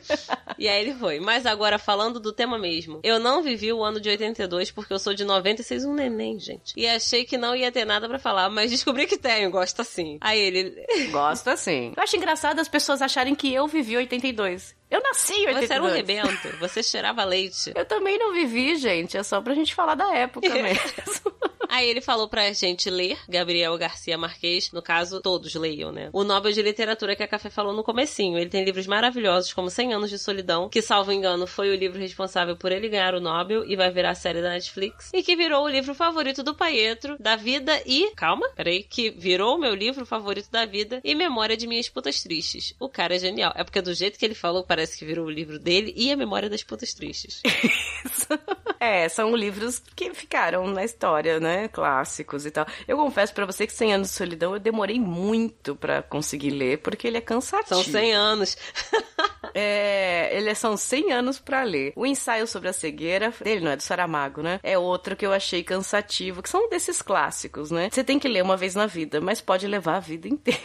e 0.59 0.69
aí 0.69 0.83
ele 0.83 0.95
foi. 0.95 1.21
Mas 1.21 1.45
agora, 1.45 1.79
falando 1.79 2.21
do 2.21 2.33
tema 2.33 2.59
mesmo. 2.59 3.01
Eu 3.03 3.19
não 3.19 3.43
vivi 3.43 3.73
o 3.73 3.83
ano 3.83 4.01
de 4.01 4.09
82 4.09 4.71
porque 4.71 4.93
eu 4.93 4.99
sou 4.99 5.15
de 5.15 5.25
96, 5.25 5.85
um 5.85 5.95
neném, 5.95 6.39
gente. 6.39 6.73
E 6.77 6.87
achei 6.87 7.25
que 7.25 7.37
não 7.37 7.55
ia 7.55 7.73
ter 7.73 7.85
nada 7.85 8.09
pra 8.09 8.19
falar, 8.19 8.49
mas 8.49 8.71
descobri 8.71 9.07
que 9.07 9.19
tenho, 9.19 9.51
gosto 9.51 9.81
assim. 9.81 10.19
Aí 10.21 10.41
ele... 10.41 10.83
Gosto 11.13 11.49
assim. 11.49 11.93
Eu 11.97 12.03
acho 12.03 12.17
engraçado 12.17 12.59
as 12.59 12.69
pessoas 12.69 13.03
acharem 13.03 13.35
que 13.35 13.53
eu 13.53 13.67
vivi 13.67 13.97
82. 13.97 14.75
Eu 14.93 15.03
nasci 15.03 15.33
em 15.33 15.47
82. 15.47 15.67
Você 15.67 15.73
era 15.73 15.83
um 15.83 15.91
rebento, 15.91 16.57
você 16.59 16.83
cheirava 16.83 17.25
leite. 17.25 17.73
Eu 17.75 17.87
também 17.87 18.19
não 18.19 18.35
vivi, 18.35 18.77
gente. 18.77 19.17
É 19.17 19.23
só 19.23 19.41
pra 19.41 19.55
gente 19.55 19.75
falar 19.75 19.95
da 19.95 20.15
época 20.15 20.47
mesmo. 20.53 21.33
Aí 21.73 21.89
ele 21.89 22.03
falou 22.03 22.29
pra 22.29 22.53
gente 22.53 22.91
ler, 22.91 23.19
Gabriel 23.27 23.79
Garcia 23.79 24.19
Marques, 24.19 24.71
no 24.73 24.83
caso, 24.83 25.23
todos 25.23 25.55
leiam, 25.55 25.91
né? 25.91 26.11
O 26.13 26.23
Nobel 26.23 26.53
de 26.53 26.61
Literatura 26.61 27.17
que 27.17 27.23
a 27.23 27.27
Café 27.27 27.49
falou 27.49 27.73
no 27.73 27.83
comecinho. 27.83 28.37
Ele 28.37 28.51
tem 28.51 28.63
livros 28.63 28.87
maravilhosos, 28.87 29.55
como 29.55 29.71
100 29.71 29.95
Anos 29.95 30.11
de 30.11 30.19
Solidão, 30.19 30.69
que, 30.69 30.83
salvo 30.83 31.11
engano, 31.11 31.47
foi 31.47 31.71
o 31.71 31.75
livro 31.75 31.99
responsável 31.99 32.55
por 32.59 32.71
ele 32.71 32.91
ganhar 32.91 33.15
o 33.15 33.21
Nobel 33.21 33.65
e 33.65 33.75
vai 33.75 33.91
virar 33.91 34.11
a 34.11 34.15
série 34.15 34.43
da 34.43 34.51
Netflix. 34.51 35.11
E 35.15 35.23
que 35.23 35.35
virou 35.35 35.65
o 35.65 35.69
livro 35.69 35.95
favorito 35.95 36.43
do 36.43 36.55
Paietro, 36.55 37.17
da 37.19 37.37
vida 37.37 37.81
e... 37.87 38.11
Calma, 38.15 38.51
peraí. 38.55 38.83
Que 38.83 39.09
virou 39.09 39.57
o 39.57 39.59
meu 39.59 39.75
livro 39.75 40.05
favorito 40.05 40.51
da 40.51 40.67
vida 40.67 41.01
e 41.03 41.15
Memória 41.15 41.57
de 41.57 41.67
Minhas 41.67 41.89
Putas 41.89 42.23
Tristes. 42.23 42.75
O 42.79 42.87
cara 42.87 43.17
é 43.17 43.19
genial. 43.19 43.51
É 43.57 43.65
porque 43.65 43.81
do 43.81 43.95
jeito 43.95 44.19
que 44.19 44.27
ele 44.27 44.35
falou, 44.35 44.63
parece 44.63 44.82
que 44.91 45.05
virou 45.05 45.27
o 45.27 45.31
livro 45.31 45.59
dele 45.59 45.93
e 45.97 46.11
a 46.11 46.17
Memória 46.17 46.51
das 46.51 46.63
Putas 46.63 46.93
Tristes. 46.95 47.43
É, 48.81 49.09
são 49.09 49.37
livros 49.37 49.81
que 49.95 50.13
ficaram 50.13 50.67
na 50.67 50.83
história, 50.83 51.39
né? 51.39 51.69
Clássicos 51.69 52.45
e 52.45 52.51
tal. 52.51 52.67
Eu 52.89 52.97
confesso 52.97 53.33
pra 53.33 53.47
você 53.47 53.65
que 53.65 53.73
100 53.73 53.95
Anos 53.95 54.09
de 54.09 54.15
Solidão 54.15 54.55
eu 54.55 54.59
demorei 54.59 54.99
muito 54.99 55.77
pra 55.77 56.03
conseguir 56.03 56.51
ler, 56.51 56.79
porque 56.79 57.07
ele 57.07 57.17
é 57.17 57.21
cansativo. 57.21 57.81
São 57.81 57.85
100 57.85 58.13
anos. 58.13 58.57
É, 59.55 60.35
ele 60.35 60.55
são 60.55 60.79
100 60.79 61.13
anos 61.13 61.39
pra 61.39 61.63
ler. 61.63 61.93
O 61.95 62.07
ensaio 62.07 62.47
sobre 62.47 62.71
a 62.71 62.73
cegueira, 62.73 63.35
dele 63.43 63.61
não 63.61 63.73
é 63.73 63.77
do 63.77 63.83
Saramago, 63.83 64.41
né? 64.41 64.59
É 64.63 64.79
outro 64.79 65.15
que 65.15 65.27
eu 65.27 65.33
achei 65.33 65.63
cansativo, 65.63 66.43
que 66.43 66.49
são 66.49 66.71
desses 66.71 67.03
clássicos, 67.03 67.71
né? 67.71 67.91
Você 67.93 68.03
tem 68.03 68.19
que 68.19 68.29
ler 68.29 68.43
uma 68.43 68.57
vez 68.57 68.75
na 68.75 68.87
vida, 68.87 69.21
mas 69.21 69.43
pode 69.43 69.67
levar 69.67 69.97
a 69.97 70.01
vida 70.01 70.27
inteira. 70.27 70.61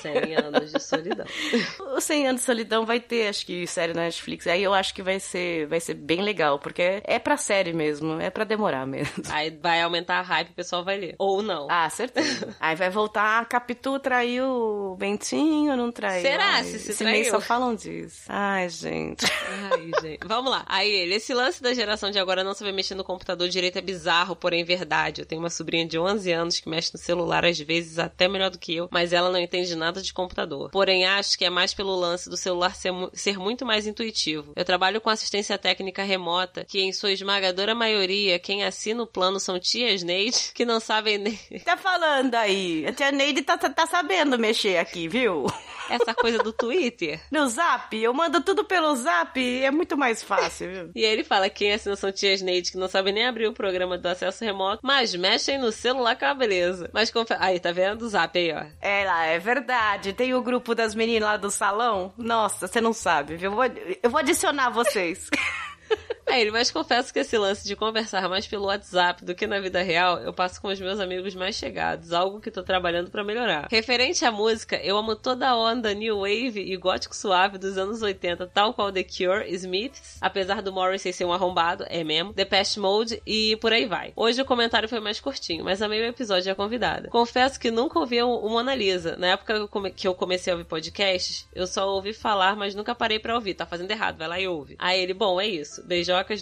100 0.00 0.36
anos 0.36 0.72
de 0.72 0.80
solidão. 0.80 1.26
O 1.94 2.00
100 2.00 2.28
anos 2.28 2.40
de 2.40 2.46
solidão 2.46 2.86
vai 2.86 3.00
ter, 3.00 3.28
acho 3.28 3.44
que, 3.52 3.66
série 3.66 3.92
na 3.92 4.02
Netflix. 4.02 4.46
Aí 4.46 4.62
eu 4.62 4.72
acho 4.72 4.94
que 4.94 5.02
vai 5.02 5.20
ser, 5.20 5.66
vai 5.66 5.78
ser 5.78 5.92
bem 5.92 6.22
legal, 6.22 6.58
porque 6.58 7.02
é 7.04 7.18
pra 7.18 7.36
série 7.36 7.74
mesmo, 7.74 8.18
é 8.18 8.30
pra 8.30 8.44
demorar 8.44 8.86
mesmo. 8.86 9.12
Aí 9.28 9.50
vai 9.50 9.82
aumentar 9.82 10.20
a 10.20 10.22
hype, 10.22 10.50
o 10.50 10.54
pessoal 10.54 10.82
vai 10.82 10.96
ler. 10.98 11.14
Ou 11.18 11.42
não. 11.42 11.66
Ah, 11.70 11.88
certeza. 11.90 12.56
Aí 12.58 12.74
vai 12.74 12.88
voltar, 12.88 13.40
a 13.40 13.44
Capitu 13.44 13.98
traiu 13.98 14.46
o 14.46 14.96
Bentinho, 14.96 15.76
não 15.76 15.92
traiu? 15.92 16.22
Será 16.22 16.54
Ai, 16.54 16.64
se 16.64 16.78
se 16.78 16.90
esse 16.92 17.04
traiu? 17.04 17.30
só 17.30 17.40
falam 17.40 17.74
disso. 17.74 18.22
Ai, 18.28 18.68
gente. 18.70 19.26
Ai, 19.70 19.90
gente. 20.00 20.26
Vamos 20.26 20.50
lá. 20.50 20.64
Aí 20.66 20.90
ele, 20.90 21.16
esse 21.16 21.34
lance 21.34 21.62
da 21.62 21.74
geração 21.74 22.10
de 22.10 22.18
agora 22.18 22.42
não 22.42 22.54
saber 22.54 22.72
mexer 22.72 22.94
no 22.94 23.04
computador 23.04 23.48
direito 23.48 23.76
é 23.76 23.82
bizarro, 23.82 24.34
porém 24.34 24.64
verdade. 24.64 25.20
Eu 25.20 25.26
tenho 25.26 25.42
uma 25.42 25.50
sobrinha 25.50 25.86
de 25.86 25.98
11 25.98 26.32
anos 26.32 26.60
que 26.60 26.68
mexe 26.68 26.90
no 26.92 26.98
celular 26.98 27.44
às 27.44 27.58
vezes 27.58 27.98
até 27.98 28.28
melhor 28.28 28.50
do 28.50 28.58
que 28.58 28.74
eu, 28.74 28.88
mas 28.90 29.12
ela 29.12 29.30
não 29.30 29.38
entende 29.38 29.74
nada 29.76 30.00
de 30.00 30.12
computador. 30.12 30.70
Porém, 30.70 31.04
acho 31.04 31.36
que 31.36 31.44
é 31.44 31.50
mais 31.50 31.74
pelo 31.74 31.94
lance 31.94 32.30
do 32.30 32.36
celular 32.36 32.74
ser, 32.74 32.92
ser 33.12 33.36
muito 33.42 33.66
mais 33.66 33.86
intuitivo. 33.86 34.52
Eu 34.54 34.64
trabalho 34.64 35.00
com 35.00 35.10
assistência 35.10 35.58
técnica 35.58 36.02
remota, 36.02 36.64
que 36.64 36.80
em 36.80 36.92
sua 36.92 37.12
esmagadora 37.12 37.74
maioria, 37.74 38.38
quem 38.38 38.64
assina 38.64 39.02
o 39.02 39.06
plano 39.06 39.40
são 39.40 39.58
tias 39.58 40.02
Neide, 40.02 40.52
que 40.54 40.64
não 40.64 40.80
sabem 40.80 41.18
nem 41.18 41.38
Tá 41.64 41.76
falando 41.76 42.34
aí. 42.34 42.86
A 42.86 42.92
tia 42.92 43.10
Neide 43.10 43.42
tá, 43.42 43.58
tá, 43.58 43.68
tá 43.68 43.86
sabendo 43.86 44.38
mexer 44.38 44.78
aqui, 44.78 45.08
viu? 45.08 45.46
essa 45.88 46.14
coisa 46.14 46.38
do 46.38 46.52
Twitter. 46.52 47.20
No 47.32 47.48
zap, 47.48 47.96
eu 47.96 48.12
mando 48.12 48.40
tudo 48.42 48.64
pelo 48.64 48.94
zap, 48.94 49.40
é 49.40 49.70
muito 49.70 49.96
mais 49.96 50.22
fácil, 50.22 50.70
viu? 50.70 50.90
E 50.94 51.04
aí 51.04 51.12
ele 51.12 51.24
fala 51.24 51.48
que 51.48 51.64
quem 51.64 51.72
assina 51.72 51.96
são 51.96 52.12
tias 52.12 52.42
Neide 52.42 52.70
que 52.70 52.76
não 52.76 52.88
sabem 52.88 53.12
nem 53.12 53.26
abrir 53.26 53.46
o 53.46 53.52
programa 53.52 53.96
do 53.96 54.06
acesso 54.06 54.44
remoto, 54.44 54.80
mas 54.82 55.14
mexem 55.14 55.58
no 55.58 55.72
celular 55.72 56.16
com 56.16 56.26
a 56.26 56.34
beleza. 56.34 56.90
Mas 56.92 57.10
confe... 57.10 57.34
Aí, 57.38 57.58
tá 57.58 57.72
vendo 57.72 58.02
o 58.02 58.08
zap 58.08 58.38
aí, 58.38 58.52
ó. 58.52 58.64
É 58.80 59.04
lá, 59.04 59.24
é 59.24 59.38
verdade. 59.38 60.12
Tem 60.12 60.34
o 60.34 60.42
grupo 60.42 60.74
das 60.74 60.94
meninas 60.94 61.28
lá 61.28 61.36
do 61.36 61.50
salão. 61.50 62.12
Nossa, 62.16 62.66
você 62.66 62.80
não 62.80 62.92
sabe? 62.92 63.31
Eu 63.40 63.50
vou, 63.52 63.64
eu 64.02 64.10
vou 64.10 64.20
adicionar 64.20 64.70
vocês. 64.70 65.28
Aí 66.32 66.40
ele, 66.40 66.50
mas 66.50 66.70
confesso 66.70 67.12
que 67.12 67.18
esse 67.18 67.36
lance 67.36 67.68
de 67.68 67.76
conversar 67.76 68.26
mais 68.26 68.46
pelo 68.46 68.64
WhatsApp 68.64 69.22
do 69.22 69.34
que 69.34 69.46
na 69.46 69.60
vida 69.60 69.82
real, 69.82 70.18
eu 70.20 70.32
passo 70.32 70.62
com 70.62 70.68
os 70.68 70.80
meus 70.80 70.98
amigos 70.98 71.34
mais 71.34 71.56
chegados, 71.56 72.10
algo 72.10 72.40
que 72.40 72.50
tô 72.50 72.62
trabalhando 72.62 73.10
pra 73.10 73.22
melhorar. 73.22 73.68
Referente 73.70 74.24
à 74.24 74.32
música, 74.32 74.80
eu 74.82 74.96
amo 74.96 75.14
toda 75.14 75.46
a 75.46 75.54
onda 75.54 75.92
new 75.92 76.20
wave 76.20 76.58
e 76.58 76.74
gótico 76.78 77.14
suave 77.14 77.58
dos 77.58 77.76
anos 77.76 78.00
80, 78.00 78.46
tal 78.46 78.72
qual 78.72 78.90
The 78.90 79.04
Cure, 79.04 79.46
Smiths, 79.52 80.16
apesar 80.22 80.62
do 80.62 80.72
Morrissey 80.72 81.12
ser 81.12 81.26
um 81.26 81.34
arrombado, 81.34 81.84
é 81.86 82.02
mesmo, 82.02 82.32
The 82.32 82.46
Past 82.46 82.80
Mode 82.80 83.22
e 83.26 83.54
por 83.56 83.70
aí 83.70 83.84
vai. 83.84 84.14
Hoje 84.16 84.40
o 84.40 84.46
comentário 84.46 84.88
foi 84.88 85.00
mais 85.00 85.20
curtinho, 85.20 85.62
mas 85.62 85.82
amei 85.82 86.00
o 86.00 86.06
episódio 86.06 86.48
e 86.48 86.50
a 86.50 86.54
convidada. 86.54 87.10
Confesso 87.10 87.60
que 87.60 87.70
nunca 87.70 87.98
ouvi 87.98 88.22
o 88.22 88.48
Mona 88.48 88.74
Lisa. 88.74 89.16
Na 89.18 89.26
época 89.26 89.68
que 89.94 90.08
eu 90.08 90.14
comecei 90.14 90.50
a 90.50 90.56
ouvir 90.56 90.66
podcasts, 90.66 91.46
eu 91.54 91.66
só 91.66 91.86
ouvi 91.90 92.14
falar, 92.14 92.56
mas 92.56 92.74
nunca 92.74 92.94
parei 92.94 93.18
pra 93.18 93.34
ouvir. 93.34 93.52
Tá 93.52 93.66
fazendo 93.66 93.90
errado, 93.90 94.16
vai 94.16 94.28
lá 94.28 94.40
e 94.40 94.48
ouve. 94.48 94.76
Aí 94.78 94.98
ele, 94.98 95.12
bom, 95.12 95.38
é 95.38 95.46
isso. 95.46 95.82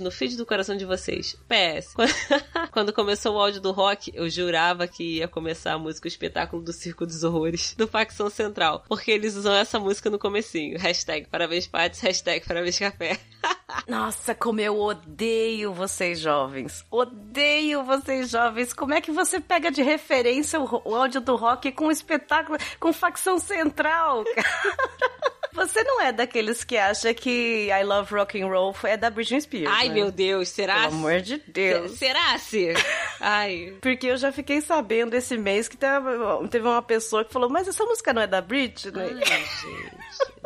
No 0.01 0.11
feed 0.11 0.37
do 0.37 0.47
coração 0.47 0.77
de 0.77 0.85
vocês. 0.85 1.37
PS. 1.49 1.95
Quando- 2.71 2.93
começou 2.93 3.35
o 3.35 3.39
áudio 3.39 3.61
do 3.61 3.73
rock, 3.73 4.11
eu 4.15 4.29
jurava 4.29 4.87
que 4.87 5.19
ia 5.19 5.29
começar 5.29 5.73
a 5.75 5.79
música 5.79 6.07
O 6.07 6.09
Espetáculo 6.09 6.63
do 6.63 6.73
Circo 6.73 7.07
dos 7.07 7.25
Horrores, 7.25 7.75
do 7.77 7.87
Facção 7.89 8.29
Central. 8.29 8.85
Porque 8.89 9.11
eles 9.11 9.37
usam 9.37 9.55
essa 9.55 9.79
música 9.79 10.11
no 10.11 10.19
comecinho. 10.19 10.79
Hashtag 10.79 11.27
parabéns 11.29 11.67
Patis, 11.67 12.01
hashtag 12.01 12.47
parabéns 12.47 12.79
café. 12.79 13.19
Nossa, 13.89 14.35
como 14.35 14.61
eu 14.61 14.79
odeio 14.79 15.73
vocês 15.73 16.19
jovens. 16.21 16.85
Odeio 16.91 17.83
vocês 17.85 18.29
jovens. 18.31 18.73
Como 18.73 18.93
é 18.93 19.01
que 19.01 19.11
você 19.11 19.41
pega 19.41 19.71
de 19.71 19.83
referência 19.83 20.61
o, 20.61 20.83
o 20.85 20.95
áudio 20.95 21.21
do 21.21 21.37
rock 21.37 21.73
com 21.73 21.87
um 21.87 21.91
espetáculo, 21.91 22.59
com 22.79 22.93
facção 22.93 23.39
central? 23.39 24.25
Você 25.53 25.83
não 25.83 26.01
é 26.01 26.13
daqueles 26.13 26.65
que 26.65 26.77
acha 26.77 27.13
que 27.13 27.69
I 27.71 27.83
Love 27.85 28.15
Rock 28.15 28.41
and 28.41 28.47
Roll 28.47 28.75
é 28.85 28.97
da 28.97 29.11
Britney 29.11 29.41
Spears. 29.41 29.69
Ai, 29.69 29.89
né? 29.89 29.95
meu 29.95 30.11
Deus, 30.11 30.49
será? 30.49 30.75
Pelo 30.75 30.87
amor 30.95 31.21
de 31.21 31.39
Deus. 31.47 31.93
Será 31.99 32.39
se? 32.39 32.73
Ai. 33.21 33.75
Porque 33.83 34.07
eu 34.07 34.17
já 34.17 34.31
fiquei 34.33 34.61
sabendo 34.61 35.15
esse 35.15 35.37
mês 35.37 35.69
que 35.69 35.77
teve 35.77 36.67
uma 36.67 36.83
pessoa 36.83 37.25
que 37.25 37.33
falou, 37.33 37.49
mas 37.49 37.67
essa 37.69 37.85
música 37.85 38.13
não 38.13 38.23
é 38.23 38.27
da 38.27 38.41
Britney? 38.41 38.93
Ai, 38.97 39.25
gente. 39.27 39.91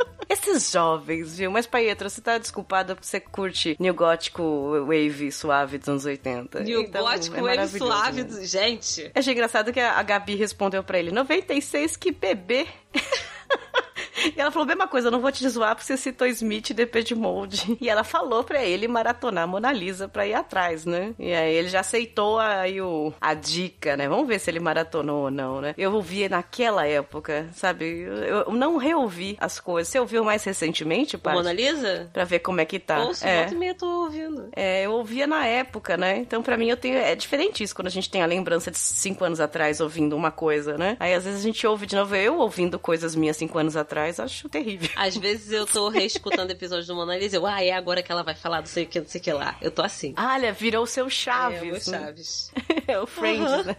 Esses 0.27 0.73
jovens, 0.73 1.37
viu? 1.37 1.51
Mas, 1.51 1.67
Paietra, 1.67 2.09
você 2.09 2.21
tá 2.21 2.39
desculpada 2.39 2.95
porque 2.95 3.07
você 3.07 3.21
curte 3.21 3.77
New 3.79 3.93
Gótico 3.93 4.73
Wave 4.87 5.31
suave 5.31 5.77
dos 5.77 5.89
anos 5.89 6.05
80. 6.07 6.63
E 6.63 6.75
o 6.77 6.81
Então, 6.81 7.03
gótico 7.03 7.37
é 7.37 7.57
wave 7.57 7.79
suave 7.79 8.23
do... 8.25 8.45
Gente. 8.45 9.11
Achei 9.15 9.35
engraçado 9.35 9.71
que 9.73 9.79
a 9.79 9.95
a 9.99 10.03
Gabi 10.03 10.35
respondeu 10.35 10.83
pra 10.83 10.99
ele, 10.99 11.13
96, 11.13 11.97
que 11.97 12.11
bebê. 12.11 12.67
E 14.37 14.41
ela 14.41 14.51
falou 14.51 14.67
mesma 14.67 14.89
coisa, 14.89 15.09
eu 15.09 15.13
não 15.13 15.21
vou 15.21 15.31
te 15.31 15.49
zoar 15.49 15.75
porque 15.75 15.87
você 15.87 15.97
citou 15.97 16.27
Smith 16.27 16.71
e 16.71 16.75
Depeche 16.75 17.15
Mode. 17.15 17.79
E 17.85 17.89
ela 17.89 18.05
falou 18.05 18.43
pra 18.43 18.65
ele 18.65 18.89
maratonar 18.89 19.45
a 19.45 19.47
Mona 19.47 19.71
Lisa 19.71 20.09
pra 20.09 20.27
ir 20.27 20.33
atrás, 20.33 20.87
né? 20.87 21.13
E 21.19 21.35
aí 21.35 21.55
ele 21.55 21.69
já 21.69 21.81
aceitou 21.81 22.39
aí 22.39 22.81
o, 22.81 23.13
a 23.21 23.35
dica, 23.35 23.97
né? 23.97 24.09
Vamos 24.09 24.27
ver 24.27 24.39
se 24.39 24.51
ele 24.51 24.61
maratonou 24.61 25.25
ou 25.25 25.31
não, 25.31 25.61
né? 25.61 25.75
Eu 25.77 25.93
ouvi 25.93 26.27
naquela 26.29 26.87
época, 26.87 27.49
sabe? 27.53 27.85
Eu, 27.85 28.17
eu 28.17 28.53
não 28.53 28.79
reouvi 28.79 29.37
as 29.39 29.61
coisas. 29.61 29.89
Você 29.89 30.01
ouviu 30.01 30.25
mais 30.25 30.43
recentemente, 30.45 31.19
Paty? 31.19 31.37
Mona 31.37 31.53
Lisa? 31.53 32.09
Pra 32.13 32.25
ver 32.25 32.39
como 32.39 32.61
é 32.61 32.65
que 32.65 32.79
tá. 32.79 33.01
Ouço, 33.01 33.27
é. 33.27 33.41
volta 33.41 33.55
e 33.55 33.59
meia 33.59 33.75
tô 33.75 33.87
ouvindo. 34.05 34.49
É, 34.57 34.87
eu 34.87 34.93
ouvia 34.93 35.27
na 35.27 35.47
época, 35.47 35.97
né? 35.97 36.19
Então, 36.19 36.43
pra 36.43 36.57
mim, 36.57 36.69
eu 36.69 36.77
tenho. 36.77 36.97
É 36.97 37.15
diferente 37.15 37.63
isso 37.63 37.75
quando 37.75 37.89
a 37.89 37.91
gente 37.91 38.09
tem 38.09 38.23
a 38.23 38.27
lembrança 38.27 38.71
de 38.71 38.79
cinco 38.79 39.25
anos 39.25 39.41
atrás 39.41 39.81
ouvindo 39.81 40.17
uma 40.17 40.31
coisa, 40.31 40.79
né? 40.79 40.97
Aí 40.99 41.13
às 41.13 41.25
vezes 41.25 41.41
a 41.41 41.43
gente 41.43 41.67
ouve 41.67 41.87
de 41.87 41.97
novo, 41.97 42.15
eu 42.17 42.39
ouvindo 42.39 42.79
coisas 42.79 43.15
minhas 43.15 43.37
cinco 43.37 43.59
anos 43.59 43.77
atrás, 43.77 44.14
acho 44.21 44.49
terrível. 44.49 44.91
Às 44.97 45.17
vezes 45.17 45.53
eu 45.53 45.67
tô 45.67 45.89
reescutando 45.89 46.53
episódios 46.53 46.87
do 46.87 46.95
Mona 46.95 47.17
Lisa, 47.17 47.37
eu, 47.37 47.47
ah, 47.47 47.63
é 47.63 47.73
agora 47.73 48.03
que 48.03 48.11
ela 48.11 48.23
vai 48.23 48.35
falar 48.35 48.61
do 48.61 48.69
sei 48.69 48.85
o 48.85 48.87
que, 48.87 49.01
não 49.01 49.07
sei 49.07 49.21
o 49.21 49.25
que 49.25 49.33
lá. 49.33 49.57
Eu 49.61 49.71
tô 49.71 49.83
assim. 49.83 50.15
Olha, 50.17 50.53
virou 50.53 50.85
o 50.85 50.87
seu 50.87 51.09
Chaves. 51.09 51.89
é, 51.89 51.93
o 51.93 51.93
né? 51.93 52.05
Chaves. 52.05 52.53
É 52.87 52.99
o 53.01 53.07
Friends, 53.07 53.65
né? 53.65 53.77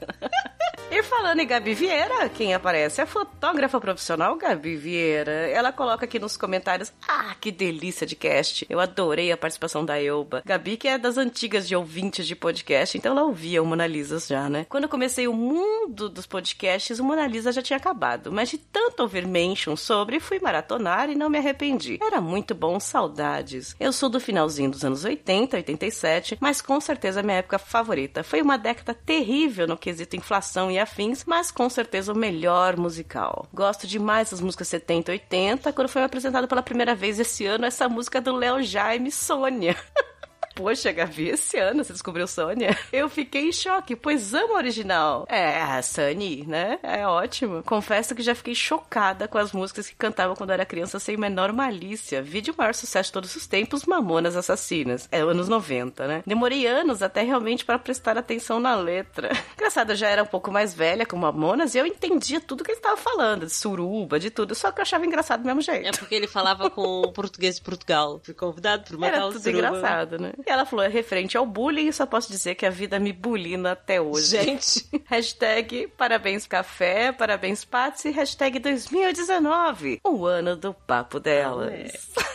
E 0.91 1.03
falando 1.03 1.39
em 1.39 1.47
Gabi 1.47 1.73
Vieira, 1.73 2.29
quem 2.29 2.53
aparece 2.53 3.01
é 3.01 3.03
a 3.03 3.07
fotógrafa 3.07 3.79
profissional 3.81 4.35
Gabi 4.35 4.75
Vieira. 4.75 5.31
Ela 5.31 5.71
coloca 5.71 6.05
aqui 6.05 6.19
nos 6.19 6.37
comentários: 6.37 6.93
Ah, 7.07 7.35
que 7.39 7.51
delícia 7.51 8.05
de 8.05 8.15
cast. 8.15 8.65
Eu 8.69 8.79
adorei 8.79 9.31
a 9.31 9.37
participação 9.37 9.83
da 9.83 10.01
Elba. 10.01 10.41
Gabi, 10.45 10.77
que 10.77 10.87
é 10.87 10.97
das 10.97 11.17
antigas 11.17 11.67
de 11.67 11.75
ouvintes 11.75 12.27
de 12.27 12.35
podcast, 12.35 12.97
então 12.97 13.11
ela 13.11 13.23
ouvia 13.23 13.61
o 13.61 13.65
Mona 13.65 13.87
Lisa 13.87 14.19
já, 14.19 14.49
né? 14.49 14.65
Quando 14.69 14.83
eu 14.83 14.89
comecei 14.89 15.27
o 15.27 15.33
mundo 15.33 16.07
dos 16.07 16.25
podcasts, 16.25 16.99
o 16.99 17.03
Mona 17.03 17.27
Lisa 17.27 17.51
já 17.51 17.61
tinha 17.61 17.77
acabado. 17.77 18.31
Mas 18.31 18.49
de 18.49 18.57
tanto 18.57 19.01
ouvir 19.01 19.27
mention 19.27 19.75
sobre, 19.75 20.19
fui 20.25 20.39
maratonar 20.39 21.09
e 21.09 21.15
não 21.15 21.29
me 21.29 21.37
arrependi. 21.37 21.99
Era 22.01 22.19
muito 22.19 22.55
bom, 22.55 22.79
saudades. 22.79 23.75
Eu 23.79 23.93
sou 23.93 24.09
do 24.09 24.19
finalzinho 24.19 24.71
dos 24.71 24.83
anos 24.83 25.05
80, 25.05 25.57
87, 25.57 26.37
mas 26.41 26.61
com 26.61 26.81
certeza 26.81 27.21
minha 27.21 27.37
época 27.37 27.59
favorita. 27.59 28.23
Foi 28.23 28.41
uma 28.41 28.57
década 28.57 28.93
terrível 28.93 29.67
no 29.67 29.77
quesito 29.77 30.15
inflação 30.15 30.71
e 30.71 30.79
afins, 30.79 31.23
mas 31.25 31.51
com 31.51 31.69
certeza 31.69 32.11
o 32.11 32.17
melhor 32.17 32.75
musical. 32.75 33.47
Gosto 33.53 33.85
demais 33.85 34.31
das 34.31 34.41
músicas 34.41 34.67
70 34.67 35.11
e 35.11 35.13
80, 35.13 35.71
quando 35.73 35.89
foi 35.89 36.03
apresentado 36.03 36.47
pela 36.47 36.63
primeira 36.63 36.95
vez 36.95 37.19
esse 37.19 37.45
ano 37.45 37.65
essa 37.65 37.87
música 37.87 38.19
do 38.19 38.35
Léo 38.35 38.63
Jaime, 38.63 39.11
Sônia. 39.11 39.75
Poxa, 40.55 40.91
Gabi, 40.93 41.29
esse 41.29 41.57
ano 41.59 41.83
você 41.83 41.91
descobriu 41.91 42.25
Sônia? 42.27 42.77
Eu 42.91 43.09
fiquei 43.09 43.49
em 43.49 43.51
choque, 43.51 43.93
pois 43.95 44.33
amo 44.33 44.53
a 44.53 44.57
original. 44.57 45.25
É, 45.29 45.61
a 45.61 45.81
Sunny, 45.81 46.45
né? 46.47 46.79
É 46.81 47.05
ótimo. 47.05 47.61
Confesso 47.63 48.15
que 48.15 48.23
já 48.23 48.33
fiquei 48.33 48.55
chocada 48.55 49.27
com 49.27 49.37
as 49.37 49.51
músicas 49.51 49.89
que 49.89 49.95
cantava 49.95 50.33
quando 50.35 50.51
era 50.51 50.65
criança 50.65 50.97
sem 50.97 51.17
menor 51.17 51.51
malícia. 51.51 52.21
Vídeo 52.21 52.55
maior 52.57 52.73
sucesso 52.73 53.09
de 53.09 53.13
todos 53.13 53.35
os 53.35 53.45
tempos, 53.45 53.85
Mamonas 53.85 54.35
Assassinas. 54.37 55.09
É 55.11 55.19
anos 55.19 55.49
90, 55.49 56.07
né? 56.07 56.23
Demorei 56.25 56.65
anos 56.65 57.03
até 57.03 57.21
realmente 57.21 57.65
para 57.65 57.77
prestar 57.77 58.17
atenção 58.17 58.59
na 58.59 58.75
letra. 58.75 59.31
Engraçado, 59.55 59.91
eu 59.91 59.95
já 59.97 60.07
era 60.07 60.23
um 60.23 60.27
pouco 60.27 60.51
mais 60.51 60.73
velha 60.73 61.05
com 61.05 61.17
Mamonas 61.17 61.75
e 61.75 61.79
eu 61.79 61.85
entendia 61.85 62.39
tudo 62.39 62.63
que 62.63 62.71
ele 62.71 62.77
estava 62.79 62.95
falando, 62.95 63.45
de 63.45 63.53
suruba, 63.53 64.17
de 64.19 64.29
tudo, 64.29 64.55
só 64.55 64.71
que 64.71 64.79
eu 64.79 64.83
achava 64.83 65.05
engraçado 65.05 65.41
do 65.41 65.45
mesmo 65.45 65.61
jeito. 65.61 65.85
É 65.85 65.91
porque 65.91 66.15
ele 66.15 66.27
falava 66.27 66.69
com 66.69 67.11
português 67.13 67.55
de 67.55 67.61
Portugal. 67.61 68.21
Fui 68.23 68.33
convidado 68.33 68.85
por 68.85 68.97
matar 68.97 69.15
Era 69.17 69.25
o 69.25 69.31
tudo 69.33 69.41
suruba. 69.43 69.57
engraçado, 69.67 70.17
né? 70.17 70.31
E 70.45 70.51
ela 70.51 70.65
falou, 70.65 70.85
é 70.85 70.87
referente 70.87 71.35
ao 71.35 71.45
bullying, 71.45 71.91
só 71.91 72.05
posso 72.05 72.31
dizer 72.31 72.55
que 72.55 72.65
a 72.65 72.69
vida 72.69 72.99
me 72.99 73.11
bulina 73.11 73.71
até 73.71 73.99
hoje. 73.99 74.27
Gente. 74.27 74.85
hashtag 75.05 75.87
parabéns 75.97 76.45
café, 76.45 77.11
parabéns 77.11 77.65
Patsy, 77.65 78.11
hashtag 78.11 78.59
2019, 78.59 80.01
o 80.03 80.25
ano 80.25 80.55
do 80.55 80.73
papo 80.73 81.19
delas. 81.19 81.91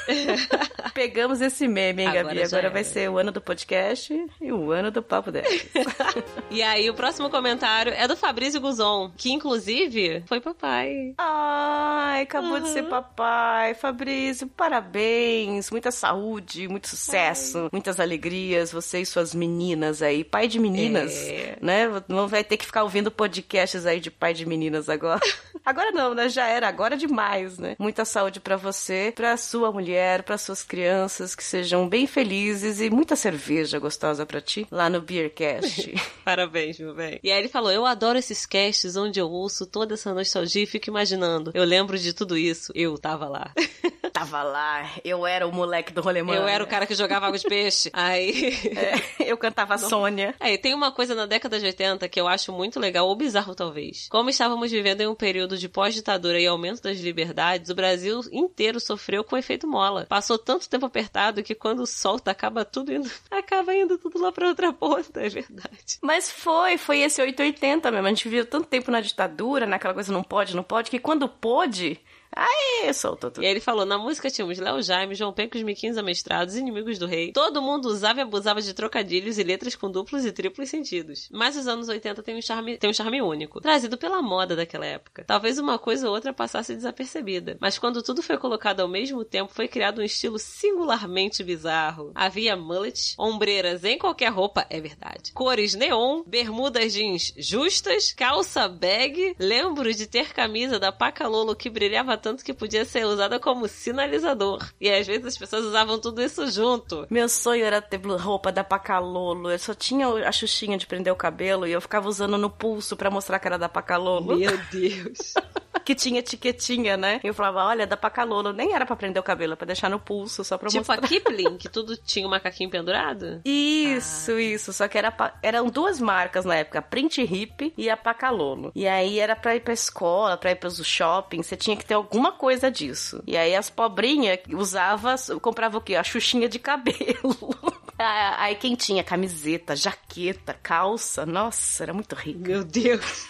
Pegamos 0.93 1.41
esse 1.41 1.69
meme, 1.69 2.03
hein, 2.03 2.09
Agora 2.09 2.25
Gabi? 2.25 2.43
Agora 2.43 2.63
era. 2.63 2.71
vai 2.71 2.85
ser 2.85 3.09
o 3.09 3.19
ano 3.19 3.31
do 3.31 3.41
podcast 3.41 4.13
e 4.41 4.53
o 4.53 4.73
ano 4.73 4.91
do 4.91 5.03
papo 5.03 5.31
delas. 5.31 5.51
E 6.51 6.63
aí, 6.63 6.91
o 6.91 6.95
próximo 6.95 7.31
comentário 7.31 7.93
é 7.93 8.09
do 8.09 8.17
Fabrício 8.17 8.61
Guzon, 8.61 9.13
que 9.17 9.31
inclusive 9.31 10.25
foi 10.27 10.41
papai. 10.41 11.15
Ai, 11.17 12.23
acabou 12.23 12.59
de 12.59 12.71
ser 12.71 12.89
papai. 12.89 13.75
Fabrício, 13.75 14.49
parabéns. 14.49 15.71
Muita 15.71 15.93
saúde, 15.93 16.67
muito 16.67 16.89
sucesso, 16.89 17.69
muitas 17.71 18.00
alegrias. 18.01 18.73
Você 18.73 19.01
e 19.01 19.07
suas 19.07 19.35
meninas 19.35 20.03
aí. 20.03 20.25
Pai 20.25 20.49
de 20.49 20.59
meninas, 20.59 21.15
É. 21.15 21.57
né? 21.61 21.87
Não 22.09 22.27
vai 22.27 22.43
ter 22.43 22.57
que 22.57 22.67
ficar 22.67 22.83
ouvindo 22.83 23.11
podcasts 23.11 23.87
aí 23.87 24.01
de 24.01 24.11
pai 24.11 24.35
de 24.35 24.45
meninas 24.47 24.89
agora. 24.89 25.21
Agora 25.63 25.91
não, 25.93 26.15
né? 26.15 26.27
Já 26.31 26.47
era, 26.49 26.67
agora 26.69 26.95
é 26.95 26.97
demais, 26.97 27.59
né? 27.59 27.77
Muita 27.79 28.07
saúde 28.07 28.41
pra 28.41 28.57
você, 28.57 29.13
pra 29.15 29.37
sua 29.37 29.71
mulher, 29.71 30.23
pra 30.23 30.39
suas 30.39 30.63
crianças, 30.63 31.35
que 31.35 31.45
sejam 31.45 31.87
bem 31.87 32.07
felizes 32.07 32.81
e 32.81 32.89
muita 32.89 33.15
cerveja 33.15 33.79
gostosa 33.79 34.25
pra 34.25 34.41
ti 34.41 34.67
lá 34.71 34.89
no 34.89 35.03
Beercast. 35.03 35.93
Parabéns, 36.25 36.79
meu 36.79 36.95
bem. 36.95 37.21
E 37.23 37.31
aí 37.31 37.39
ele 37.39 37.49
falou: 37.49 37.71
Eu 37.71 37.85
adoro 37.85 38.19
esses 38.19 38.47
casts 38.47 38.97
onde 38.97 39.21
eu 39.21 39.29
ouço 39.29 39.67
toda 39.67 39.93
essa 39.95 40.15
nostalgia 40.15 40.63
e 40.63 40.67
fico 40.67 40.89
imaginando. 40.89 41.51
Eu 41.53 41.65
lembro 41.65 41.99
de 41.99 42.15
tudo 42.15 42.39
isso. 42.39 42.73
Eu 42.75 42.97
tava 42.97 43.29
lá. 43.29 43.53
Tava 44.13 44.43
lá, 44.43 44.91
eu 45.05 45.25
era 45.25 45.47
o 45.47 45.53
moleque 45.53 45.93
do 45.93 46.03
rolemã. 46.03 46.35
Eu 46.35 46.47
era 46.49 46.63
o 46.63 46.67
cara 46.67 46.85
que 46.85 46.95
jogava 46.97 47.27
água 47.27 47.39
de 47.39 47.47
peixe. 47.49 47.90
Aí. 47.93 48.55
É, 48.77 49.31
eu 49.31 49.37
cantava 49.37 49.77
Sônia. 49.79 50.35
Aí, 50.41 50.59
tem 50.59 50.75
uma 50.75 50.91
coisa 50.93 51.15
na 51.15 51.27
década 51.27 51.59
de 51.59 51.67
80 51.67 52.09
que 52.09 52.21
eu 52.21 52.29
acho 52.29 52.53
muito 52.53 52.79
legal, 52.79 53.07
ou 53.09 53.17
bizarro 53.17 53.55
talvez. 53.55 54.09
Como 54.09 54.31
estávamos 54.31 54.71
vivendo 54.71 55.01
em 55.01 55.07
um 55.07 55.15
período 55.15 55.57
de 55.57 55.69
pós-ditadura 55.69 56.41
e 56.41 56.47
aumento 56.47 56.83
das 56.83 56.99
liberdades, 56.99 57.71
o 57.71 57.75
Brasil 57.75 58.21
inteiro 58.33 58.81
sofreu 58.81 59.25
com 59.25 59.37
o 59.37 59.39
efeito 59.39 59.67
mola. 59.67 60.07
Passou 60.09 60.39
tanto 60.39 60.69
tempo 60.69 60.87
apertado 60.87 61.43
que 61.43 61.55
quando 61.55 61.87
solta, 61.87 62.31
acaba 62.31 62.65
tudo 62.65 62.93
indo. 62.93 63.11
Acaba 63.31 63.75
indo 63.75 63.99
tudo 63.99 64.21
lá 64.21 64.31
pra 64.31 64.49
outra 64.49 64.73
ponta, 64.73 65.21
é 65.21 65.29
verdade. 65.29 65.99
Mas 66.03 66.31
foi, 66.31 66.77
foi 66.77 67.01
esse 67.01 67.21
880 67.21 67.91
mesmo. 67.91 68.07
A 68.07 68.11
gente 68.11 68.29
viveu 68.29 68.47
tanto 68.47 68.67
tempo 68.67 68.91
na 68.91 69.01
ditadura, 69.01 69.67
naquela 69.67 69.95
coisa 69.95 70.13
não 70.13 70.23
pode, 70.23 70.55
não 70.55 70.63
pode, 70.63 70.91
que 70.91 70.99
quando 70.99 71.29
pôde, 71.29 72.01
aí 72.35 72.93
soltou 72.95 73.31
tudo. 73.31 73.45
E 73.45 73.47
ele 73.47 73.61
falou: 73.61 73.85
na 73.85 73.99
música 73.99 74.31
tínhamos 74.31 74.59
Léo 74.59 74.83
Jaime, 74.83 75.15
João 75.15 75.33
Penco, 75.33 75.57
os 75.57 75.63
Miquinhos 75.63 75.97
Amestrados, 75.97 76.57
Inimigos 76.57 76.99
do 76.99 77.07
Rei. 77.07 77.33
Todo 77.33 77.63
mundo 77.63 77.87
usava 77.87 78.21
e 78.21 78.23
abusava 78.23 78.61
de 78.61 78.73
trocadilhos 78.75 79.39
e 79.39 79.43
letras 79.43 79.75
com 79.75 79.91
duplos 79.91 80.25
e 80.25 80.33
triplos 80.33 80.69
sentidos. 80.69 81.29
Mas 81.33 81.57
os 81.57 81.67
anos 81.67 81.89
80 81.89 82.23
tem 82.23 82.37
um 82.37 82.43
charme, 82.43 82.79
tem 82.79 82.91
um 82.91 82.95
charme 82.95 83.23
único, 83.23 83.61
trazido 83.61 83.99
pela 83.99 84.23
moda 84.23 84.55
daquela 84.57 84.87
época. 84.87 85.25
Talvez 85.27 85.59
uma 85.59 85.79
coisa 85.79 86.09
ou 86.09 86.15
outra 86.15 86.33
passasse 86.33 86.75
desapercebida. 86.75 87.57
Mas 87.61 87.79
quando 87.79 88.03
tudo 88.03 88.23
foi 88.23 88.39
colocado 88.39 88.81
ao 88.81 88.89
mesmo 88.89 89.25
tempo, 89.25 89.53
foi 89.53 89.69
criado 89.69 90.01
um 90.01 90.05
estilo 90.05 90.39
singularmente 90.39 91.43
bizarro. 91.43 92.13
Havia 92.15 92.57
mullets, 92.57 93.15
ombreiras 93.19 93.85
em 93.85 93.99
qualquer 93.99 94.31
roupa, 94.31 94.67
é 94.71 94.81
verdade. 94.81 95.33
Cores 95.33 95.75
neon, 95.75 96.23
bermudas 96.27 96.93
jeans 96.93 97.33
justas, 97.37 98.13
calça 98.13 98.69
bag. 98.69 99.35
Lembro 99.39 99.93
de 99.93 100.07
ter 100.07 100.33
camisa 100.33 100.79
da 100.79 100.93
Pacalolo 100.93 101.57
que 101.57 101.71
brilhava 101.71 102.17
tanto 102.21 102.45
que 102.45 102.55
podia 102.55 102.85
ser 102.85 103.05
usada 103.05 103.41
como 103.41 103.67
sinalizador. 103.67 104.71
E 104.81 104.91
às 104.91 105.07
vezes 105.07 105.27
as 105.27 105.39
pessoas 105.39 105.65
usavam 105.65 105.99
tudo 105.99 106.23
isso 106.23 106.49
junto. 106.51 107.07
Meu 107.11 107.29
sonho 107.29 107.65
era 107.65 107.83
ter 107.83 108.01
roupa 108.01 108.53
da 108.53 108.63
Pacalolo. 108.63 109.51
Eu 109.51 109.59
só 109.59 109.75
tinha 109.75 110.07
a 110.07 110.33
xuxinha 110.33 110.79
de 110.79 110.87
prender 110.87 111.13
o 111.13 111.17
cabelo 111.17 111.67
e 111.67 111.73
eu 111.73 111.81
ficava 111.81 112.09
usando 112.09 112.39
no 112.39 112.51
pulso 112.51 112.97
pra 112.97 113.11
mostrar 113.11 113.39
que 113.39 113.49
era 113.49 113.59
da 113.59 113.69
Pacalolo. 113.69 114.37
Meu 114.37 114.57
Deus. 114.71 115.35
Que 115.85 115.95
tinha 115.95 116.21
etiquetinha, 116.21 116.97
né? 116.97 117.21
E 117.23 117.27
eu 117.27 117.35
falava, 117.35 117.65
olha, 117.65 117.87
da 117.87 117.97
Pacalolo. 117.97 118.53
Nem 118.53 118.75
era 118.75 118.85
pra 118.87 118.97
prender 118.97 119.21
o 119.21 119.25
cabelo, 119.25 119.53
é 119.55 119.57
pra 119.57 119.67
deixar 119.67 119.89
no 119.91 119.99
pulso, 119.99 120.45
só 120.45 120.57
pra 120.59 120.69
tipo 120.69 120.79
mostrar. 120.81 121.05
a 121.05 121.09
Kipling, 121.09 121.57
que 121.59 121.69
tudo 121.69 121.97
tinha 121.97 122.27
um 122.27 122.31
macaquinho 122.31 122.71
pendurado? 122.71 123.41
Isso, 123.45 124.39
isso. 124.39 124.73
Só 124.73 124.89
que 124.89 124.99
era 124.99 125.11
pa- 125.11 125.35
eram 125.43 125.67
duas 125.69 126.01
marcas 126.01 126.45
na 126.45 126.57
época, 126.57 126.79
a 126.79 126.83
Print 126.83 127.21
Hip 127.23 127.73
e 127.77 127.89
a 127.91 127.97
Pacalolo. 127.97 128.73
E 128.75 128.87
aí 128.87 129.19
era 129.19 129.35
pra 129.37 129.57
ir 129.57 129.61
pra 129.61 129.73
escola, 129.73 130.37
pra 130.37 130.51
ir 130.53 130.57
pros 130.57 130.85
shopping, 130.85 131.43
você 131.43 131.57
tinha 131.57 131.77
que 131.77 131.85
ter 131.85 131.95
alguma 131.95 132.33
coisa 132.33 132.71
disso. 132.71 133.23
E 133.27 133.37
aí 133.37 133.55
as 133.55 133.69
pobrinhas 133.71 134.39
usava, 134.53 135.15
comprava 135.41 135.79
o 135.79 135.81
quê? 135.81 135.95
A 135.97 136.03
xuxinha 136.05 136.49
de 136.49 136.59
cabelo. 136.59 137.37
Ah, 138.03 138.45
Aí 138.45 138.55
quem 138.55 138.75
tinha 138.75 139.05
camiseta, 139.05 139.77
jaqueta, 139.77 140.55
calça, 140.63 141.27
nossa, 141.27 141.83
era 141.83 141.93
muito 141.93 142.15
rico. 142.15 142.41
Meu 142.41 142.65
Deus. 142.65 143.27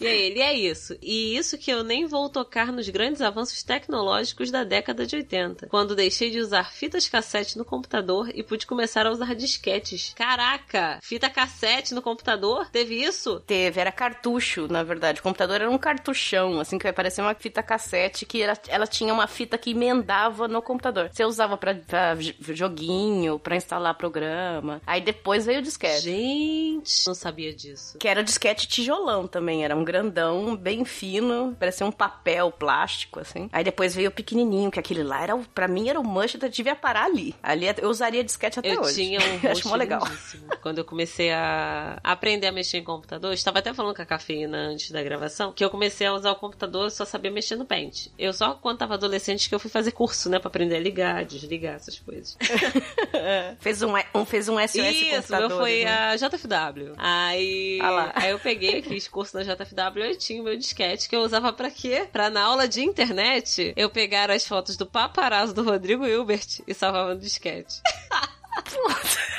E 0.00 0.06
aí, 0.06 0.20
ele 0.22 0.40
é 0.40 0.54
isso. 0.54 0.96
E 1.02 1.36
isso 1.36 1.58
que 1.58 1.70
eu 1.70 1.82
nem 1.82 2.06
vou 2.06 2.28
tocar 2.28 2.72
nos 2.72 2.88
grandes 2.88 3.20
avanços 3.20 3.62
tecnológicos 3.62 4.50
da 4.50 4.64
década 4.64 5.06
de 5.06 5.16
80, 5.16 5.66
quando 5.68 5.94
deixei 5.96 6.30
de 6.30 6.38
usar 6.40 6.72
fitas 6.72 7.08
cassete 7.08 7.56
no 7.58 7.64
computador 7.64 8.30
e 8.34 8.42
pude 8.42 8.66
começar 8.66 9.06
a 9.06 9.10
usar 9.10 9.34
disquetes. 9.34 10.12
Caraca! 10.16 10.98
Fita 11.02 11.28
cassete 11.30 11.94
no 11.94 12.02
computador? 12.02 12.68
Teve 12.70 12.94
isso? 13.02 13.40
Teve, 13.40 13.80
era 13.80 13.90
cartucho, 13.92 14.68
na 14.68 14.82
verdade. 14.82 15.20
O 15.20 15.22
computador 15.22 15.56
era 15.60 15.70
um 15.70 15.78
cartuchão, 15.78 16.60
assim, 16.60 16.78
que 16.78 16.84
vai 16.84 16.92
parecer 16.92 17.20
uma 17.22 17.34
fita 17.34 17.62
cassete, 17.62 18.24
que 18.26 18.42
era- 18.42 18.58
ela 18.68 18.86
tinha 18.86 19.12
uma 19.12 19.26
fita 19.26 19.56
que 19.58 19.70
emendava 19.70 20.46
no 20.46 20.60
computador. 20.62 21.10
Você 21.12 21.24
usava 21.24 21.56
pra, 21.56 21.74
pra 21.74 22.16
joguinho, 22.54 23.38
pra 23.38 23.56
instalar 23.56 23.94
programa. 23.94 24.80
Aí 24.86 25.00
depois 25.00 25.46
veio 25.46 25.60
o 25.60 25.62
disquete. 25.62 26.02
Gente, 26.02 27.06
não 27.06 27.14
sabia 27.14 27.52
disso. 27.54 27.98
Que 27.98 28.08
era 28.08 28.22
disquete 28.22 28.66
tijolão 28.68 29.26
também, 29.26 29.47
era 29.64 29.74
um 29.76 29.84
grandão, 29.84 30.56
bem 30.56 30.84
fino, 30.84 31.56
parecia 31.58 31.86
um 31.86 31.92
papel 31.92 32.50
plástico, 32.52 33.20
assim. 33.20 33.48
Aí 33.52 33.64
depois 33.64 33.94
veio 33.94 34.08
o 34.08 34.12
pequenininho, 34.12 34.70
que 34.70 34.78
aquele 34.78 35.02
lá 35.02 35.22
era, 35.22 35.34
o- 35.36 35.44
pra 35.54 35.66
mim, 35.68 35.88
era 35.88 35.98
o 36.00 36.06
mancha, 36.06 36.38
eu 36.40 36.48
devia 36.48 36.74
parar 36.76 37.04
ali. 37.04 37.34
Ali 37.42 37.66
eu 37.80 37.88
usaria 37.88 38.22
disquete 38.24 38.58
até 38.58 38.74
eu 38.74 38.80
hoje. 38.80 38.94
tinha 38.94 39.18
um 39.20 39.40
Eu 39.42 39.50
Acho 39.52 39.68
mó 39.68 39.74
legal. 39.76 40.02
Quando 40.62 40.78
eu 40.78 40.84
comecei 40.84 41.30
a 41.32 41.98
aprender 42.02 42.46
a 42.46 42.52
mexer 42.52 42.78
em 42.78 42.84
computador, 42.84 43.30
eu 43.30 43.34
estava 43.34 43.58
até 43.58 43.72
falando 43.74 43.94
com 43.94 44.02
a 44.02 44.06
cafeína 44.06 44.56
antes 44.58 44.90
da 44.90 45.02
gravação, 45.02 45.52
que 45.52 45.64
eu 45.64 45.70
comecei 45.70 46.06
a 46.06 46.12
usar 46.14 46.30
o 46.32 46.36
computador 46.36 46.84
eu 46.84 46.90
só 46.90 47.04
sabia 47.04 47.30
mexer 47.30 47.56
no 47.56 47.64
Paint. 47.64 48.08
Eu 48.18 48.32
só 48.32 48.54
quando 48.54 48.78
tava 48.78 48.94
adolescente 48.94 49.48
que 49.48 49.54
eu 49.54 49.58
fui 49.58 49.70
fazer 49.70 49.92
curso, 49.92 50.28
né, 50.28 50.38
pra 50.38 50.48
aprender 50.48 50.76
a 50.76 50.80
ligar, 50.80 51.24
desligar 51.24 51.74
essas 51.76 51.98
coisas. 51.98 52.36
Fez 53.60 53.82
um, 53.82 53.92
um- 54.14 54.24
fez 54.24 54.48
um 54.48 54.58
SOS 54.58 54.74
Isso, 54.76 55.10
computador. 55.16 55.48
meu 55.48 55.58
foi 55.58 55.84
né? 55.84 55.90
a 55.90 56.16
JFW. 56.16 56.92
Aí, 56.96 57.78
Ah 57.82 58.12
aí 58.14 58.30
eu 58.30 58.38
peguei, 58.38 58.82
fiz 58.82 59.08
curso 59.08 59.27
na 59.34 59.42
JFW 59.42 60.04
e 60.12 60.16
tinha 60.16 60.40
o 60.40 60.44
meu 60.44 60.56
disquete 60.56 61.08
que 61.08 61.16
eu 61.16 61.20
usava 61.20 61.52
pra 61.52 61.70
quê? 61.70 62.08
Pra 62.12 62.30
na 62.30 62.42
aula 62.42 62.66
de 62.68 62.82
internet 62.82 63.72
eu 63.76 63.90
pegar 63.90 64.30
as 64.30 64.46
fotos 64.46 64.76
do 64.76 64.86
paparazzo 64.86 65.54
do 65.54 65.62
Rodrigo 65.62 66.06
Hilbert 66.06 66.62
e 66.66 66.74
salvava 66.74 67.14
no 67.14 67.20
disquete. 67.20 67.80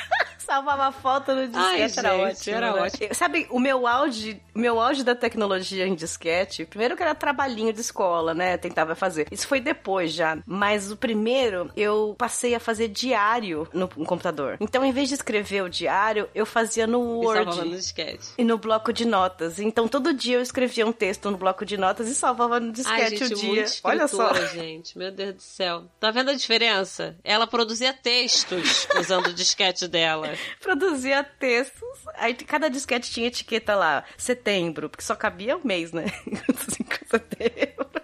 Salvava 0.50 0.90
foto 0.90 1.32
no 1.32 1.46
disquete, 1.46 1.64
Ai, 1.64 1.82
era 1.82 1.88
gente, 2.10 2.38
ótimo. 2.40 2.56
era 2.56 2.72
né? 2.72 2.82
ótimo. 2.82 3.14
Sabe, 3.14 3.46
o 3.50 3.60
meu 3.60 3.86
auge, 3.86 4.42
meu 4.52 4.80
auge 4.80 5.04
da 5.04 5.14
tecnologia 5.14 5.86
em 5.86 5.94
disquete, 5.94 6.64
primeiro 6.64 6.96
que 6.96 7.02
era 7.04 7.14
trabalhinho 7.14 7.72
de 7.72 7.80
escola, 7.80 8.34
né? 8.34 8.56
Tentava 8.56 8.96
fazer. 8.96 9.28
Isso 9.30 9.46
foi 9.46 9.60
depois 9.60 10.12
já. 10.12 10.38
Mas 10.44 10.90
o 10.90 10.96
primeiro, 10.96 11.70
eu 11.76 12.16
passei 12.18 12.52
a 12.56 12.58
fazer 12.58 12.88
diário 12.88 13.68
no, 13.72 13.88
no 13.96 14.04
computador. 14.04 14.56
Então, 14.58 14.84
em 14.84 14.90
vez 14.90 15.08
de 15.08 15.14
escrever 15.14 15.62
o 15.62 15.68
diário, 15.70 16.28
eu 16.34 16.44
fazia 16.44 16.84
no 16.84 17.22
E 17.22 17.26
salvava 17.26 17.44
no 17.44 17.56
Word. 17.58 17.76
disquete. 17.76 18.28
E 18.36 18.42
no 18.42 18.58
bloco 18.58 18.92
de 18.92 19.04
notas. 19.04 19.60
Então, 19.60 19.86
todo 19.86 20.12
dia 20.12 20.38
eu 20.38 20.42
escrevia 20.42 20.84
um 20.84 20.90
texto 20.92 21.30
no 21.30 21.36
bloco 21.38 21.64
de 21.64 21.76
notas 21.76 22.08
e 22.08 22.14
salvava 22.14 22.58
no 22.58 22.66
Ai, 22.66 22.72
disquete 22.72 23.18
gente, 23.18 23.34
o 23.34 23.36
dia. 23.36 23.64
Olha 23.84 24.08
só. 24.08 24.34
gente. 24.48 24.98
Meu 24.98 25.12
Deus 25.12 25.34
do 25.36 25.42
céu. 25.42 25.84
Tá 26.00 26.10
vendo 26.10 26.32
a 26.32 26.34
diferença? 26.34 27.14
Ela 27.22 27.46
produzia 27.46 27.92
textos 27.92 28.88
usando 28.98 29.28
o 29.28 29.32
disquete 29.32 29.86
dela. 29.86 30.39
produzia 30.60 31.22
textos. 31.24 31.88
Aí 32.16 32.34
cada 32.34 32.68
disquete 32.68 33.10
tinha 33.10 33.26
etiqueta 33.28 33.74
lá, 33.74 34.04
setembro, 34.16 34.88
porque 34.88 35.04
só 35.04 35.14
cabia 35.14 35.56
um 35.56 35.64
mês, 35.64 35.92
né? 35.92 36.06
setembro. 37.08 37.86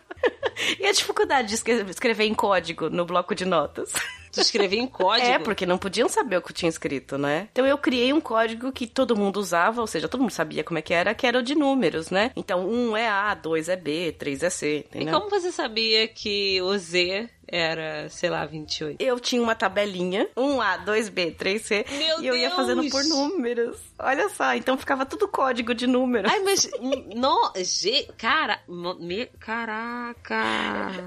E 0.80 0.86
a 0.86 0.92
dificuldade 0.92 1.48
de 1.48 1.54
escre- 1.54 1.84
escrever 1.90 2.24
em 2.24 2.34
código 2.34 2.88
no 2.88 3.04
bloco 3.04 3.34
de 3.34 3.44
notas. 3.44 3.92
Tu 4.32 4.40
escrevia 4.40 4.80
em 4.80 4.86
código? 4.86 5.26
É, 5.28 5.38
porque 5.38 5.66
não 5.66 5.76
podiam 5.78 6.08
saber 6.08 6.38
o 6.38 6.42
que 6.42 6.50
eu 6.50 6.54
tinha 6.56 6.68
escrito, 6.68 7.16
né? 7.18 7.48
Então 7.52 7.66
eu 7.66 7.76
criei 7.76 8.10
um 8.12 8.20
código 8.22 8.72
que 8.72 8.86
todo 8.86 9.14
mundo 9.14 9.36
usava, 9.38 9.82
ou 9.82 9.86
seja, 9.86 10.08
todo 10.08 10.20
mundo 10.22 10.30
sabia 10.30 10.64
como 10.64 10.78
é 10.78 10.82
que 10.82 10.94
era, 10.94 11.14
que 11.14 11.26
era 11.26 11.38
o 11.38 11.42
de 11.42 11.54
números, 11.54 12.10
né? 12.10 12.32
Então, 12.34 12.66
um 12.68 12.96
é 12.96 13.06
A, 13.06 13.34
dois 13.34 13.68
é 13.68 13.76
B, 13.76 14.12
três 14.18 14.42
é 14.42 14.48
C, 14.50 14.86
E 14.92 14.96
entendeu? 14.96 15.18
como 15.20 15.30
você 15.30 15.52
sabia 15.52 16.08
que 16.08 16.60
o 16.62 16.76
Z 16.78 17.28
era, 17.48 18.08
sei 18.08 18.30
lá, 18.30 18.44
28? 18.44 19.00
Eu 19.00 19.18
tinha 19.20 19.42
uma 19.42 19.54
tabelinha, 19.54 20.28
um 20.36 20.60
A, 20.60 20.76
dois 20.76 21.08
B, 21.08 21.30
três 21.30 21.62
C, 21.62 21.84
Meu 21.90 22.20
e 22.20 22.26
eu 22.26 22.36
ia 22.36 22.48
Deus! 22.48 22.56
fazendo 22.56 22.88
por 22.90 23.04
números. 23.04 23.78
Olha 23.98 24.28
só, 24.28 24.54
então 24.54 24.76
ficava 24.76 25.06
tudo 25.06 25.28
código 25.28 25.74
de 25.74 25.86
número. 25.86 26.28
Ai, 26.28 26.40
mas. 26.40 26.68
no, 27.14 27.52
G. 27.56 28.08
Cara. 28.18 28.60
Me, 28.98 29.26
caraca. 29.38 30.36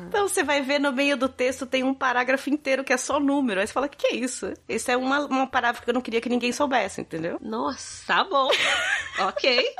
Então 0.07 0.27
você 0.27 0.43
vai 0.43 0.61
ver 0.61 0.79
no 0.79 0.91
meio 0.91 1.15
do 1.15 1.29
texto 1.29 1.65
tem 1.65 1.83
um 1.83 1.93
parágrafo 1.93 2.49
inteiro 2.49 2.83
que 2.83 2.93
é 2.93 2.97
só 2.97 3.19
número. 3.19 3.59
Aí 3.59 3.67
você 3.67 3.73
fala, 3.73 3.85
o 3.87 3.89
que, 3.89 3.97
que 3.97 4.07
é 4.07 4.15
isso? 4.15 4.53
Isso 4.67 4.89
é 4.89 4.97
uma, 4.97 5.19
uma 5.25 5.47
parágrafo 5.47 5.83
que 5.83 5.89
eu 5.89 5.93
não 5.93 6.01
queria 6.01 6.21
que 6.21 6.29
ninguém 6.29 6.51
soubesse, 6.51 7.01
entendeu? 7.01 7.37
Nossa, 7.41 8.05
tá 8.07 8.23
bom. 8.23 8.49
ok. 9.19 9.75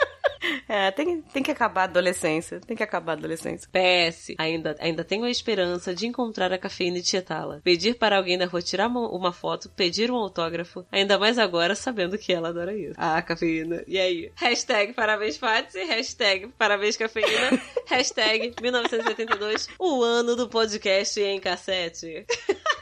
É, 0.68 0.92
tem, 0.92 1.22
tem 1.22 1.44
que 1.44 1.52
acabar 1.52 1.82
a 1.82 1.84
adolescência. 1.86 2.60
Tem 2.60 2.76
que 2.76 2.84
acabar 2.84 3.14
a 3.14 3.16
adolescência. 3.16 3.70
PS. 3.72 4.36
Ainda, 4.38 4.76
ainda 4.80 5.04
tenho 5.04 5.24
a 5.24 5.30
esperança 5.30 5.94
de 5.94 6.08
encontrar 6.08 6.52
a 6.54 6.58
cafeína 6.58 6.98
e 6.98 7.02
tietá-la. 7.02 7.60
Pedir 7.64 7.96
para 7.96 8.18
alguém 8.18 8.38
da 8.38 8.46
rua 8.46 8.62
tirar 8.62 8.88
uma, 8.88 9.34
foto, 9.34 9.70
pedir 9.70 10.12
um 10.12 10.16
autógrafo. 10.16 10.86
Ainda 10.92 11.18
mais 11.18 11.38
agora, 11.38 11.76
sabendo 11.76 12.18
que 12.18 12.32
ela 12.34 12.50
adora 12.50 12.76
isso. 12.76 12.96
Ah, 12.98 13.22
cafeína. 13.22 13.84
E 13.88 13.98
aí? 14.00 14.32
Hashtag 14.36 14.94
parabéns, 14.94 15.38
Patsy. 15.38 15.84
Hashtag 15.84 16.48
parabéns, 16.58 16.98
cafeína. 16.98 17.62
Hashtag 17.88 18.54
1982, 18.62 19.68
o 19.78 20.04
ano 20.04 20.36
do 20.36 20.48
podcast 20.48 21.20
em 21.20 21.40
cassete. 21.40 22.26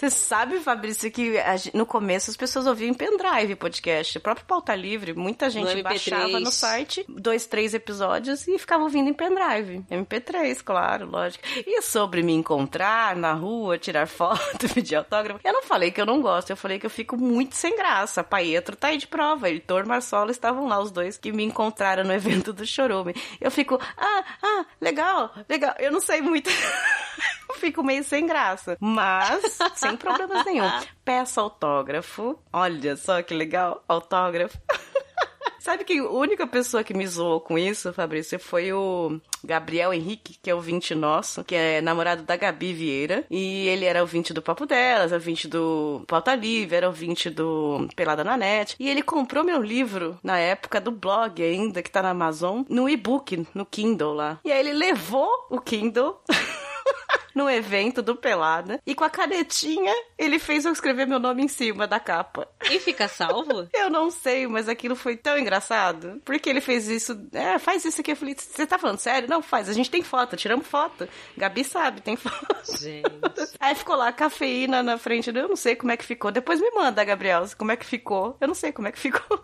Você 0.00 0.08
sabe, 0.08 0.58
Fabrício, 0.60 1.10
que 1.10 1.34
no 1.74 1.84
começo 1.84 2.30
as 2.30 2.36
pessoas 2.36 2.66
ouviam 2.66 2.88
em 2.88 2.94
pendrive 2.94 3.54
podcast. 3.54 4.16
O 4.16 4.20
próprio 4.22 4.46
Pauta 4.46 4.74
Livre, 4.74 5.12
muita 5.12 5.50
gente 5.50 5.68
MP3. 5.76 5.82
baixava 5.82 6.40
no 6.40 6.50
site 6.50 7.04
dois, 7.06 7.44
três 7.44 7.74
episódios 7.74 8.48
e 8.48 8.58
ficava 8.58 8.82
ouvindo 8.82 9.10
em 9.10 9.12
pendrive. 9.12 9.84
MP3, 9.90 10.62
claro, 10.64 11.06
lógico. 11.06 11.44
E 11.66 11.82
sobre 11.82 12.22
me 12.22 12.32
encontrar 12.32 13.14
na 13.14 13.34
rua, 13.34 13.76
tirar 13.76 14.06
foto, 14.06 14.66
pedir 14.72 14.94
autógrafo, 14.94 15.38
eu 15.44 15.52
não 15.52 15.64
falei 15.64 15.90
que 15.90 16.00
eu 16.00 16.06
não 16.06 16.22
gosto, 16.22 16.48
eu 16.48 16.56
falei 16.56 16.78
que 16.78 16.86
eu 16.86 16.90
fico 16.90 17.18
muito 17.18 17.54
sem 17.54 17.76
graça. 17.76 18.24
Paetro 18.24 18.76
tá 18.76 18.88
aí 18.88 18.96
de 18.96 19.06
prova, 19.06 19.50
Heitor 19.50 19.86
Marsola 19.86 20.30
estavam 20.30 20.66
lá, 20.66 20.80
os 20.80 20.90
dois 20.90 21.18
que 21.18 21.30
me 21.30 21.44
encontraram 21.44 22.04
no 22.04 22.14
evento 22.14 22.54
do 22.54 22.64
Chorume. 22.64 23.14
Eu 23.38 23.50
fico, 23.50 23.78
ah, 23.98 24.24
ah, 24.42 24.64
legal, 24.80 25.34
legal. 25.46 25.74
Eu 25.78 25.92
não 25.92 26.00
sei 26.00 26.22
muito. 26.22 26.48
Eu 27.50 27.54
fico 27.54 27.82
meio 27.82 28.04
sem 28.04 28.26
graça. 28.26 28.76
Mas, 28.78 29.58
sem 29.74 29.96
problemas 29.96 30.44
nenhum. 30.46 30.70
Peça 31.04 31.40
autógrafo. 31.40 32.38
Olha 32.52 32.96
só 32.96 33.20
que 33.22 33.34
legal. 33.34 33.82
Autógrafo. 33.88 34.56
Sabe 35.58 35.84
que 35.84 35.98
a 35.98 36.08
única 36.08 36.46
pessoa 36.46 36.82
que 36.82 36.94
me 36.94 37.06
zoou 37.06 37.38
com 37.38 37.58
isso, 37.58 37.92
Fabrício, 37.92 38.38
foi 38.38 38.72
o 38.72 39.20
Gabriel 39.44 39.92
Henrique, 39.92 40.38
que 40.40 40.48
é 40.48 40.54
ouvinte 40.54 40.94
nosso, 40.94 41.44
que 41.44 41.54
é 41.54 41.82
namorado 41.82 42.22
da 42.22 42.34
Gabi 42.34 42.72
Vieira. 42.72 43.26
E 43.30 43.68
ele 43.68 43.84
era 43.84 44.00
ouvinte 44.00 44.32
do 44.32 44.40
Papo 44.40 44.64
Delas, 44.64 45.12
ouvinte 45.12 45.46
do 45.46 46.02
Pauta 46.06 46.34
Livre, 46.34 46.76
era 46.76 46.86
ouvinte 46.86 47.28
do 47.28 47.86
Pelada 47.94 48.24
na 48.24 48.38
Net. 48.38 48.74
E 48.78 48.88
ele 48.88 49.02
comprou 49.02 49.44
meu 49.44 49.60
livro 49.60 50.18
na 50.22 50.38
época 50.38 50.80
do 50.80 50.90
blog 50.90 51.42
ainda, 51.42 51.82
que 51.82 51.90
tá 51.90 52.00
na 52.00 52.10
Amazon, 52.10 52.62
no 52.68 52.88
e-book, 52.88 53.46
no 53.54 53.66
Kindle 53.66 54.14
lá. 54.14 54.40
E 54.44 54.50
aí 54.50 54.60
ele 54.60 54.72
levou 54.72 55.28
o 55.50 55.60
Kindle. 55.60 56.22
no 57.34 57.48
evento 57.48 58.02
do 58.02 58.16
Pelada. 58.16 58.80
E 58.86 58.94
com 58.94 59.04
a 59.04 59.10
canetinha, 59.10 59.94
ele 60.18 60.38
fez 60.38 60.64
eu 60.64 60.72
escrever 60.72 61.06
meu 61.06 61.18
nome 61.18 61.44
em 61.44 61.48
cima 61.48 61.86
da 61.86 62.00
capa. 62.00 62.48
E 62.70 62.78
fica 62.78 63.08
salvo? 63.08 63.68
Eu 63.72 63.88
não 63.88 64.10
sei, 64.10 64.46
mas 64.46 64.68
aquilo 64.68 64.94
foi 64.94 65.16
tão 65.16 65.38
engraçado. 65.38 66.20
Porque 66.24 66.48
ele 66.48 66.60
fez 66.60 66.88
isso. 66.88 67.18
É, 67.32 67.58
faz 67.58 67.84
isso 67.84 68.00
aqui. 68.00 68.12
Eu 68.12 68.16
falei, 68.16 68.34
você 68.36 68.66
tá 68.66 68.78
falando 68.78 68.98
sério? 68.98 69.28
Não, 69.28 69.42
faz. 69.42 69.68
A 69.68 69.72
gente 69.72 69.90
tem 69.90 70.02
foto, 70.02 70.36
tiramos 70.36 70.66
foto. 70.66 71.08
Gabi 71.36 71.64
sabe, 71.64 72.00
tem 72.00 72.16
foto. 72.16 72.78
Gente. 72.78 73.10
Aí 73.58 73.74
ficou 73.74 73.96
lá, 73.96 74.12
cafeína 74.12 74.82
na 74.82 74.98
frente. 74.98 75.30
Eu 75.30 75.48
não 75.48 75.56
sei 75.56 75.76
como 75.76 75.92
é 75.92 75.96
que 75.96 76.04
ficou. 76.04 76.30
Depois 76.30 76.60
me 76.60 76.70
manda, 76.72 77.02
Gabriel, 77.04 77.44
como 77.56 77.72
é 77.72 77.76
que 77.76 77.86
ficou. 77.86 78.36
Eu 78.40 78.48
não 78.48 78.54
sei 78.54 78.72
como 78.72 78.88
é 78.88 78.92
que 78.92 78.98
ficou. 78.98 79.40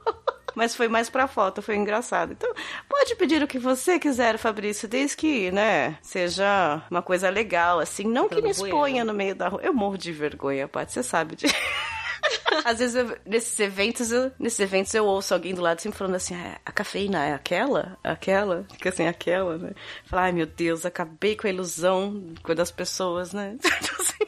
Mas 0.56 0.74
foi 0.74 0.88
mais 0.88 1.10
pra 1.10 1.28
foto, 1.28 1.60
foi 1.60 1.76
engraçado. 1.76 2.32
Então, 2.32 2.50
pode 2.88 3.14
pedir 3.16 3.42
o 3.42 3.46
que 3.46 3.58
você 3.58 3.98
quiser, 3.98 4.38
Fabrício, 4.38 4.88
desde 4.88 5.14
que, 5.14 5.50
né, 5.52 5.98
seja 6.00 6.82
uma 6.90 7.02
coisa 7.02 7.28
legal, 7.28 7.78
assim. 7.78 8.04
Não 8.04 8.26
que 8.26 8.40
me 8.40 8.50
exponha 8.50 9.04
no 9.04 9.12
meio 9.12 9.34
da 9.34 9.48
rua. 9.48 9.60
Eu 9.62 9.74
morro 9.74 9.98
de 9.98 10.10
vergonha, 10.12 10.66
Paty, 10.66 10.92
você 10.94 11.02
sabe 11.02 11.36
disso. 11.36 11.54
Às 12.64 12.78
vezes, 12.78 12.96
eu- 12.96 13.16
nesses 13.26 13.60
eventos, 13.60 14.10
eu, 14.10 14.32
nesses 14.38 14.58
eventos 14.58 14.92
eu 14.94 15.04
ouço 15.04 15.34
alguém 15.34 15.54
do 15.54 15.60
lado 15.60 15.80
sempre 15.80 15.98
falando 15.98 16.14
assim, 16.14 16.34
"Ah, 16.34 16.58
a 16.64 16.72
cafeína 16.72 17.24
é 17.24 17.34
aquela? 17.34 17.96
Aquela? 18.02 18.64
Fica 18.72 18.88
assim, 18.88 19.06
aquela, 19.06 19.58
né? 19.58 19.72
Falar, 20.06 20.22
ai 20.24 20.32
meu 20.32 20.46
Deus, 20.46 20.86
acabei 20.86 21.36
com 21.36 21.46
a 21.46 21.50
ilusão 21.50 22.32
das 22.56 22.70
pessoas, 22.70 23.32
né? 23.32 23.56
Assim. 24.00 24.26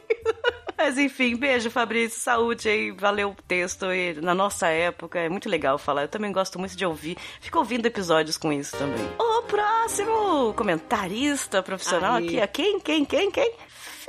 Mas 0.79 0.97
enfim, 0.97 1.35
beijo, 1.35 1.73
Fabrício, 1.73 2.21
saúde 2.21 2.69
aí, 2.69 2.93
valeu 2.93 3.31
o 3.31 3.43
texto. 3.49 3.93
E 3.93 4.15
na 4.23 4.33
nossa 4.33 4.69
época 4.69 5.19
é 5.19 5.29
muito 5.29 5.49
legal 5.49 5.77
falar. 5.77 6.03
Eu 6.03 6.09
também 6.09 6.31
gosto 6.31 6.57
muito 6.57 6.77
de 6.77 6.87
ouvir. 6.87 7.19
Fico 7.41 7.59
ouvindo 7.59 7.85
episódios 7.85 8.39
com 8.39 8.53
isso 8.53 8.77
também. 8.79 9.05
O 9.19 9.43
próximo 9.43 10.55
comentarista 10.55 11.65
profissional 11.65 12.15
Aí. 12.15 12.27
aqui 12.27 12.41
é 12.41 12.47
quem, 12.47 12.79
quem, 12.79 13.05
quem, 13.05 13.29
quem? 13.29 13.53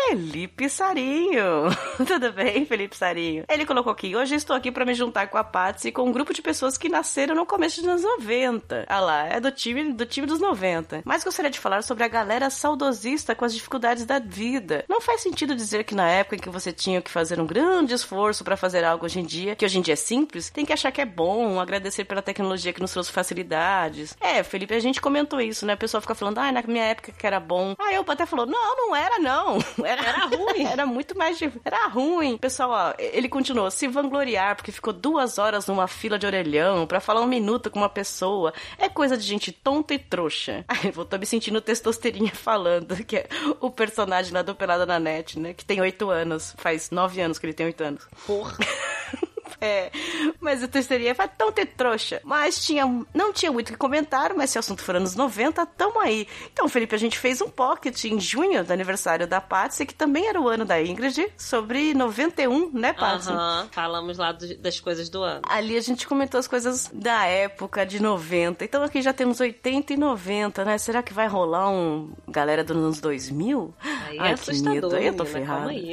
Felipe 0.07 0.69
Sarinho. 0.69 1.69
Tudo 2.07 2.31
bem, 2.31 2.65
Felipe 2.65 2.95
Sarinho? 2.95 3.43
Ele 3.49 3.65
colocou 3.65 3.91
aqui: 3.91 4.15
hoje 4.15 4.33
estou 4.33 4.55
aqui 4.55 4.71
para 4.71 4.85
me 4.85 4.93
juntar 4.93 5.27
com 5.27 5.37
a 5.37 5.43
Patsy 5.43 5.91
com 5.91 6.03
um 6.03 6.11
grupo 6.11 6.33
de 6.33 6.41
pessoas 6.41 6.77
que 6.77 6.87
nasceram 6.87 7.35
no 7.35 7.45
começo 7.45 7.81
dos 7.81 7.89
anos 7.89 8.03
90. 8.03 8.85
Ah 8.87 8.99
lá, 9.01 9.27
é 9.27 9.39
do 9.39 9.51
time, 9.51 9.91
do 9.91 10.05
time 10.05 10.25
dos 10.25 10.39
90. 10.39 11.01
Mas 11.03 11.23
gostaria 11.23 11.51
de 11.51 11.59
falar 11.59 11.83
sobre 11.83 12.05
a 12.05 12.07
galera 12.07 12.49
saudosista 12.49 13.35
com 13.35 13.43
as 13.43 13.53
dificuldades 13.53 14.05
da 14.05 14.19
vida. 14.19 14.85
Não 14.87 15.01
faz 15.01 15.21
sentido 15.21 15.53
dizer 15.53 15.83
que 15.83 15.93
na 15.93 16.09
época 16.09 16.37
em 16.37 16.39
que 16.39 16.49
você 16.49 16.71
tinha 16.71 17.01
que 17.01 17.11
fazer 17.11 17.39
um 17.39 17.45
grande 17.45 17.93
esforço 17.93 18.43
para 18.43 18.55
fazer 18.55 18.85
algo 18.85 19.05
hoje 19.05 19.19
em 19.19 19.25
dia, 19.25 19.55
que 19.55 19.65
hoje 19.65 19.77
em 19.77 19.81
dia 19.81 19.93
é 19.93 19.97
simples, 19.97 20.49
tem 20.49 20.65
que 20.65 20.73
achar 20.73 20.91
que 20.91 21.01
é 21.01 21.05
bom, 21.05 21.59
agradecer 21.59 22.05
pela 22.05 22.21
tecnologia 22.21 22.71
que 22.71 22.81
nos 22.81 22.91
trouxe 22.91 23.11
facilidades. 23.11 24.15
É, 24.21 24.41
Felipe, 24.43 24.73
a 24.73 24.79
gente 24.79 25.01
comentou 25.01 25.41
isso, 25.41 25.65
né? 25.65 25.73
A 25.73 25.77
pessoa 25.77 25.99
fica 25.99 26.15
falando, 26.15 26.37
ah, 26.37 26.51
na 26.51 26.63
minha 26.63 26.85
época 26.85 27.11
que 27.11 27.27
era 27.27 27.39
bom. 27.39 27.75
Aí 27.77 27.95
eu 27.95 28.05
até 28.07 28.25
falou, 28.25 28.45
não, 28.45 28.77
não 28.77 28.95
era 28.95 29.19
não. 29.19 29.59
Era, 29.89 30.01
Era 30.03 30.25
ruim. 30.25 30.63
era 30.65 30.85
muito 30.85 31.17
mais 31.17 31.37
difícil. 31.37 31.61
Era 31.65 31.87
ruim. 31.87 32.37
Pessoal, 32.37 32.69
ó, 32.71 32.93
ele 32.99 33.27
continuou 33.27 33.69
se 33.71 33.87
vangloriar 33.87 34.55
porque 34.55 34.71
ficou 34.71 34.93
duas 34.93 35.37
horas 35.37 35.65
numa 35.67 35.87
fila 35.87 36.17
de 36.19 36.25
orelhão 36.25 36.85
pra 36.85 36.99
falar 36.99 37.21
um 37.21 37.27
minuto 37.27 37.69
com 37.71 37.79
uma 37.79 37.89
pessoa. 37.89 38.53
É 38.77 38.87
coisa 38.89 39.17
de 39.17 39.23
gente 39.23 39.51
tonta 39.51 39.93
e 39.93 39.99
trouxa. 39.99 40.63
Aí 40.69 40.93
eu 40.95 41.05
tô 41.05 41.17
me 41.17 41.25
sentindo 41.25 41.59
testosterinha 41.61 42.31
falando, 42.35 42.95
que 43.03 43.17
é 43.17 43.27
o 43.59 43.69
personagem 43.71 44.33
lá 44.33 44.41
do 44.41 44.53
Pelada 44.55 44.85
na 44.85 44.99
Net, 44.99 45.39
né? 45.39 45.53
Que 45.53 45.65
tem 45.65 45.81
oito 45.81 46.09
anos. 46.09 46.53
Faz 46.57 46.91
nove 46.91 47.21
anos 47.21 47.39
que 47.39 47.45
ele 47.45 47.53
tem 47.53 47.65
oito 47.65 47.83
anos. 47.83 48.07
Porra. 48.25 48.55
É, 49.69 49.91
mas 50.39 50.63
a 50.63 50.67
terceira 50.67 51.13
vai 51.13 51.27
tão 51.27 51.51
ter 51.51 51.65
trouxa. 51.65 52.21
Mas 52.23 52.63
tinha, 52.63 52.85
não 53.13 53.33
tinha 53.33 53.51
muito 53.51 53.69
o 53.69 53.71
que 53.73 53.77
comentar, 53.77 54.33
mas 54.33 54.49
se 54.51 54.57
o 54.57 54.59
assunto 54.59 54.81
for 54.81 54.95
anos 54.95 55.15
90, 55.15 55.65
tamo 55.65 55.99
aí. 55.99 56.27
Então, 56.53 56.67
Felipe, 56.69 56.95
a 56.95 56.97
gente 56.97 57.17
fez 57.19 57.41
um 57.41 57.49
pocket 57.49 58.03
em 58.05 58.19
junho 58.19 58.63
do 58.63 58.71
aniversário 58.71 59.27
da 59.27 59.41
Patsy, 59.41 59.85
que 59.85 59.93
também 59.93 60.27
era 60.27 60.39
o 60.39 60.47
ano 60.47 60.63
da 60.65 60.81
Ingrid, 60.81 61.27
sobre 61.37 61.93
91, 61.93 62.71
né, 62.71 62.93
Patsy? 62.93 63.29
Aham. 63.29 63.67
Falamos 63.71 64.17
lá 64.17 64.31
do- 64.31 64.57
das 64.57 64.79
coisas 64.79 65.09
do 65.09 65.21
ano. 65.23 65.41
Ali 65.47 65.75
a 65.77 65.81
gente 65.81 66.07
comentou 66.07 66.39
as 66.39 66.47
coisas 66.47 66.89
da 66.93 67.25
época 67.25 67.85
de 67.85 68.01
90. 68.01 68.63
Então 68.63 68.81
aqui 68.83 69.01
já 69.01 69.11
temos 69.13 69.39
80 69.39 69.93
e 69.93 69.97
90, 69.97 70.63
né? 70.65 70.77
Será 70.77 71.03
que 71.03 71.13
vai 71.13 71.27
rolar 71.27 71.69
um 71.69 72.11
galera 72.27 72.63
dos 72.63 72.75
anos 72.77 72.99
2000? 73.01 73.73
Aí 74.07 74.17
Ai, 74.19 74.29
é 74.29 74.33
assustador, 74.33 74.73
medo. 74.73 74.95
Aí 74.95 75.07
eu 75.07 75.15
tô 75.15 75.23
menina, 75.23 75.39
ferrada. 75.39 75.59
Calma 75.65 75.71
aí. 75.71 75.91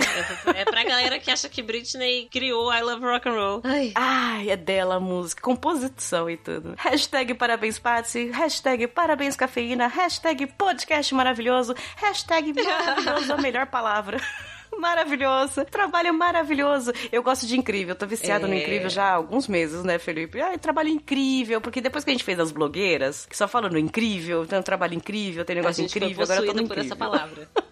É, 0.57 0.61
é 0.61 0.65
pra 0.65 0.85
galera 0.85 1.19
que 1.19 1.31
acha 1.31 1.49
que 1.49 1.63
Britney 1.63 2.29
criou 2.31 2.73
I 2.73 2.81
Love 2.83 3.05
Rock 3.05 3.29
and 3.29 3.33
Roll. 3.33 3.56
Ai. 3.65 3.93
Ai, 3.95 4.51
é 4.51 4.57
dela 4.57 4.97
a 4.97 5.01
música, 5.01 5.43
composição 5.43 6.29
e 6.31 6.37
tudo. 6.37 6.75
Hashtag 6.77 7.35
parabéns, 7.35 7.79
Patsy. 7.79 8.31
Hashtag 8.31 8.87
parabéns, 8.89 9.37
cafeína. 9.37 9.87
Hashtag 9.89 10.47
podcast 10.47 11.15
maravilhoso. 11.15 11.75
Hashtag 11.97 12.53
maravilhoso, 12.53 13.33
a 13.33 13.37
melhor 13.39 13.67
palavra. 13.67 14.21
Maravilhoso, 14.79 15.65
trabalho 15.65 16.13
maravilhoso. 16.13 16.93
Eu 17.11 17.23
gosto 17.23 17.47
de 17.47 17.57
incrível, 17.57 17.95
tô 17.95 18.07
viciada 18.07 18.47
no 18.47 18.53
É. 18.53 18.59
incrível 18.63 18.91
já 18.91 19.05
há 19.05 19.15
alguns 19.15 19.49
meses, 19.49 19.83
né, 19.85 19.99
Felipe? 19.99 20.39
Ai, 20.43 20.59
trabalho 20.59 20.91
incrível, 20.91 21.63
porque 21.63 21.81
depois 21.81 22.05
que 22.05 22.11
a 22.11 22.13
gente 22.13 22.25
fez 22.25 22.39
as 22.39 22.51
blogueiras, 22.53 23.25
que 23.25 23.35
só 23.35 23.49
falam 23.49 23.71
no 23.71 23.79
incrível, 23.79 24.47
tem 24.47 24.59
um 24.59 24.63
trabalho 24.63 24.93
incrível, 24.93 25.47
tem 25.47 25.55
A 25.57 25.61
negócio 25.63 25.83
incrível, 25.83 26.25
agora 26.25 26.41
eu 26.41 26.47
tô 26.47 26.53
no 26.61 26.69
por 26.69 26.77
essa 26.77 26.87
incrível. 26.89 26.97
palavra. 27.11 27.49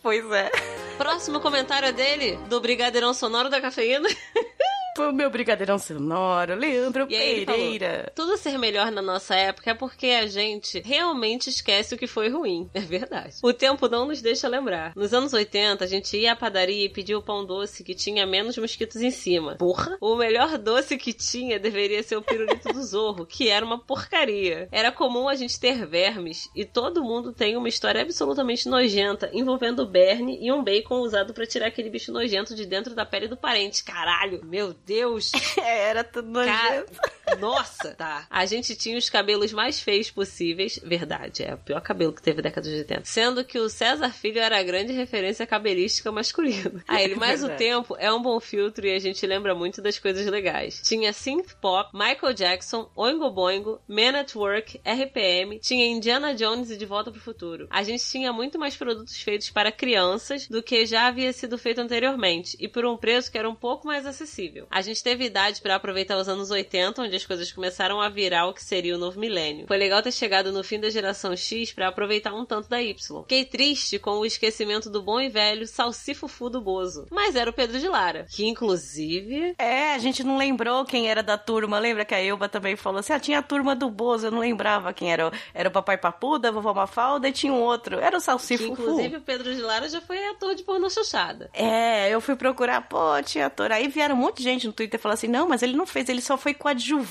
Pois 0.00 0.24
é. 0.30 0.50
Próximo 0.96 1.38
comentário 1.40 1.88
é 1.88 1.92
dele, 1.92 2.38
do 2.48 2.60
Brigadeirão 2.60 3.12
Sonoro 3.12 3.50
da 3.50 3.60
Cafeína. 3.60 4.08
o 5.06 5.12
meu 5.12 5.30
brigadeirão 5.30 5.78
sonoro, 5.78 6.54
Leandro 6.54 7.06
E 7.08 7.14
ele 7.14 7.44
falou, 7.44 7.60
Pereira. 7.60 8.12
tudo 8.14 8.36
ser 8.36 8.58
melhor 8.58 8.90
na 8.90 9.02
nossa 9.02 9.34
época 9.34 9.70
é 9.70 9.74
porque 9.74 10.06
a 10.08 10.26
gente 10.26 10.80
realmente 10.84 11.48
esquece 11.48 11.94
o 11.94 11.98
que 11.98 12.06
foi 12.06 12.28
ruim. 12.28 12.68
É 12.78 12.80
verdade. 12.80 13.34
O 13.42 13.52
tempo 13.52 13.88
não 13.88 14.06
nos 14.06 14.22
deixa 14.22 14.46
lembrar. 14.46 14.92
Nos 14.94 15.12
anos 15.12 15.32
80, 15.32 15.84
a 15.84 15.86
gente 15.86 16.16
ia 16.16 16.32
à 16.32 16.36
padaria 16.36 16.84
e 16.84 16.88
pedia 16.88 17.18
o 17.18 17.22
pão 17.22 17.44
doce 17.44 17.82
que 17.82 17.92
tinha 17.94 18.24
menos 18.24 18.56
mosquitos 18.56 19.02
em 19.02 19.10
cima. 19.10 19.56
Porra! 19.56 19.96
O 20.00 20.14
melhor 20.14 20.56
doce 20.56 20.96
que 20.96 21.12
tinha 21.12 21.58
deveria 21.58 22.02
ser 22.02 22.16
o 22.16 22.22
pirulito 22.22 22.72
do 22.72 22.82
Zorro, 22.82 23.26
que 23.26 23.48
era 23.48 23.64
uma 23.66 23.78
porcaria. 23.78 24.68
Era 24.70 24.92
comum 24.92 25.28
a 25.28 25.34
gente 25.34 25.58
ter 25.58 25.84
vermes 25.86 26.48
e 26.54 26.64
todo 26.64 27.02
mundo 27.02 27.32
tem 27.32 27.56
uma 27.56 27.68
história 27.68 28.00
absolutamente 28.00 28.68
nojenta 28.68 29.28
envolvendo 29.32 29.82
o 29.82 29.86
berne 29.86 30.38
e 30.40 30.52
um 30.52 30.62
bacon 30.62 31.00
usado 31.00 31.34
pra 31.34 31.46
tirar 31.46 31.66
aquele 31.66 31.90
bicho 31.90 32.12
nojento 32.12 32.54
de 32.54 32.64
dentro 32.64 32.94
da 32.94 33.04
pele 33.04 33.26
do 33.26 33.36
parente. 33.36 33.82
Caralho, 33.82 34.44
meu 34.44 34.72
Deus! 34.88 35.30
É, 35.60 35.90
era 35.90 36.02
tudo 36.04 36.32
Cara, 36.32 36.80
nojento. 36.80 37.00
Nossa, 37.36 37.94
tá. 37.94 38.26
A 38.30 38.46
gente 38.46 38.74
tinha 38.76 38.98
os 38.98 39.10
cabelos 39.10 39.52
mais 39.52 39.80
feios 39.80 40.10
possíveis. 40.10 40.78
Verdade, 40.82 41.44
é 41.44 41.54
o 41.54 41.58
pior 41.58 41.80
cabelo 41.80 42.12
que 42.12 42.22
teve 42.22 42.38
na 42.38 42.42
década 42.42 42.68
de 42.68 42.76
80. 42.76 43.04
Sendo 43.04 43.44
que 43.44 43.58
o 43.58 43.68
César 43.68 44.10
Filho 44.10 44.40
era 44.40 44.58
a 44.58 44.62
grande 44.62 44.92
referência 44.92 45.46
cabelística 45.46 46.10
masculina. 46.10 46.82
Aí 46.86 47.04
ele, 47.04 47.14
mas 47.16 47.42
o 47.42 47.48
tempo 47.50 47.96
é 47.98 48.12
um 48.12 48.22
bom 48.22 48.38
filtro 48.40 48.86
e 48.86 48.94
a 48.94 48.98
gente 48.98 49.26
lembra 49.26 49.54
muito 49.54 49.82
das 49.82 49.98
coisas 49.98 50.26
legais. 50.26 50.80
Tinha 50.84 51.12
synth 51.12 51.54
pop, 51.60 51.90
Michael 51.92 52.34
Jackson, 52.34 52.90
Oingo 52.94 53.30
Boingo, 53.30 53.80
Man 53.86 54.18
at 54.18 54.34
Work, 54.34 54.80
RPM, 54.84 55.58
tinha 55.58 55.86
Indiana 55.86 56.34
Jones 56.34 56.70
e 56.70 56.76
De 56.76 56.86
Volta 56.86 57.10
pro 57.10 57.20
Futuro. 57.20 57.66
A 57.70 57.82
gente 57.82 58.04
tinha 58.04 58.32
muito 58.32 58.58
mais 58.58 58.76
produtos 58.76 59.20
feitos 59.20 59.50
para 59.50 59.72
crianças 59.72 60.46
do 60.48 60.62
que 60.62 60.86
já 60.86 61.06
havia 61.06 61.32
sido 61.32 61.58
feito 61.58 61.80
anteriormente 61.80 62.56
e 62.60 62.68
por 62.68 62.84
um 62.86 62.96
preço 62.96 63.30
que 63.30 63.38
era 63.38 63.48
um 63.48 63.54
pouco 63.54 63.86
mais 63.86 64.06
acessível. 64.06 64.66
A 64.70 64.80
gente 64.80 65.02
teve 65.02 65.24
idade 65.24 65.60
para 65.60 65.74
aproveitar 65.74 66.16
os 66.16 66.28
anos 66.28 66.50
80, 66.50 67.02
onde 67.02 67.16
as 67.18 67.26
coisas 67.26 67.52
começaram 67.52 68.00
a 68.00 68.08
virar 68.08 68.46
o 68.46 68.54
que 68.54 68.62
seria 68.64 68.94
o 68.94 68.98
novo 68.98 69.18
milênio. 69.20 69.66
Foi 69.66 69.76
legal 69.76 70.02
ter 70.02 70.12
chegado 70.12 70.50
no 70.52 70.64
fim 70.64 70.80
da 70.80 70.88
geração 70.90 71.36
X 71.36 71.72
para 71.72 71.88
aproveitar 71.88 72.32
um 72.32 72.44
tanto 72.44 72.68
da 72.68 72.80
Y. 72.80 73.22
Fiquei 73.22 73.44
triste 73.44 73.98
com 73.98 74.12
o 74.12 74.26
esquecimento 74.26 74.88
do 74.90 75.02
bom 75.02 75.20
e 75.20 75.28
velho 75.28 75.66
salsifufu 75.66 76.48
do 76.48 76.60
Bozo, 76.60 77.06
mas 77.10 77.36
era 77.36 77.50
o 77.50 77.52
Pedro 77.52 77.78
de 77.78 77.88
Lara, 77.88 78.26
que 78.30 78.46
inclusive 78.46 79.54
É, 79.58 79.94
a 79.94 79.98
gente 79.98 80.22
não 80.24 80.36
lembrou 80.38 80.84
quem 80.84 81.08
era 81.10 81.22
da 81.22 81.36
turma. 81.36 81.78
Lembra 81.78 82.04
que 82.04 82.14
a 82.14 82.22
Elba 82.24 82.48
também 82.48 82.76
falou 82.76 83.00
assim: 83.00 83.12
ah, 83.12 83.20
tinha 83.20 83.38
a 83.38 83.42
turma 83.42 83.74
do 83.74 83.90
Bozo, 83.90 84.26
eu 84.26 84.30
não 84.30 84.40
lembrava 84.40 84.92
quem 84.92 85.12
era. 85.12 85.30
Era 85.52 85.68
o 85.68 85.72
Papai 85.72 85.98
Papuda, 85.98 86.48
a 86.48 86.52
Vovó 86.52 86.72
Mafalda 86.72 87.28
e 87.28 87.32
tinha 87.32 87.52
um 87.52 87.60
outro. 87.60 87.98
Era 87.98 88.16
o 88.16 88.20
que 88.20 88.24
Salsifufu. 88.26 88.72
inclusive 88.72 89.16
o 89.16 89.20
Pedro 89.20 89.54
de 89.54 89.60
Lara 89.60 89.88
já 89.88 90.00
foi 90.00 90.24
ator 90.28 90.54
de 90.54 90.62
pornô 90.62 90.88
xoxada. 90.88 91.50
É, 91.52 92.08
eu 92.10 92.20
fui 92.20 92.36
procurar, 92.36 92.82
pô, 92.88 93.20
tinha 93.24 93.46
ator. 93.46 93.72
Aí 93.72 93.88
vieram 93.88 94.14
um 94.14 94.18
monte 94.18 94.38
de 94.38 94.44
gente 94.44 94.66
no 94.66 94.72
Twitter 94.72 94.98
falando 95.00 95.14
assim: 95.14 95.26
não, 95.28 95.48
mas 95.48 95.62
ele 95.62 95.76
não 95.76 95.86
fez, 95.86 96.08
ele 96.08 96.20
só 96.22 96.36
foi 96.36 96.54
coadjuvante 96.54 97.07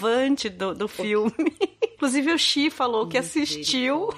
do, 0.55 0.73
do 0.73 0.87
filme. 0.87 1.31
Inclusive 1.95 2.31
o 2.31 2.37
Xi 2.37 2.69
falou 2.69 3.07
que 3.07 3.17
assistiu 3.17 4.09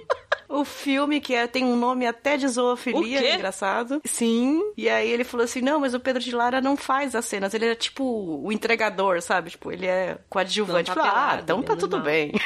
o 0.48 0.64
filme, 0.64 1.20
que 1.20 1.34
é- 1.34 1.46
tem 1.46 1.64
um 1.64 1.76
nome 1.76 2.04
até 2.06 2.36
de 2.36 2.48
zoofilia, 2.48 3.20
quê? 3.20 3.34
engraçado. 3.34 4.00
Sim. 4.04 4.60
E 4.76 4.88
aí 4.88 5.08
ele 5.08 5.22
falou 5.24 5.44
assim: 5.44 5.60
não, 5.60 5.78
mas 5.80 5.94
o 5.94 6.00
Pedro 6.00 6.20
de 6.22 6.34
Lara 6.34 6.60
não 6.60 6.76
faz 6.76 7.14
as 7.14 7.24
cenas, 7.26 7.54
ele 7.54 7.66
é 7.66 7.74
tipo 7.74 8.04
o 8.44 8.50
entregador, 8.50 9.22
sabe? 9.22 9.50
Tipo, 9.50 9.70
ele 9.70 9.86
é 9.86 10.18
coadjuvante. 10.28 10.88
Não, 10.90 10.96
tá 10.96 11.04
Falei, 11.04 11.16
ah, 11.16 11.40
então 11.42 11.62
tá 11.62 11.76
tudo 11.76 11.96
normal. 11.98 12.12
bem. 12.12 12.32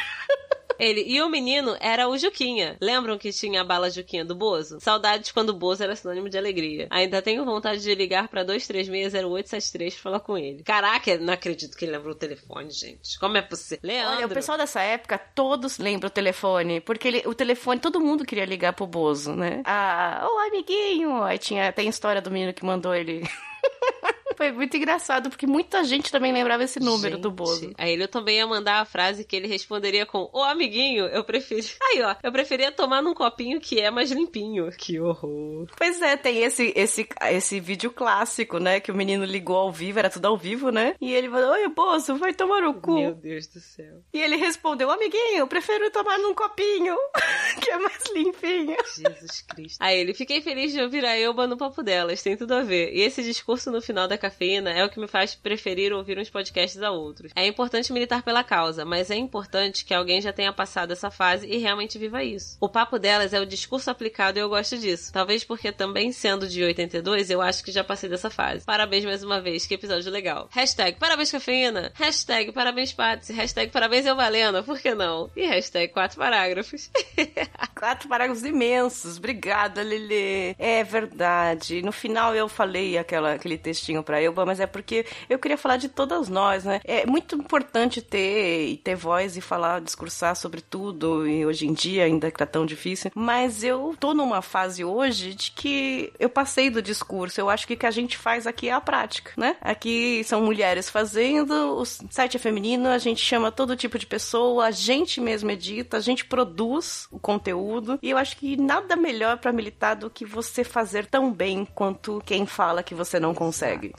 Ele 0.79 1.03
e 1.07 1.20
o 1.23 1.29
menino 1.29 1.77
era 1.81 2.09
o 2.09 2.16
Juquinha. 2.16 2.77
Lembram 2.81 3.18
que 3.18 3.33
tinha 3.33 3.61
a 3.61 3.64
bala 3.64 3.91
Juquinha 3.91 4.25
do 4.25 4.35
Bozo? 4.35 4.79
Saudades 4.81 5.31
quando 5.33 5.51
o 5.51 5.55
Bozo 5.55 5.83
era 5.83 5.95
sinônimo 5.97 6.29
de 6.29 6.39
alegria. 6.39 6.87
Ainda 6.91 7.20
tenho 7.23 7.45
vontade 7.45 7.83
de 7.83 7.95
ligar 7.95 8.29
pra 8.29 8.45
2360873 8.45 9.93
pra 9.93 10.03
falar 10.03 10.20
com 10.20 10.37
ele. 10.37 10.62
Caraca, 10.62 11.16
não 11.18 11.33
acredito 11.35 11.77
que 11.77 11.85
ele 11.85 11.93
lembrou 11.93 12.12
o 12.14 12.18
telefone, 12.18 12.70
gente. 12.70 13.18
Como 13.18 13.37
é 13.37 13.43
possível? 13.43 13.81
Leandro. 13.83 14.16
Olha, 14.16 14.27
o 14.27 14.31
pessoal 14.31 14.59
dessa 14.59 14.81
época, 14.81 15.18
todos 15.18 15.79
lembram 15.79 16.09
o 16.09 16.11
telefone, 16.11 16.81
porque 16.81 17.09
ele- 17.09 17.23
o 17.27 17.35
telefone, 17.35 17.81
todo 17.81 18.01
mundo 18.01 18.25
queria 18.25 18.45
ligar 18.45 18.73
pro 18.73 18.87
Bozo, 18.87 19.35
né? 19.35 19.62
Ah, 19.64 20.27
ô 20.31 20.39
amiguinho! 20.49 21.23
Aí 21.23 21.39
tinha, 21.39 21.73
tem 21.73 21.87
a 21.87 21.91
história 21.91 22.20
do 22.23 22.31
menino 22.31 22.53
que 22.53 22.64
mandou 22.64 22.95
ele. 22.95 23.23
Foi 24.43 24.51
muito 24.51 24.76
engraçado, 24.76 25.30
porque 25.30 25.47
muita 25.47 25.84
gente 25.84 26.11
também 26.11 26.32
lembrava 26.32 26.64
esse 26.64 26.80
número 26.80 27.16
do 27.16 27.28
Gente, 27.28 27.36
Bozo. 27.36 27.72
Aí 27.78 27.93
ele 27.93 28.09
também 28.09 28.38
ia 28.38 28.47
mandar 28.47 28.80
a 28.80 28.84
frase 28.84 29.22
que 29.22 29.36
ele 29.36 29.47
responderia 29.47 30.05
com: 30.05 30.28
Ô 30.32 30.43
amiguinho, 30.43 31.05
eu 31.05 31.22
preferi. 31.22 31.64
Aí, 31.80 32.03
ó, 32.03 32.16
eu 32.20 32.32
preferia 32.32 32.72
tomar 32.72 33.01
num 33.01 33.14
copinho 33.14 33.61
que 33.61 33.80
é 33.80 33.88
mais 33.88 34.11
limpinho. 34.11 34.68
Que 34.72 34.99
horror. 34.99 35.68
Pois 35.78 36.03
é, 36.03 36.16
tem 36.16 36.43
esse, 36.43 36.72
esse, 36.74 37.09
esse 37.30 37.61
vídeo 37.61 37.93
clássico, 37.93 38.59
né? 38.59 38.80
Que 38.80 38.90
o 38.90 38.97
menino 38.97 39.24
ligou 39.24 39.57
ao 39.57 39.70
vivo, 39.70 40.01
era 40.01 40.11
tudo 40.11 40.26
ao 40.26 40.36
vivo, 40.36 40.70
né? 40.72 40.97
E 41.01 41.14
ele 41.14 41.30
falou: 41.30 41.53
Oi, 41.53 41.68
Bozo, 41.68 42.16
vai 42.16 42.34
tomar 42.34 42.62
no 42.62 42.74
cu. 42.74 42.99
Meu 42.99 43.14
Deus 43.14 43.47
do 43.47 43.61
céu. 43.61 44.03
E 44.12 44.20
ele 44.20 44.34
respondeu: 44.34 44.90
Amiguinho, 44.90 45.38
eu 45.38 45.47
prefiro 45.47 45.88
tomar 45.93 46.18
num 46.18 46.34
copinho, 46.34 46.97
que 47.62 47.70
é 47.70 47.78
mais 47.78 48.03
limpinho. 48.12 48.76
Jesus 48.97 49.43
Cristo. 49.43 49.78
Aí 49.78 50.01
ele, 50.01 50.12
fiquei 50.12 50.43
feliz 50.43 50.72
de 50.72 50.82
ouvir 50.82 51.05
a 51.05 51.16
Elba 51.16 51.47
no 51.47 51.57
papo 51.57 51.80
delas, 51.80 52.20
tem 52.20 52.36
tudo 52.36 52.55
a 52.55 52.62
ver. 52.62 52.93
E 52.93 53.03
esse 53.03 53.22
discurso 53.22 53.70
no 53.70 53.80
final 53.80 54.09
da 54.09 54.18
cafeína 54.33 54.70
é 54.70 54.85
o 54.85 54.89
que 54.89 54.99
me 54.99 55.07
faz 55.07 55.35
preferir 55.35 55.93
ouvir 55.93 56.18
uns 56.18 56.30
podcasts 56.30 56.83
a 56.83 56.91
outros. 56.91 57.33
É 57.37 57.47
importante 57.47 57.93
militar 57.93 58.22
pela 58.22 58.43
causa, 58.43 58.85
mas 58.85 59.11
é 59.11 59.14
importante 59.14 59.85
que 59.85 59.93
alguém 59.93 60.20
já 60.20 60.33
tenha 60.33 60.53
passado 60.53 60.93
essa 60.93 61.11
fase 61.11 61.47
e 61.47 61.59
realmente 61.59 61.99
viva 61.99 62.24
isso. 62.24 62.57
O 62.61 62.68
papo 62.68 62.99
delas 62.99 63.33
é 63.33 63.41
o 63.41 63.47
discurso 63.47 63.91
aplicado 63.91 64.39
e 64.39 64.43
eu 64.43 64.49
gosto 64.49 64.78
disso. 64.78 65.12
Talvez 65.12 65.45
porque 65.45 65.70
também 65.70 66.11
sendo 66.12 66.49
de 66.49 66.62
82, 66.64 67.30
eu 67.30 67.43
acho 67.43 67.62
que 67.62 67.70
já 67.70 67.85
passei 67.85 68.09
dessa 68.09 68.30
fase. 68.30 68.64
Parabéns 68.64 69.05
mais 69.05 69.22
uma 69.22 69.41
vez, 69.41 69.66
que 69.66 69.74
episódio 69.74 70.11
legal. 70.11 70.49
Hashtag 70.51 70.99
parabéns 70.99 71.30
cafeína, 71.30 71.93
hashtag 71.95 72.53
parabéns 72.53 72.93
Patsy, 72.93 73.33
hashtag 73.33 73.70
parabéns 73.70 74.07
eu 74.07 74.16
por 74.64 74.78
que 74.78 74.95
não? 74.95 75.30
E 75.37 75.47
hashtag 75.47 75.93
quatro 75.93 76.18
parágrafos. 76.18 76.91
Quatro 77.74 78.09
parágrafos 78.09 78.45
imensos. 78.45 79.18
Obrigada, 79.18 79.83
Lili. 79.83 80.55
É 80.59 80.85
verdade. 80.85 81.83
No 81.83 81.91
final 81.91 82.35
eu 82.35 82.49
falei 82.49 82.97
aquela, 82.97 83.35
aquele 83.35 83.59
textinho 83.59 84.03
pra 84.03 84.12
Elba, 84.21 84.45
mas 84.45 84.61
é 84.61 84.67
porque 84.67 85.07
eu 85.29 85.39
queria 85.39 85.59
falar 85.59 85.77
de 85.77 85.89
todas 85.89 86.29
nós, 86.29 86.65
né? 86.65 86.81
É 86.85 87.07
muito 87.07 87.37
importante 87.37 88.01
ter, 88.01 88.81
ter 88.85 88.95
voz 88.95 89.37
e 89.37 89.41
falar, 89.41 89.81
discursar 89.81 90.37
sobre 90.37 90.61
tudo, 90.61 91.27
e 91.27 91.45
hoje 91.45 91.67
em 91.67 91.73
dia 91.73 92.05
ainda 92.05 92.31
que 92.31 92.39
tá 92.39 92.47
tão 92.47 92.67
difícil. 92.67 93.11
Mas 93.15 93.63
eu 93.63 93.95
tô 93.99 94.15
numa 94.15 94.43
fase 94.43 94.85
hoje 94.85 95.35
de 95.35 95.53
que 95.53 96.13
eu 96.19 96.29
passei 96.29 96.71
do 96.71 96.83
discurso. 96.83 97.41
Eu 97.41 97.51
acho 97.51 97.67
que 97.67 97.75
o 97.75 97.77
que 97.77 97.87
a 97.87 97.91
gente 97.91 98.17
faz 98.17 98.47
aqui 98.47 98.69
é 98.69 98.73
a 98.73 98.81
prática, 98.81 99.33
né? 99.37 99.57
Aqui 99.61 100.23
são 100.25 100.43
mulheres 100.43 100.89
fazendo, 100.89 101.79
o 101.79 101.85
site 101.85 102.37
é 102.37 102.41
feminino, 102.41 102.89
a 102.89 102.99
gente 102.99 103.21
chama 103.21 103.51
todo 103.53 103.77
tipo 103.77 103.99
de 103.99 104.07
pessoa, 104.07 104.67
a 104.67 104.71
gente 104.71 105.21
mesmo 105.21 105.51
edita, 105.51 105.97
a 105.97 106.01
gente 106.01 106.25
produz 106.25 107.07
o 107.11 107.19
conteúdo. 107.19 107.99
E 108.03 108.11
eu 108.11 108.19
acho 108.19 108.37
que 108.37 108.57
nada 108.57 108.97
melhor 108.97 109.39
pra 109.39 109.53
militar 109.53 109.95
do 109.95 110.11
que 110.11 110.25
você 110.25 110.65
fazer 110.65 111.07
tão 111.07 111.33
bem 111.33 111.65
quanto 111.65 112.23
quem 112.25 112.47
fala 112.47 112.83
que 112.83 112.95
você 112.95 113.19
não 113.19 113.35
consegue. 113.35 113.93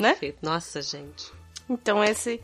Né? 0.00 0.10
Perfeito. 0.10 0.38
Nossa, 0.42 0.82
gente. 0.82 1.32
Então 1.68 2.02
esse 2.02 2.40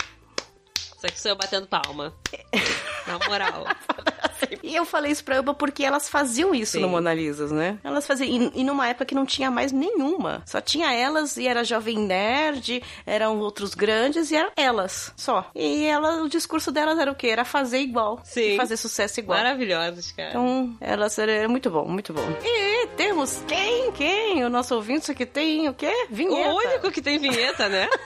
Só 0.99 1.09
que 1.09 1.21
sou 1.21 1.31
eu 1.31 1.37
batendo 1.37 1.67
palma. 1.67 2.15
Na 3.07 3.19
moral. 3.29 3.65
E 4.63 4.75
eu 4.75 4.85
falei 4.85 5.13
isso 5.13 5.25
pra 5.25 5.37
Elba 5.37 5.55
porque 5.55 5.85
elas 5.85 6.09
faziam 6.09 6.55
isso 6.55 6.73
Sim. 6.73 6.81
no 6.81 6.89
Mona 6.89 7.13
Lisas, 7.15 7.51
né? 7.51 7.79
Elas 7.85 8.07
faziam. 8.07 8.29
E, 8.29 8.61
e 8.61 8.65
numa 8.65 8.89
época 8.89 9.05
que 9.05 9.15
não 9.15 9.27
tinha 9.27 9.51
mais 9.51 9.73
nenhuma. 9.73 10.43
Só 10.47 10.61
tinha 10.61 10.93
elas 10.93 11.37
e 11.37 11.47
era 11.47 11.65
Jovem 11.65 11.99
Nerd, 11.99 12.83
eram 13.07 13.39
outros 13.41 13.75
grandes 13.75 14.31
e 14.31 14.37
eram 14.37 14.51
elas 14.57 15.13
só. 15.17 15.51
E 15.55 15.85
ela, 15.85 16.23
o 16.23 16.29
discurso 16.29 16.73
delas 16.73 16.99
era 16.99 17.11
o 17.11 17.15
quê? 17.15 17.29
Era 17.29 17.45
fazer 17.45 17.79
igual. 17.79 18.21
Sim. 18.25 18.55
E 18.55 18.57
fazer 18.57 18.77
sucesso 18.77 19.21
igual. 19.21 19.39
Maravilhosos, 19.39 20.13
cara. 20.13 20.31
Então, 20.31 20.77
elas 20.81 21.19
era 21.19 21.49
muito 21.49 21.71
bom, 21.71 21.87
muito 21.87 22.13
bom. 22.13 22.25
E 22.43 22.87
temos 22.97 23.43
quem? 23.47 23.93
Quem? 23.93 24.45
O 24.45 24.49
nosso 24.49 24.75
ouvinte 24.75 25.15
que 25.15 25.27
tem 25.27 25.69
o 25.69 25.75
quê? 25.75 26.07
Vinheta. 26.11 26.51
o 26.51 26.57
único 26.57 26.91
que 26.91 27.03
tem 27.03 27.19
vinheta, 27.19 27.69
né? 27.69 27.89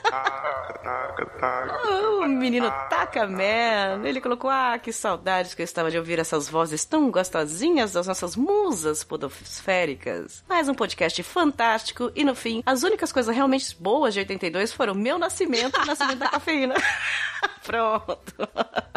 O 2.20 2.26
menino 2.26 2.70
Taka 2.88 3.26
Man, 3.26 4.02
ele 4.04 4.20
colocou, 4.20 4.50
ah, 4.50 4.78
que 4.78 4.92
saudades 4.92 5.54
que 5.54 5.62
eu 5.62 5.64
estava 5.64 5.90
de 5.90 5.98
ouvir 5.98 6.17
essas 6.20 6.48
vozes 6.48 6.84
tão 6.84 7.10
gostosinhas 7.10 7.92
das 7.92 8.06
nossas 8.06 8.36
musas 8.36 9.04
podosféricas. 9.04 10.42
Mais 10.48 10.68
um 10.68 10.74
podcast 10.74 11.22
fantástico 11.22 12.10
e 12.14 12.24
no 12.24 12.34
fim, 12.34 12.62
as 12.66 12.82
únicas 12.82 13.12
coisas 13.12 13.34
realmente 13.34 13.76
boas 13.78 14.14
de 14.14 14.20
82 14.20 14.72
foram 14.72 14.94
meu 14.94 15.18
nascimento 15.18 15.78
e 15.78 15.82
o 15.82 15.86
nascimento 15.86 16.18
da 16.18 16.28
cafeína. 16.30 16.74
Pronto. 17.64 18.48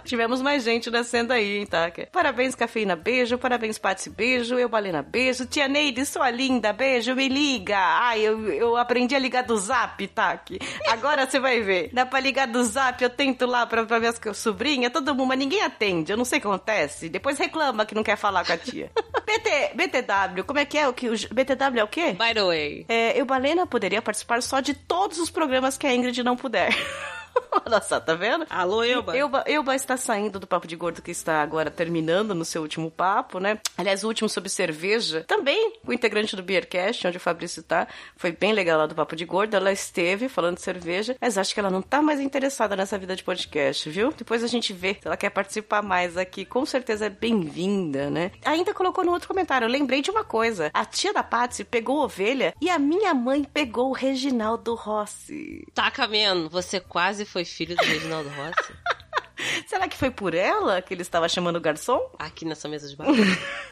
Tivemos 0.04 0.42
mais 0.42 0.64
gente 0.64 0.90
nascendo 0.90 1.34
aí, 1.34 1.58
hein, 1.58 1.66
tá? 1.66 1.92
Parabéns, 2.12 2.56
Cafeína, 2.56 2.96
beijo. 2.96 3.38
Parabéns, 3.38 3.78
Patsy, 3.78 4.10
beijo. 4.10 4.58
Eu, 4.58 4.70
Balena, 4.70 5.02
beijo. 5.02 5.46
Tia 5.46 5.68
Neide, 5.68 6.06
sua 6.06 6.30
linda, 6.30 6.74
beijo. 6.74 7.16
Me 7.16 7.28
liga. 7.28 7.78
Ai, 7.78 8.22
eu, 8.22 8.52
eu 8.52 8.78
aprendi 8.78 9.16
a 9.16 9.20
ligar 9.20 9.44
do 9.44 9.58
zap, 9.58 10.06
Taque. 10.08 10.60
Agora 10.88 11.26
você 11.26 11.40
vai 11.40 11.62
ver. 11.62 11.90
Dá 11.94 12.06
pra 12.06 12.20
ligar 12.20 12.48
do 12.48 12.64
zap, 12.64 13.02
eu 13.04 13.10
tento 13.10 13.46
lá 13.46 13.66
pra, 13.66 13.86
pra 13.86 14.00
minhas 14.00 14.20
sobrinhas, 14.36 14.92
todo 14.92 15.14
mundo, 15.16 15.28
mas 15.28 15.40
ninguém 15.40 15.62
atende. 15.62 16.12
Eu 16.12 16.18
não 16.18 16.26
sei 16.26 16.40
o 16.40 16.42
que 16.42 16.48
acontece. 16.48 17.10
Depois 17.10 17.38
reclama 17.38 17.86
que 17.86 17.96
não 17.96 18.04
quer 18.04 18.16
falar 18.16 18.46
com 18.46 18.54
a 18.54 18.58
tia. 18.58 18.92
BT, 19.26 19.72
BTW, 19.76 20.44
como 20.46 20.60
é 20.60 20.66
que 20.66 20.78
é? 20.78 20.88
O 20.88 20.94
que, 20.94 21.08
o, 21.10 21.14
BTW 21.14 21.80
é 21.80 21.84
o 21.84 21.88
quê? 21.88 22.12
By 22.12 22.34
the 22.34 22.44
way. 22.44 22.86
É, 22.90 23.20
eu, 23.20 23.26
Balena, 23.26 23.66
poderia 23.66 24.02
participar 24.02 24.42
só 24.42 24.60
de 24.60 24.74
todos 24.74 25.20
os 25.20 25.30
programas 25.30 25.78
que 25.78 25.88
a 25.88 25.96
Ingrid 25.96 26.22
não 26.24 26.36
puder. 26.36 26.76
Olha 27.66 27.82
só, 27.82 28.00
tá 28.00 28.14
vendo? 28.16 28.46
Alô, 28.50 28.84
Elba. 28.84 29.16
Elba, 29.16 29.44
Elba 29.46 29.76
está 29.76 29.98
saindo 29.98 30.40
do 30.40 30.48
Papo 30.48 30.68
de 30.68 30.76
Gordo 30.76 31.02
que 31.02 31.12
está 31.12 31.42
agora 31.42 31.70
terminando 31.70 32.34
no 32.34 32.46
seu 32.46 32.62
último 32.62 32.90
papo, 32.90 33.40
né? 33.40 33.60
Aliás, 33.78 34.04
o 34.04 34.08
último 34.08 34.30
sobre 34.30 34.50
cerveja, 34.50 35.24
também 35.28 35.74
o 35.86 35.94
integrante 35.94 36.36
do 36.36 36.44
Beercast, 36.44 37.08
onde 37.08 37.18
o 37.18 37.20
Fabrício 37.20 37.62
tá, 37.64 37.88
foi 38.16 38.32
bem 38.32 38.54
legal 38.54 38.78
lá 38.78 38.86
do 38.86 38.96
Papo 38.96 39.16
de 39.16 39.26
Gordo. 39.26 39.56
Ela 39.56 39.72
esteve 39.72 40.30
falando 40.30 40.56
de 40.56 40.62
cerveja, 40.62 41.16
mas 41.20 41.38
acho 41.38 41.54
que 41.54 41.60
ela 41.60 41.70
não 41.70 41.82
tá 41.82 42.02
mais 42.02 42.20
interessada 42.20 42.76
nessa 42.76 42.98
vida 42.98 43.16
de 43.16 43.24
podcast, 43.24 43.90
viu? 43.90 44.12
Depois 44.12 44.44
a 44.44 44.48
gente 44.48 44.74
vê 44.74 44.96
se 44.96 45.06
ela 45.08 45.18
quer 45.18 45.30
participar 45.30 45.82
mais 45.82 46.18
aqui. 46.18 46.46
Com 46.46 46.66
certeza 46.66 47.06
é 47.06 47.10
bem-vinda, 47.10 48.10
né? 48.10 48.32
Ainda 48.46 48.74
colocou 48.74 49.04
no 49.04 49.12
outro 49.12 49.28
comentário, 49.28 49.66
eu 49.66 49.70
lembrei 49.70 50.02
de 50.02 50.12
uma 50.12 50.24
coisa. 50.24 50.72
A 50.74 50.86
tia 50.86 51.14
da 51.14 51.24
Patsy 51.24 51.64
pegou 51.64 52.04
ovelha 52.04 52.54
e 52.62 52.70
a 52.70 52.80
minha 52.80 53.14
mãe 53.14 53.44
pegou 53.44 53.90
o 53.90 53.94
Reginaldo 53.94 54.76
Rossi. 54.76 55.66
Taca, 55.74 56.08
man, 56.08 56.48
você 56.50 56.80
quase 56.80 57.21
foi 57.26 57.46
filho 57.46 57.76
do 57.76 57.84
Reginaldo 57.84 58.30
Rossi? 58.30 58.74
Será 59.68 59.88
que 59.88 59.98
foi 59.98 60.12
por 60.12 60.34
ela 60.36 60.82
que 60.82 60.94
ele 60.94 61.02
estava 61.02 61.28
chamando 61.28 61.56
o 61.56 61.62
garçom? 61.62 62.00
Aqui 62.20 62.46
nessa 62.46 62.68
mesa 62.68 62.88
de 62.88 62.96
bar. 62.96 63.08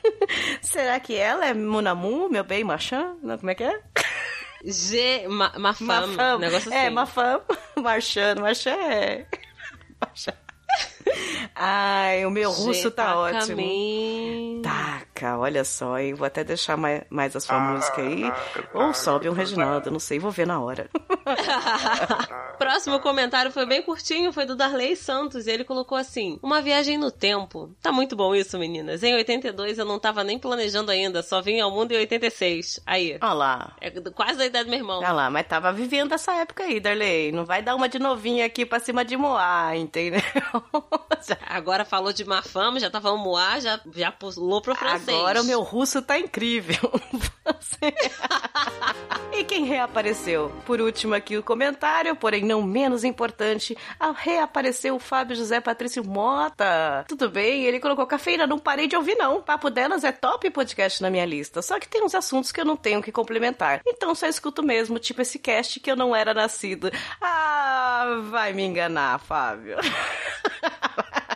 Será 0.62 1.00
que 1.00 1.16
ela 1.16 1.45
é 1.45 1.54
Munamu, 1.54 2.30
meu 2.30 2.43
bem, 2.43 2.64
Machan? 2.64 3.16
Não, 3.22 3.38
como 3.38 3.52
é 3.52 3.56
que 3.56 3.64
é? 3.64 3.82
G. 4.66 5.28
Ma, 5.28 5.54
Mafam. 5.58 5.86
Mafam. 5.86 6.39
Negócio 6.39 6.74
É, 6.74 6.86
assim. 6.86 6.93
Mafam. 6.95 7.41
Marchan. 7.78 8.36
Marchan 8.36 8.72
é... 8.72 9.28
Marchan. 10.02 10.34
Ai, 11.55 12.26
o 12.26 12.32
meu 12.32 12.51
russo 12.51 12.89
tá 12.91 13.18
ótimo. 13.18 13.62
Taca, 14.62 15.38
olha 15.38 15.64
só, 15.64 15.97
hein? 15.97 16.14
Vou 16.14 16.26
até 16.26 16.43
deixar 16.43 16.78
mais, 16.78 17.03
mais 17.10 17.36
a 17.36 17.39
sua 17.39 17.60
música 17.60 18.01
aí. 18.01 18.24
Ou 18.74 18.93
sobe 18.93 19.30
um 19.30 19.34
Reginaldo, 19.34 19.91
não 19.91 19.99
sei, 19.99 20.20
vou 20.20 20.32
ver 20.32 20.47
na 20.47 20.60
hora. 20.60 20.89
Próximo 22.57 22.99
comentário 22.99 23.51
foi 23.51 23.66
bem 23.66 23.82
curtinho, 23.82 24.34
foi 24.34 24.45
do 24.45 24.55
Darley 24.55 24.95
Santos. 24.95 25.47
E 25.47 25.51
ele 25.51 25.64
colocou 25.64 25.97
assim: 25.97 26.39
Uma 26.41 26.62
viagem 26.62 26.97
no 26.97 27.12
tempo. 27.12 27.74
Tá 27.82 27.91
muito 27.91 28.16
bom 28.16 28.36
isso, 28.36 28.57
meninas. 28.60 29.03
Em 29.03 29.14
82 29.16 29.80
eu 29.80 29.86
não 29.86 29.99
tava 29.99 30.24
nem 30.24 30.38
planejando 30.38 30.91
ainda, 30.91 31.24
só 31.24 31.41
vim 31.41 31.60
ao 31.60 31.72
mundo 31.72 31.91
em 31.91 31.97
86. 31.97 32.82
Aí. 32.86 33.18
Olha 33.22 33.34
lá. 33.34 33.76
É 33.82 33.89
quase 34.12 34.38
da 34.38 34.45
idade 34.45 34.66
do 34.66 34.70
meu 34.70 34.80
irmão. 34.80 34.99
Olha 34.99 35.12
lá, 35.12 35.30
mas 35.30 35.47
tava 35.47 35.72
vivendo 35.72 36.14
essa 36.14 36.34
época 36.34 36.64
aí, 36.64 36.80
Darley. 36.80 37.32
Não 37.32 37.45
vai 37.45 37.62
dar 37.62 37.76
uma 37.76 37.88
de 37.88 37.99
novinha 37.99 38.45
aqui 38.45 38.66
pra 38.66 38.80
cima 38.80 39.05
de 39.05 39.16
Moá, 39.16 39.76
entendeu? 39.76 40.22
Agora 41.47 41.86
falou 41.86 42.14
de 42.14 42.26
má 42.26 42.41
fama, 42.41 42.80
já 42.80 42.89
tá 42.89 43.02
falando 43.02 43.24
moar, 43.24 43.62
já, 43.62 43.80
já 43.93 44.12
pulou 44.12 44.62
pro 44.62 44.76
francês. 44.76 45.18
Agora 45.18 45.41
o 45.41 45.45
meu 45.45 45.62
russo 45.62 46.02
tá 46.02 46.20
incrível. 46.20 46.91
E 49.32 49.43
quem 49.45 49.64
reapareceu? 49.64 50.52
Por 50.66 50.82
último 50.82 51.16
aqui 51.16 51.38
o 51.38 51.43
comentário, 51.43 52.14
porém 52.14 52.43
não 52.43 52.62
menos 52.62 53.06
importante, 53.06 53.78
reapareceu 54.18 54.95
o 54.95 55.00
Fábio 55.00 55.36
José 55.36 55.62
Patrício 55.62 56.04
Mota. 56.04 57.06
Tudo 57.08 57.30
bem? 57.30 57.64
Ele 57.64 57.80
colocou 57.80 58.06
cafeína, 58.06 58.45
não 58.45 58.60
parei 58.60 58.88
de 58.88 58.97
ouvir 58.97 59.16
não. 59.16 59.41
Papo 59.41 59.70
delas 59.70 60.04
é 60.04 60.12
top 60.12 60.50
podcast 60.50 61.02
na 61.02 61.10
minha 61.10 61.26
lista, 61.26 61.62
só 61.62 61.80
que 61.80 61.88
tem 61.88 62.04
uns 62.04 62.14
assuntos 62.14 62.52
que 62.52 62.60
eu 62.60 62.66
não 62.66 62.76
tenho 62.76 63.02
que 63.02 63.14
complementar. 63.14 63.82
Então 63.88 64.14
só 64.14 64.28
escuto 64.28 64.62
mesmo, 64.62 65.00
tipo 65.00 65.22
esse 65.22 65.39
cast 65.39 65.80
que 65.80 65.89
eu 65.89 65.95
não 65.95 66.14
era 66.14 66.34
nascido. 66.34 66.91
Ah, 67.22 68.20
vai 68.30 68.52
me 68.52 68.64
enganar, 68.64 69.20
Fábio. 69.20 69.78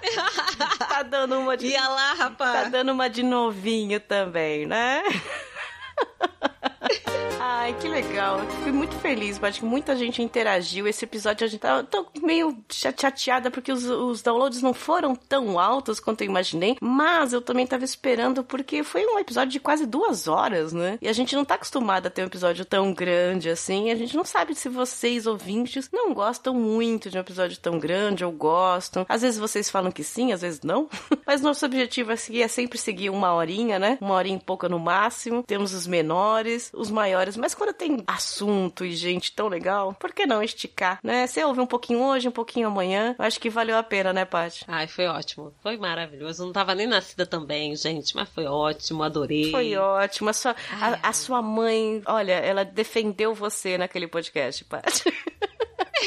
tá 0.80 1.04
dando 1.04 1.40
uma 1.40 1.56
de 1.58 1.68
Ia 1.68 1.88
lá, 1.88 2.16
Tá 2.16 2.24
rapaz. 2.24 2.72
dando 2.72 2.92
uma 2.92 3.10
de 3.10 3.24
novinho 3.24 4.00
também, 4.00 4.66
né? 4.66 5.02
Ai, 7.46 7.74
que 7.80 7.88
legal. 7.88 8.40
Fiquei 8.58 8.72
muito 8.72 8.96
feliz, 8.96 9.42
acho 9.44 9.60
que 9.60 9.66
muita 9.66 9.96
gente 9.96 10.22
interagiu. 10.22 10.88
Esse 10.88 11.04
episódio 11.06 11.46
a 11.46 11.48
gente 11.50 11.60
tá, 11.60 11.78
eu 11.78 11.84
tô 11.84 12.06
meio 12.22 12.58
cha- 12.70 12.94
chateada 12.98 13.52
porque 13.52 13.72
os, 13.72 13.84
os 13.86 14.22
downloads 14.22 14.62
não 14.62 14.74
foram 14.74 15.14
tão 15.16 15.60
altos 15.60 16.00
quanto 16.00 16.22
eu 16.22 16.28
imaginei, 16.28 16.78
mas 16.82 17.34
eu 17.34 17.42
também 17.42 17.68
tava 17.68 17.84
esperando 17.84 18.44
porque 18.44 18.84
foi 18.84 19.06
um 19.06 19.20
episódio 19.20 19.52
de 19.52 19.60
quase 19.60 19.86
duas 19.86 20.28
horas, 20.28 20.72
né? 20.72 20.98
E 21.02 21.08
a 21.08 21.14
gente 21.14 21.36
não 21.36 21.44
tá 21.44 21.56
acostumado 21.56 22.08
a 22.08 22.10
ter 22.10 22.24
um 22.24 22.28
episódio 22.28 22.64
tão 22.66 22.94
grande 22.94 23.50
assim. 23.50 23.92
A 23.92 23.96
gente 23.96 24.16
não 24.16 24.24
sabe 24.26 24.56
se 24.56 24.70
vocês, 24.70 25.28
ouvintes, 25.28 25.90
não 25.92 26.14
gostam 26.14 26.54
muito 26.54 27.10
de 27.10 27.18
um 27.18 27.22
episódio 27.22 27.58
tão 27.60 27.78
grande 27.78 28.24
ou 28.24 28.32
gostam. 28.32 29.06
Às 29.08 29.22
vezes 29.22 29.40
vocês 29.40 29.70
falam 29.70 29.92
que 29.92 30.04
sim, 30.04 30.32
às 30.32 30.42
vezes 30.42 30.62
não. 30.64 30.88
Mas 31.28 31.42
nosso 31.42 31.66
objetivo 31.66 32.12
é, 32.12 32.16
seguir, 32.16 32.42
é 32.44 32.48
sempre 32.48 32.78
seguir 32.78 33.10
uma 33.10 33.34
horinha, 33.34 33.78
né? 33.78 33.98
Uma 34.00 34.16
horinha 34.16 34.38
e 34.38 34.44
pouca 34.44 34.70
no 34.70 34.80
máximo. 34.80 35.44
Temos 35.44 35.74
os 35.74 35.86
menores, 35.88 36.72
os 36.84 36.92
maiores. 36.92 37.36
Mas 37.36 37.56
quando 37.56 37.74
tem 37.74 38.04
assunto 38.06 38.86
e 38.86 38.96
gente 38.96 39.32
tão 39.32 39.48
legal, 39.48 39.94
por 40.00 40.14
que 40.14 40.26
não 40.26 40.44
esticar, 40.44 41.00
né? 41.04 41.26
Você 41.26 41.44
ouve 41.44 41.60
um 41.60 41.66
pouquinho 41.66 42.02
hoje, 42.04 42.28
um 42.28 42.32
pouquinho 42.32 42.68
amanhã. 42.68 43.16
Acho 43.18 43.40
que 43.40 43.50
valeu 43.50 43.78
a 43.78 43.84
pena, 43.84 44.14
né, 44.14 44.26
Paty? 44.26 44.66
Ai, 44.68 44.88
foi 44.88 45.08
ótimo. 45.08 45.54
Foi 45.62 45.78
maravilhoso. 45.78 46.44
Eu 46.44 46.46
não 46.48 46.54
tava 46.54 46.76
nem 46.76 46.86
nascida 46.88 47.26
também, 47.26 47.76
gente, 47.76 48.16
mas 48.16 48.30
foi 48.30 48.46
ótimo, 48.46 49.04
adorei. 49.04 49.50
Foi 49.52 49.76
ótimo. 49.76 50.30
A 50.30 50.34
sua, 50.34 50.56
a, 50.80 51.10
a 51.10 51.14
sua 51.14 51.42
mãe, 51.42 52.02
olha, 52.06 52.34
ela 52.34 52.64
defendeu 52.64 53.34
você 53.34 53.78
naquele 53.78 54.08
podcast, 54.08 54.64
Paty. 54.66 55.04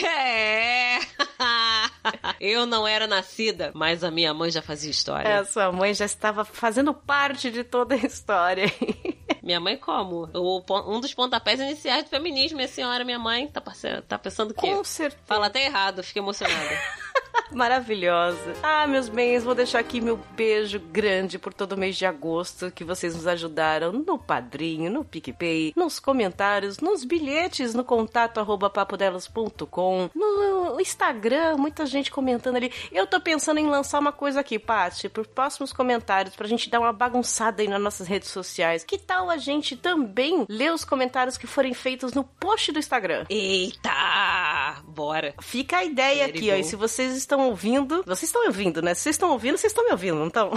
É. 0.05 0.99
Eu 2.41 2.67
não 2.67 2.87
era 2.87 3.07
nascida, 3.07 3.71
mas 3.75 4.03
a 4.05 4.11
minha 4.11 4.33
mãe 4.35 4.51
já 4.51 4.63
fazia 4.63 4.91
história. 4.91 5.29
É, 5.29 5.39
a 5.39 5.45
sua 5.45 5.73
mãe 5.73 5.95
já 5.95 6.05
estava 6.05 6.45
fazendo 6.45 6.93
parte 6.93 7.51
de 7.51 7.65
toda 7.65 7.95
a 7.95 7.99
história. 7.99 8.67
Minha 9.43 9.61
mãe 9.61 9.77
como? 9.77 10.29
O 10.35 10.61
um 10.93 10.99
dos 10.99 11.15
pontapés 11.15 11.61
iniciais 11.61 12.03
do 12.03 12.11
feminismo, 12.11 12.57
minha 12.57 12.67
senhora, 12.67 13.05
minha 13.05 13.19
mãe, 13.19 13.47
tá, 13.47 13.63
tá 14.09 14.19
pensando 14.19 14.51
o 14.51 14.55
quê? 14.55 14.75
Com 14.75 14.83
certeza. 14.83 15.23
Fala 15.25 15.47
até 15.47 15.65
errado, 15.67 16.03
fiquei 16.03 16.21
emocionada. 16.21 16.81
Maravilhosa. 17.53 18.55
Ah, 18.63 18.87
meus 18.87 19.09
bens, 19.09 19.45
vou 19.45 19.55
deixar 19.55 19.79
aqui 19.79 20.01
meu 20.01 20.19
beijo 20.37 20.79
grande 20.79 21.39
por 21.39 21.55
todo 21.55 21.73
o 21.73 21.77
mês 21.79 21.97
de 21.97 22.07
agosto 22.07 22.71
que 22.71 22.85
vocês 22.85 23.15
nos 23.15 23.27
ajudaram 23.27 23.93
no 23.93 24.19
Padrinho, 24.19 24.91
no 24.91 25.05
PicPay, 25.05 25.73
nos 25.77 25.99
comentários, 25.99 26.79
nos 26.79 27.05
bilhetes, 27.05 27.75
no 27.75 27.85
contato 27.85 28.39
arroba 28.39 28.69
papodelas.com, 28.69 30.11
no 30.15 30.81
Instagram, 30.81 31.57
muita 31.57 31.87
gente 31.87 32.11
comentando 32.11 32.57
ali. 32.57 32.73
Eu 32.93 33.07
tô 33.07 33.21
pensando 33.21 33.59
em 33.59 33.67
lançar 33.67 33.99
uma 33.99 34.13
coisa 34.13 34.41
aqui, 34.41 34.59
Paty, 34.59 35.09
por 35.09 35.27
próximos 35.27 35.73
comentários, 35.73 36.35
pra 36.35 36.49
gente 36.49 36.69
dar 36.69 36.81
uma 36.81 36.93
bagunçada 36.93 37.63
aí 37.63 37.69
nas 37.69 37.81
nossas 37.81 38.07
redes 38.07 38.29
sociais. 38.29 38.85
Que 38.85 38.99
tal 38.99 39.31
a 39.31 39.37
gente 39.37 39.77
também 39.77 40.45
ler 40.49 40.73
os 40.73 40.85
comentários 40.85 41.37
que 41.37 41.47
forem 41.47 41.75
feitos 41.75 42.13
no 42.13 42.25
post 42.25 42.73
do 42.73 42.79
Instagram? 42.79 43.25
Eita! 43.29 44.83
Bora! 44.87 45.35
Fica 45.41 45.79
a 45.79 45.85
ideia 45.85 46.27
aqui, 46.27 46.51
ó. 46.51 46.55
E 46.55 46.65
se 46.65 46.77
vocês 46.77 47.15
estão 47.27 47.41
ouvindo, 47.49 48.03
vocês 48.07 48.25
estão 48.25 48.47
ouvindo, 48.47 48.81
né? 48.81 48.95
Se 48.95 49.03
vocês 49.03 49.15
estão 49.17 49.31
ouvindo, 49.31 49.59
vocês 49.59 49.71
estão 49.71 49.85
me 49.85 49.91
ouvindo, 49.91 50.17
não 50.17 50.29
estão? 50.29 50.53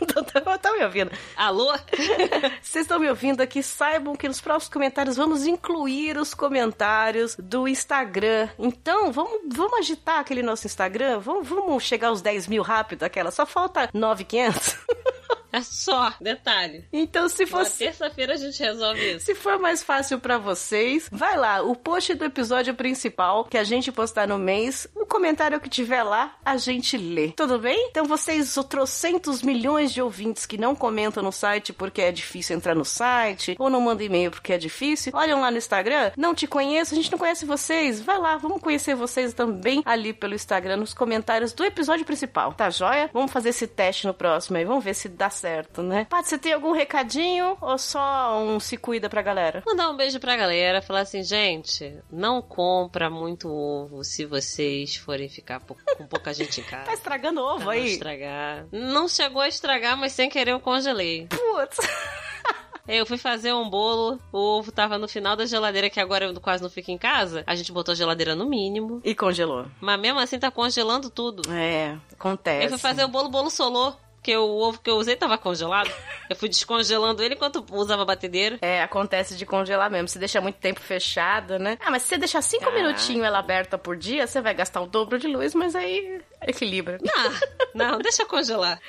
Estão 0.00 0.74
me 0.76 0.84
ouvindo. 0.84 1.10
Alô? 1.36 1.72
Vocês 2.62 2.84
estão 2.84 2.98
me 2.98 3.08
ouvindo 3.08 3.40
aqui, 3.40 3.62
saibam 3.62 4.14
que 4.14 4.28
nos 4.28 4.40
próximos 4.40 4.72
comentários 4.72 5.16
vamos 5.16 5.46
incluir 5.46 6.16
os 6.16 6.34
comentários 6.34 7.34
do 7.36 7.66
Instagram. 7.66 8.48
Então, 8.58 9.10
vamos, 9.10 9.40
vamos 9.48 9.78
agitar 9.78 10.20
aquele 10.20 10.42
nosso 10.42 10.66
Instagram? 10.66 11.18
Vamos, 11.18 11.48
vamos 11.48 11.82
chegar 11.82 12.08
aos 12.08 12.22
10 12.22 12.46
mil 12.46 12.62
rápido, 12.62 13.02
aquela. 13.02 13.30
Só 13.30 13.44
falta 13.46 13.88
9,500. 13.92 14.76
É 15.50 15.62
só, 15.62 16.12
detalhe. 16.20 16.84
Então, 16.92 17.26
se 17.28 17.44
Na 17.44 17.50
fosse. 17.50 17.78
terça-feira 17.78 18.34
a 18.34 18.36
gente 18.36 18.62
resolve 18.62 19.14
isso. 19.14 19.24
Se 19.24 19.34
for 19.34 19.58
mais 19.58 19.82
fácil 19.82 20.20
pra 20.20 20.36
vocês, 20.36 21.08
vai 21.10 21.38
lá, 21.38 21.62
o 21.62 21.74
post 21.74 22.14
do 22.14 22.24
episódio 22.24 22.74
principal 22.74 23.44
que 23.46 23.56
a 23.56 23.64
gente 23.64 23.90
postar 23.90 24.28
no 24.28 24.38
mês, 24.38 24.86
comentário 25.08 25.60
que 25.60 25.68
tiver 25.68 26.02
lá, 26.02 26.36
a 26.44 26.56
gente 26.56 26.96
lê. 26.96 27.32
Tudo 27.32 27.58
bem? 27.58 27.88
Então 27.90 28.04
vocês, 28.04 28.56
os 28.56 28.66
trocentos 28.66 29.42
milhões 29.42 29.92
de 29.92 30.02
ouvintes 30.02 30.46
que 30.46 30.58
não 30.58 30.74
comentam 30.74 31.22
no 31.22 31.32
site 31.32 31.72
porque 31.72 32.02
é 32.02 32.12
difícil 32.12 32.56
entrar 32.56 32.74
no 32.74 32.84
site, 32.84 33.56
ou 33.58 33.70
não 33.70 33.80
mandam 33.80 34.06
e-mail 34.06 34.30
porque 34.30 34.52
é 34.52 34.58
difícil, 34.58 35.12
olham 35.14 35.40
lá 35.40 35.50
no 35.50 35.56
Instagram, 35.56 36.12
não 36.16 36.34
te 36.34 36.46
conheço, 36.46 36.94
a 36.94 36.96
gente 36.96 37.10
não 37.10 37.18
conhece 37.18 37.46
vocês, 37.46 38.00
vai 38.00 38.18
lá, 38.18 38.36
vamos 38.36 38.60
conhecer 38.60 38.94
vocês 38.94 39.32
também 39.32 39.82
ali 39.84 40.12
pelo 40.12 40.34
Instagram, 40.34 40.76
nos 40.76 40.92
comentários 40.92 41.52
do 41.52 41.64
episódio 41.64 42.04
principal, 42.04 42.52
tá 42.52 42.70
joia? 42.70 43.10
Vamos 43.12 43.32
fazer 43.32 43.50
esse 43.50 43.66
teste 43.66 44.06
no 44.06 44.14
próximo 44.14 44.58
aí, 44.58 44.64
vamos 44.64 44.84
ver 44.84 44.94
se 44.94 45.08
dá 45.08 45.30
certo, 45.30 45.82
né? 45.82 46.06
Paty, 46.10 46.28
você 46.28 46.38
tem 46.38 46.52
algum 46.52 46.72
recadinho 46.72 47.56
ou 47.60 47.78
só 47.78 48.38
um 48.42 48.60
se 48.60 48.76
cuida 48.76 49.08
pra 49.08 49.22
galera? 49.22 49.62
Mandar 49.66 49.90
um 49.90 49.96
beijo 49.96 50.20
pra 50.20 50.36
galera, 50.36 50.82
falar 50.82 51.00
assim, 51.00 51.22
gente, 51.22 51.96
não 52.10 52.42
compra 52.42 53.08
muito 53.08 53.48
ovo 53.48 54.04
se 54.04 54.24
vocês 54.24 54.97
forem 55.00 55.28
ficar 55.28 55.60
com 55.60 56.06
pouca 56.06 56.32
gente 56.34 56.60
em 56.60 56.64
Tá 56.64 56.78
casa. 56.78 56.92
estragando 56.92 57.40
Pra 57.40 57.50
ovo 57.54 57.64
não 57.64 57.70
aí. 57.70 57.92
estragar. 57.92 58.66
Não 58.72 59.08
chegou 59.08 59.40
a 59.42 59.48
estragar, 59.48 59.96
mas 59.96 60.12
sem 60.12 60.28
querer 60.28 60.52
eu 60.52 60.60
congelei. 60.60 61.26
Putz. 61.28 61.78
Eu 62.86 63.04
fui 63.04 63.18
fazer 63.18 63.52
um 63.52 63.68
bolo, 63.68 64.18
o 64.32 64.38
ovo 64.38 64.72
tava 64.72 64.96
no 64.96 65.06
final 65.06 65.36
da 65.36 65.44
geladeira, 65.44 65.90
que 65.90 66.00
agora 66.00 66.24
eu 66.24 66.40
quase 66.40 66.62
não 66.62 66.70
fico 66.70 66.90
em 66.90 66.96
casa. 66.96 67.44
A 67.46 67.54
gente 67.54 67.70
botou 67.70 67.92
a 67.92 67.94
geladeira 67.94 68.34
no 68.34 68.46
mínimo. 68.46 69.02
E 69.04 69.14
congelou. 69.14 69.66
Mas 69.78 70.00
mesmo 70.00 70.18
assim 70.18 70.38
tá 70.38 70.50
congelando 70.50 71.10
tudo. 71.10 71.42
É, 71.52 71.98
acontece. 72.14 72.64
Eu 72.64 72.70
fui 72.70 72.78
fazer 72.78 73.04
o 73.04 73.08
bolo, 73.08 73.26
o 73.28 73.30
bolo 73.30 73.50
solou. 73.50 73.94
Porque 74.18 74.36
o 74.36 74.58
ovo 74.58 74.80
que 74.80 74.90
eu 74.90 74.96
usei 74.96 75.16
tava 75.16 75.38
congelado. 75.38 75.90
Eu 76.28 76.36
fui 76.36 76.48
descongelando 76.48 77.22
ele 77.22 77.34
enquanto 77.34 77.64
usava 77.72 78.02
a 78.02 78.04
batedeira. 78.04 78.58
É, 78.60 78.82
acontece 78.82 79.36
de 79.36 79.46
congelar 79.46 79.90
mesmo. 79.90 80.08
Se 80.08 80.18
deixa 80.18 80.40
muito 80.40 80.56
tempo 80.56 80.80
fechado, 80.80 81.58
né? 81.58 81.78
Ah, 81.80 81.90
mas 81.90 82.02
se 82.02 82.08
você 82.08 82.18
deixar 82.18 82.42
cinco 82.42 82.64
Caraca. 82.64 82.82
minutinhos 82.82 83.24
ela 83.24 83.38
aberta 83.38 83.78
por 83.78 83.96
dia, 83.96 84.26
você 84.26 84.40
vai 84.40 84.52
gastar 84.54 84.80
o 84.82 84.86
dobro 84.86 85.18
de 85.18 85.26
luz, 85.28 85.54
mas 85.54 85.74
aí 85.74 86.20
equilibra. 86.46 86.98
Ah, 87.16 87.30
não, 87.74 87.98
deixa 87.98 88.24
congelar. 88.24 88.80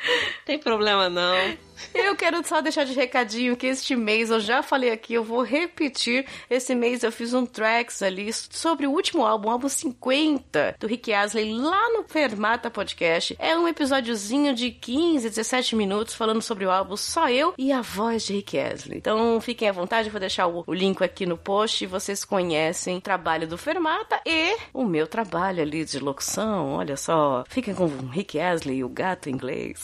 Tem 0.46 0.58
problema 0.58 1.10
não. 1.10 1.58
Eu 1.94 2.16
quero 2.16 2.46
só 2.46 2.62
deixar 2.62 2.84
de 2.84 2.94
recadinho 2.94 3.56
que 3.56 3.68
este 3.68 3.96
mês, 3.96 4.30
eu 4.30 4.40
já 4.40 4.62
falei 4.62 4.92
aqui, 4.92 5.14
eu 5.14 5.24
vou 5.24 5.42
repetir. 5.42 6.26
Esse 6.50 6.76
mês 6.76 7.04
eu 7.04 7.12
fiz 7.12 7.34
um 7.34 7.46
tracks 7.46 8.02
ali 8.02 8.32
sobre 8.34 8.86
o 8.86 8.92
último 8.92 9.26
álbum, 9.26 9.48
o 9.48 9.52
álbum 9.52 9.70
50 9.70 10.76
do 10.80 10.88
Rick 10.88 11.14
Astley, 11.14 11.54
lá 11.54 11.90
no 11.94 12.04
Fermata 12.04 12.70
Podcast. 12.70 13.36
É 13.40 13.58
um 13.58 13.68
episódiozinho 13.68 14.54
de 14.54 14.72
15, 14.72 15.30
17 15.30 15.76
minutos 15.76 16.14
falando 16.14 16.42
sobre 16.42 16.66
o 16.66 16.72
álbum, 16.72 16.98
só 16.98 17.30
eu 17.30 17.54
e 17.58 17.72
a 17.72 17.82
voz 17.82 18.24
de 18.24 18.34
Rick 18.34 18.58
Astley. 18.58 18.98
Então 18.98 19.40
fiquem 19.42 19.70
à 19.70 19.72
vontade, 19.72 20.10
eu 20.10 20.12
vou 20.12 20.20
deixar 20.20 20.48
o, 20.48 20.64
o 20.68 20.74
link 20.74 21.02
aqui 21.02 21.26
no 21.26 21.38
post 21.38 21.86
vocês 21.86 22.24
conhecem 22.24 22.98
o 22.98 23.02
trabalho 23.02 23.48
do 23.48 23.58
Fermata 23.58 24.20
e 24.26 24.58
o 24.74 24.86
meu 24.86 25.08
trabalho 25.08 25.62
ali 25.62 25.84
de 25.84 26.00
locução. 26.00 26.74
Olha 26.74 26.96
só, 26.96 27.39
fiquem 27.48 27.74
com 27.74 27.86
o 27.86 28.08
Rick 28.08 28.40
Astley, 28.40 28.84
o 28.84 28.90
gato 28.90 29.30
inglês. 29.30 29.84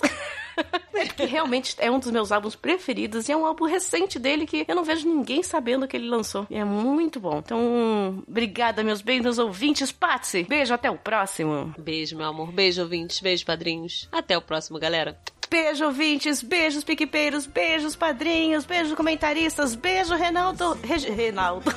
que 1.16 1.26
realmente 1.26 1.76
é 1.80 1.92
um 1.92 2.00
dos 2.00 2.12
meus 2.12 2.32
álbuns 2.32 2.56
preferidos 2.56 3.28
e 3.28 3.32
é 3.32 3.38
um 3.38 3.46
álbum 3.46 3.66
recente 3.66 4.18
dele 4.18 4.46
que 4.46 4.66
eu 4.68 4.76
não 4.76 4.84
vejo 4.84 5.08
ninguém 5.08 5.44
sabendo 5.44 5.88
que 5.88 5.98
ele 5.98 6.08
lançou. 6.08 6.48
E 6.50 6.56
é 6.56 6.64
muito 6.64 7.20
bom. 7.20 7.40
Então, 7.40 8.24
obrigada, 8.28 8.84
meus 8.84 9.02
bens, 9.02 9.22
meus 9.22 9.38
ouvintes. 9.38 9.92
Patsy, 9.92 10.44
beijo, 10.44 10.74
até 10.74 10.90
o 10.90 10.98
próximo. 10.98 11.74
Beijo, 11.78 12.18
meu 12.18 12.28
amor. 12.28 12.52
Beijo, 12.52 12.82
ouvintes. 12.82 13.20
Beijo, 13.20 13.46
padrinhos. 13.46 14.08
Até 14.12 14.38
o 14.38 14.42
próximo, 14.42 14.80
galera. 14.80 15.18
Beijo, 15.50 15.86
ouvintes, 15.86 16.42
beijos, 16.42 16.84
piquepeiros, 16.84 17.46
beijos, 17.46 17.96
padrinhos, 17.96 18.66
beijos, 18.66 18.94
comentaristas, 18.96 19.76
beijo, 19.76 20.16
Renaldo. 20.16 20.78
Reg... 20.84 21.10
Renaldo. 21.10 21.72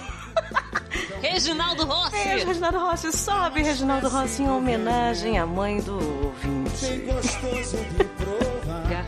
Reginaldo 1.20 1.84
Rossi. 1.84 2.10
Beijo, 2.10 2.46
Reginaldo 2.46 2.78
Rossi. 2.78 3.16
Sobe, 3.16 3.62
Reginaldo 3.62 4.08
Rossi, 4.08 4.42
em 4.42 4.50
homenagem 4.50 5.38
à 5.38 5.46
mãe 5.46 5.80
do 5.80 5.94
ouvinte. 5.94 6.86
Bem 6.86 7.06
gostoso 7.06 7.76
de 7.76 8.04
provar. 8.04 9.06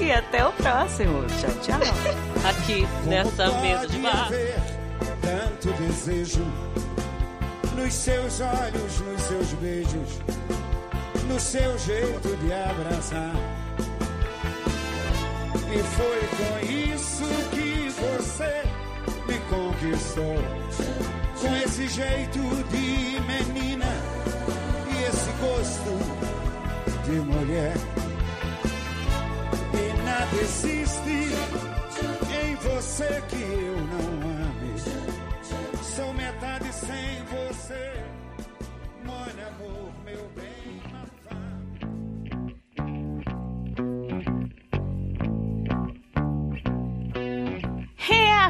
E 0.00 0.12
até 0.12 0.44
o 0.44 0.52
próximo. 0.52 1.24
Tchau, 1.26 1.50
tchau. 1.62 1.80
Aqui, 2.48 2.86
nessa 3.06 3.50
mesa 3.60 3.86
de 3.86 3.98
bar. 3.98 4.28
tanto 5.20 5.72
desejo 5.80 6.44
nos 7.76 7.94
seus 7.94 8.40
olhos, 8.40 9.00
nos 9.00 9.22
seus 9.22 9.52
beijos, 9.54 10.20
no 11.28 11.40
seu 11.40 11.78
jeito 11.78 12.36
de 12.36 12.52
abraçar. 12.52 13.34
E 15.72 15.78
foi 15.82 16.20
com 16.36 16.72
isso 16.72 17.24
que 17.50 17.88
você 17.88 18.71
conquistou. 19.52 20.36
Com 21.40 21.56
esse 21.56 21.88
jeito 21.88 22.38
de 22.70 23.20
menina 23.20 23.86
e 24.88 25.04
esse 25.04 25.30
gosto 25.40 25.92
de 27.04 27.16
mulher. 27.20 27.74
E 29.74 30.02
nada 30.04 30.36
existe 30.40 31.16
em 32.42 32.54
você 32.56 33.22
que 33.28 33.42
eu 33.42 33.76
não 33.92 34.06
ame. 34.30 34.72
Sou 35.82 36.14
metade 36.14 36.72
sem 36.72 37.24
você. 37.34 37.92
Molha, 39.04 39.48
amor, 39.48 39.92
meu 40.04 40.28
bem, 40.36 40.80
Mafá. 40.92 41.61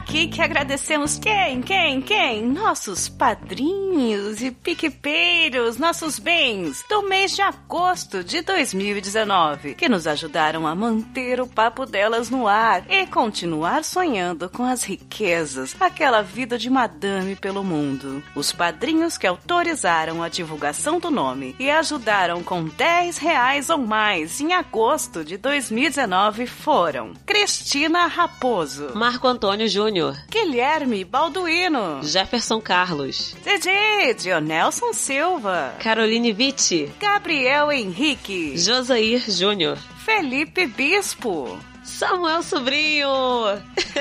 Aqui 0.03 0.26
que 0.26 0.42
agradecemos 0.42 1.16
quem, 1.16 1.62
quem, 1.62 2.03
quem? 2.03 2.44
Nossos 2.44 3.09
padrinhos 3.09 4.42
e 4.42 4.50
piquepeiros, 4.50 5.78
nossos 5.78 6.18
bens 6.18 6.84
do 6.88 7.09
mês 7.09 7.36
de 7.36 7.42
agosto 7.42 8.24
de 8.24 8.42
2019, 8.42 9.74
que 9.74 9.88
nos 9.88 10.09
ajudaram 10.09 10.66
a 10.66 10.74
manter 10.74 11.40
o 11.40 11.46
papo 11.46 11.86
delas 11.86 12.30
no 12.30 12.48
ar 12.48 12.84
e 12.90 13.07
continuar 13.07 13.84
sonhando 13.84 14.50
com 14.50 14.64
as 14.64 14.82
riquezas, 14.82 15.76
aquela 15.78 16.20
vida 16.20 16.59
de 16.59 16.68
madame 16.68 17.36
pelo 17.36 17.62
mundo. 17.62 18.24
Os 18.34 18.50
padrinhos 18.50 19.16
que 19.16 19.26
autorizaram 19.26 20.20
a 20.20 20.28
divulgação 20.28 20.98
do 20.98 21.12
nome 21.12 21.55
e 21.61 21.70
ajudaram 21.70 22.42
com 22.42 22.64
10 22.64 23.18
reais 23.18 23.70
ou 23.70 23.78
mais 23.78 24.40
em 24.40 24.53
agosto 24.53 25.24
de 25.24 25.36
2019 25.36 26.46
foram 26.46 27.12
Cristina 27.24 28.07
Raposo. 28.07 28.90
Marco 28.96 29.28
Antônio 29.28 29.68
Júnior. 29.68 29.91
Guilherme 30.30 31.05
Balduino, 31.05 32.01
Jefferson 32.03 32.61
Carlos. 32.61 33.34
DJ 33.45 34.14
Dionelson 34.14 34.93
Silva, 34.95 35.74
Caroline 35.78 36.32
Vitti. 36.32 36.90
Gabriel 36.99 37.70
Henrique, 37.70 38.55
Josair 38.57 39.20
Júnior. 39.28 39.76
Felipe 40.05 40.66
Bispo, 40.66 41.59
Samuel 42.03 42.42
Sobrinho. 42.42 43.09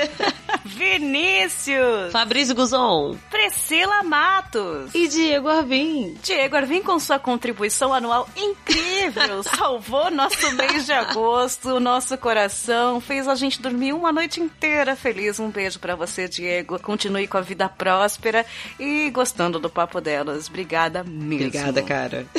Vinícius, 0.64 2.10
Fabrício 2.10 2.54
Guzon. 2.54 3.16
Priscila 3.30 4.02
Matos. 4.02 4.92
E 4.92 5.06
Diego 5.06 5.48
Arvim. 5.48 6.16
Diego 6.22 6.56
Arvim, 6.56 6.82
com 6.82 6.98
sua 6.98 7.18
contribuição 7.18 7.94
anual 7.94 8.28
incrível, 8.36 9.42
salvou 9.46 10.10
nosso 10.10 10.50
mês 10.52 10.86
de 10.86 10.92
agosto, 10.92 11.78
nosso 11.78 12.18
coração, 12.18 13.00
fez 13.00 13.28
a 13.28 13.36
gente 13.36 13.62
dormir 13.62 13.92
uma 13.92 14.10
noite 14.10 14.40
inteira 14.40 14.96
feliz. 14.96 15.38
Um 15.38 15.50
beijo 15.50 15.78
pra 15.78 15.94
você, 15.94 16.26
Diego. 16.26 16.80
Continue 16.80 17.28
com 17.28 17.38
a 17.38 17.42
vida 17.42 17.68
próspera 17.68 18.44
e 18.80 19.10
gostando 19.10 19.60
do 19.60 19.70
papo 19.70 20.00
delas. 20.00 20.48
Obrigada 20.48 21.04
mesmo. 21.04 21.46
Obrigada, 21.46 21.82
cara. 21.82 22.26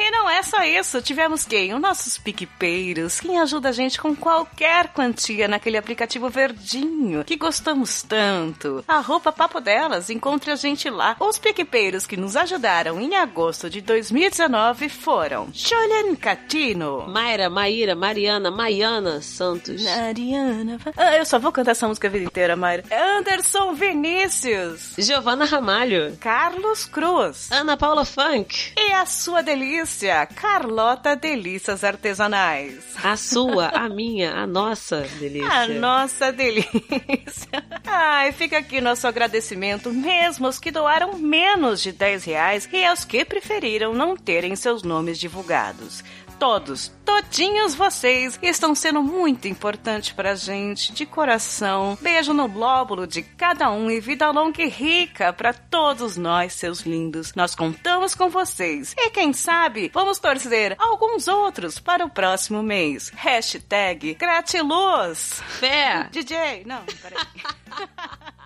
E 0.00 0.10
não 0.12 0.30
é 0.30 0.42
só 0.42 0.62
isso, 0.62 1.02
tivemos 1.02 1.44
quem? 1.44 1.74
Os 1.74 1.80
nossos 1.80 2.18
piquepeiros, 2.18 3.20
quem 3.20 3.38
ajuda 3.40 3.70
a 3.70 3.72
gente 3.72 4.00
com 4.00 4.14
qualquer 4.14 4.67
quantia 4.94 5.48
naquele 5.48 5.76
aplicativo 5.76 6.28
verdinho 6.28 7.24
que 7.24 7.36
gostamos 7.36 8.02
tanto. 8.02 8.84
A 8.86 8.98
roupa 9.00 9.32
papo 9.32 9.60
delas, 9.60 10.10
encontre 10.10 10.50
a 10.50 10.56
gente 10.56 10.90
lá. 10.90 11.16
Os 11.20 11.38
piquepeiros 11.38 12.06
que 12.06 12.16
nos 12.16 12.36
ajudaram 12.36 13.00
em 13.00 13.14
agosto 13.14 13.70
de 13.70 13.80
2019 13.80 14.88
foram 14.88 15.48
Julian 15.52 16.14
Catino. 16.16 17.06
Mayra, 17.08 17.48
Maíra, 17.48 17.94
Mariana, 17.94 18.50
Maiana 18.50 19.20
Santos. 19.20 19.82
Mariana. 19.84 20.78
Ah, 20.96 21.16
eu 21.16 21.24
só 21.24 21.38
vou 21.38 21.52
cantar 21.52 21.72
essa 21.72 21.86
música 21.86 22.08
a 22.08 22.10
vida 22.10 22.24
inteira, 22.24 22.56
Mayra. 22.56 22.84
Anderson 23.18 23.74
Vinícius. 23.74 24.94
Giovana 24.98 25.44
Ramalho. 25.44 26.16
Carlos 26.20 26.84
Cruz. 26.84 27.50
Ana 27.52 27.76
Paula 27.76 28.04
Funk. 28.04 28.72
E 28.76 28.92
a 28.92 29.06
sua 29.06 29.42
delícia, 29.42 30.26
Carlota 30.26 31.14
Delícias 31.14 31.84
Artesanais. 31.84 32.84
A 33.02 33.16
sua, 33.16 33.68
a 33.68 33.88
minha, 33.88 34.34
a 34.34 34.46
nossa 34.48 35.02
delícia. 35.18 35.48
A 35.48 35.68
nossa 35.68 36.32
delícia. 36.32 37.48
Ai, 37.86 38.32
fica 38.32 38.58
aqui 38.58 38.80
nosso 38.80 39.06
agradecimento, 39.06 39.92
mesmo 39.92 40.46
aos 40.46 40.58
que 40.58 40.70
doaram 40.70 41.18
menos 41.18 41.80
de 41.82 41.92
10 41.92 42.24
reais 42.24 42.68
e 42.72 42.84
aos 42.84 43.04
que 43.04 43.24
preferiram 43.24 43.94
não 43.94 44.16
terem 44.16 44.56
seus 44.56 44.82
nomes 44.82 45.18
divulgados. 45.18 46.02
Todos, 46.38 46.92
todinhos 47.04 47.74
vocês 47.74 48.38
estão 48.40 48.72
sendo 48.72 49.02
muito 49.02 49.48
importantes 49.48 50.12
pra 50.12 50.36
gente, 50.36 50.92
de 50.92 51.04
coração. 51.04 51.98
Beijo 52.00 52.32
no 52.32 52.46
glóbulo 52.46 53.08
de 53.08 53.22
cada 53.22 53.72
um 53.72 53.90
e 53.90 53.98
vida 53.98 54.30
longa 54.30 54.62
e 54.62 54.68
rica 54.68 55.32
pra 55.32 55.52
todos 55.52 56.16
nós, 56.16 56.52
seus 56.52 56.82
lindos. 56.82 57.34
Nós 57.34 57.56
contamos 57.56 58.14
com 58.14 58.28
vocês. 58.28 58.94
E 58.96 59.10
quem 59.10 59.32
sabe, 59.32 59.90
vamos 59.92 60.20
torcer 60.20 60.76
alguns 60.78 61.26
outros 61.26 61.80
para 61.80 62.06
o 62.06 62.10
próximo 62.10 62.62
mês. 62.62 63.10
Hashtag 63.16 64.14
gratiluz. 64.14 65.42
Fé. 65.58 66.08
DJ, 66.12 66.62
não, 66.64 66.84
peraí. 67.02 67.26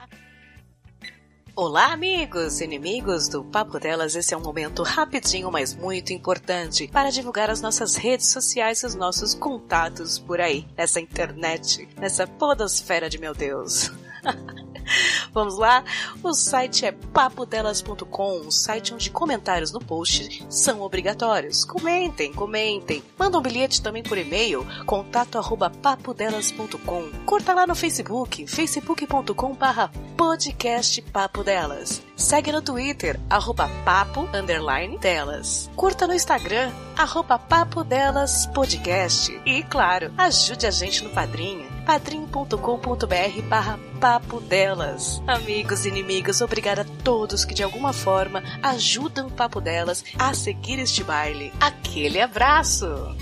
Olá, 1.55 1.93
amigos, 1.93 2.63
inimigos 2.63 3.29
do 3.29 3.45
Papo 3.45 3.79
Delas. 3.79 4.17
Esse 4.17 4.33
é 4.33 4.37
um 4.37 4.41
momento 4.41 4.83
rapidinho, 4.83 5.53
mas 5.53 5.75
muito 5.75 6.11
importante 6.11 6.89
para 6.89 7.11
divulgar 7.11 7.51
as 7.51 7.61
nossas 7.61 7.95
redes 7.95 8.29
sociais 8.29 8.83
e 8.83 8.87
os 8.87 8.95
nossos 8.95 9.35
contatos 9.35 10.19
por 10.19 10.41
aí, 10.41 10.67
nessa 10.75 10.99
internet, 10.99 11.87
nessa 12.01 12.27
podosfera 12.27 13.11
de 13.11 13.19
meu 13.19 13.35
Deus. 13.35 13.93
Vamos 15.33 15.59
lá? 15.59 15.85
O 16.23 16.33
site 16.33 16.87
é 16.87 16.93
papodelas.com, 16.93 18.41
um 18.41 18.51
site 18.51 18.95
onde 18.95 19.11
comentários 19.11 19.73
no 19.73 19.81
post 19.81 20.45
são 20.49 20.81
obrigatórios. 20.81 21.65
Comentem, 21.65 22.33
comentem. 22.33 23.03
Manda 23.19 23.39
um 23.39 23.43
bilhete 23.43 23.83
também 23.83 24.03
por 24.03 24.19
e-mail, 24.19 24.67
contato 24.87 25.39
arroba 25.39 25.71
papodelas.com. 25.71 27.11
Curta 27.25 27.55
lá 27.55 27.67
no 27.67 27.75
Facebook, 27.75 28.47
facebook.com 28.47 29.55
barra 29.55 29.91
podcast 30.17 31.01
Papo 31.03 31.43
Delas. 31.43 32.03
Segue 32.17 32.53
no 32.53 32.63
Twitter, 32.63 33.19
arroba 33.29 33.69
papo, 33.85 34.29
underline, 34.33 34.99
delas. 34.99 35.71
Curta 35.75 36.07
no 36.07 36.15
Instagram, 36.15 36.71
arroba 36.97 37.39
papo 37.39 37.83
delas 37.83 38.47
podcast. 38.47 39.33
E, 39.45 39.63
claro, 39.65 40.13
ajude 40.17 40.67
a 40.67 40.71
gente 40.71 41.03
no 41.03 41.11
Padrinho 41.11 41.72
padrim.com.br 41.85 43.43
barra 43.49 43.79
papo 44.01 44.41
delas. 44.41 45.23
Amigos 45.27 45.85
e 45.85 45.89
inimigos, 45.89 46.41
obrigada 46.41 46.83
a 46.83 47.03
todos 47.05 47.45
que 47.45 47.55
de 47.55 47.63
alguma 47.63 47.93
forma 47.93 48.43
ajudam 48.63 49.29
o 49.29 49.31
Papo 49.31 49.61
Delas 49.61 50.05
a 50.19 50.35
seguir 50.35 50.79
este 50.79 51.05
baile. 51.05 51.53
Aquele 51.61 52.21
abraço! 52.21 53.15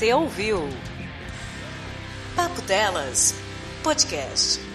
Você 0.00 0.14
ouviu 0.14 0.66
Papo 2.34 2.62
Delas 2.62 3.34
Podcast. 3.82 4.69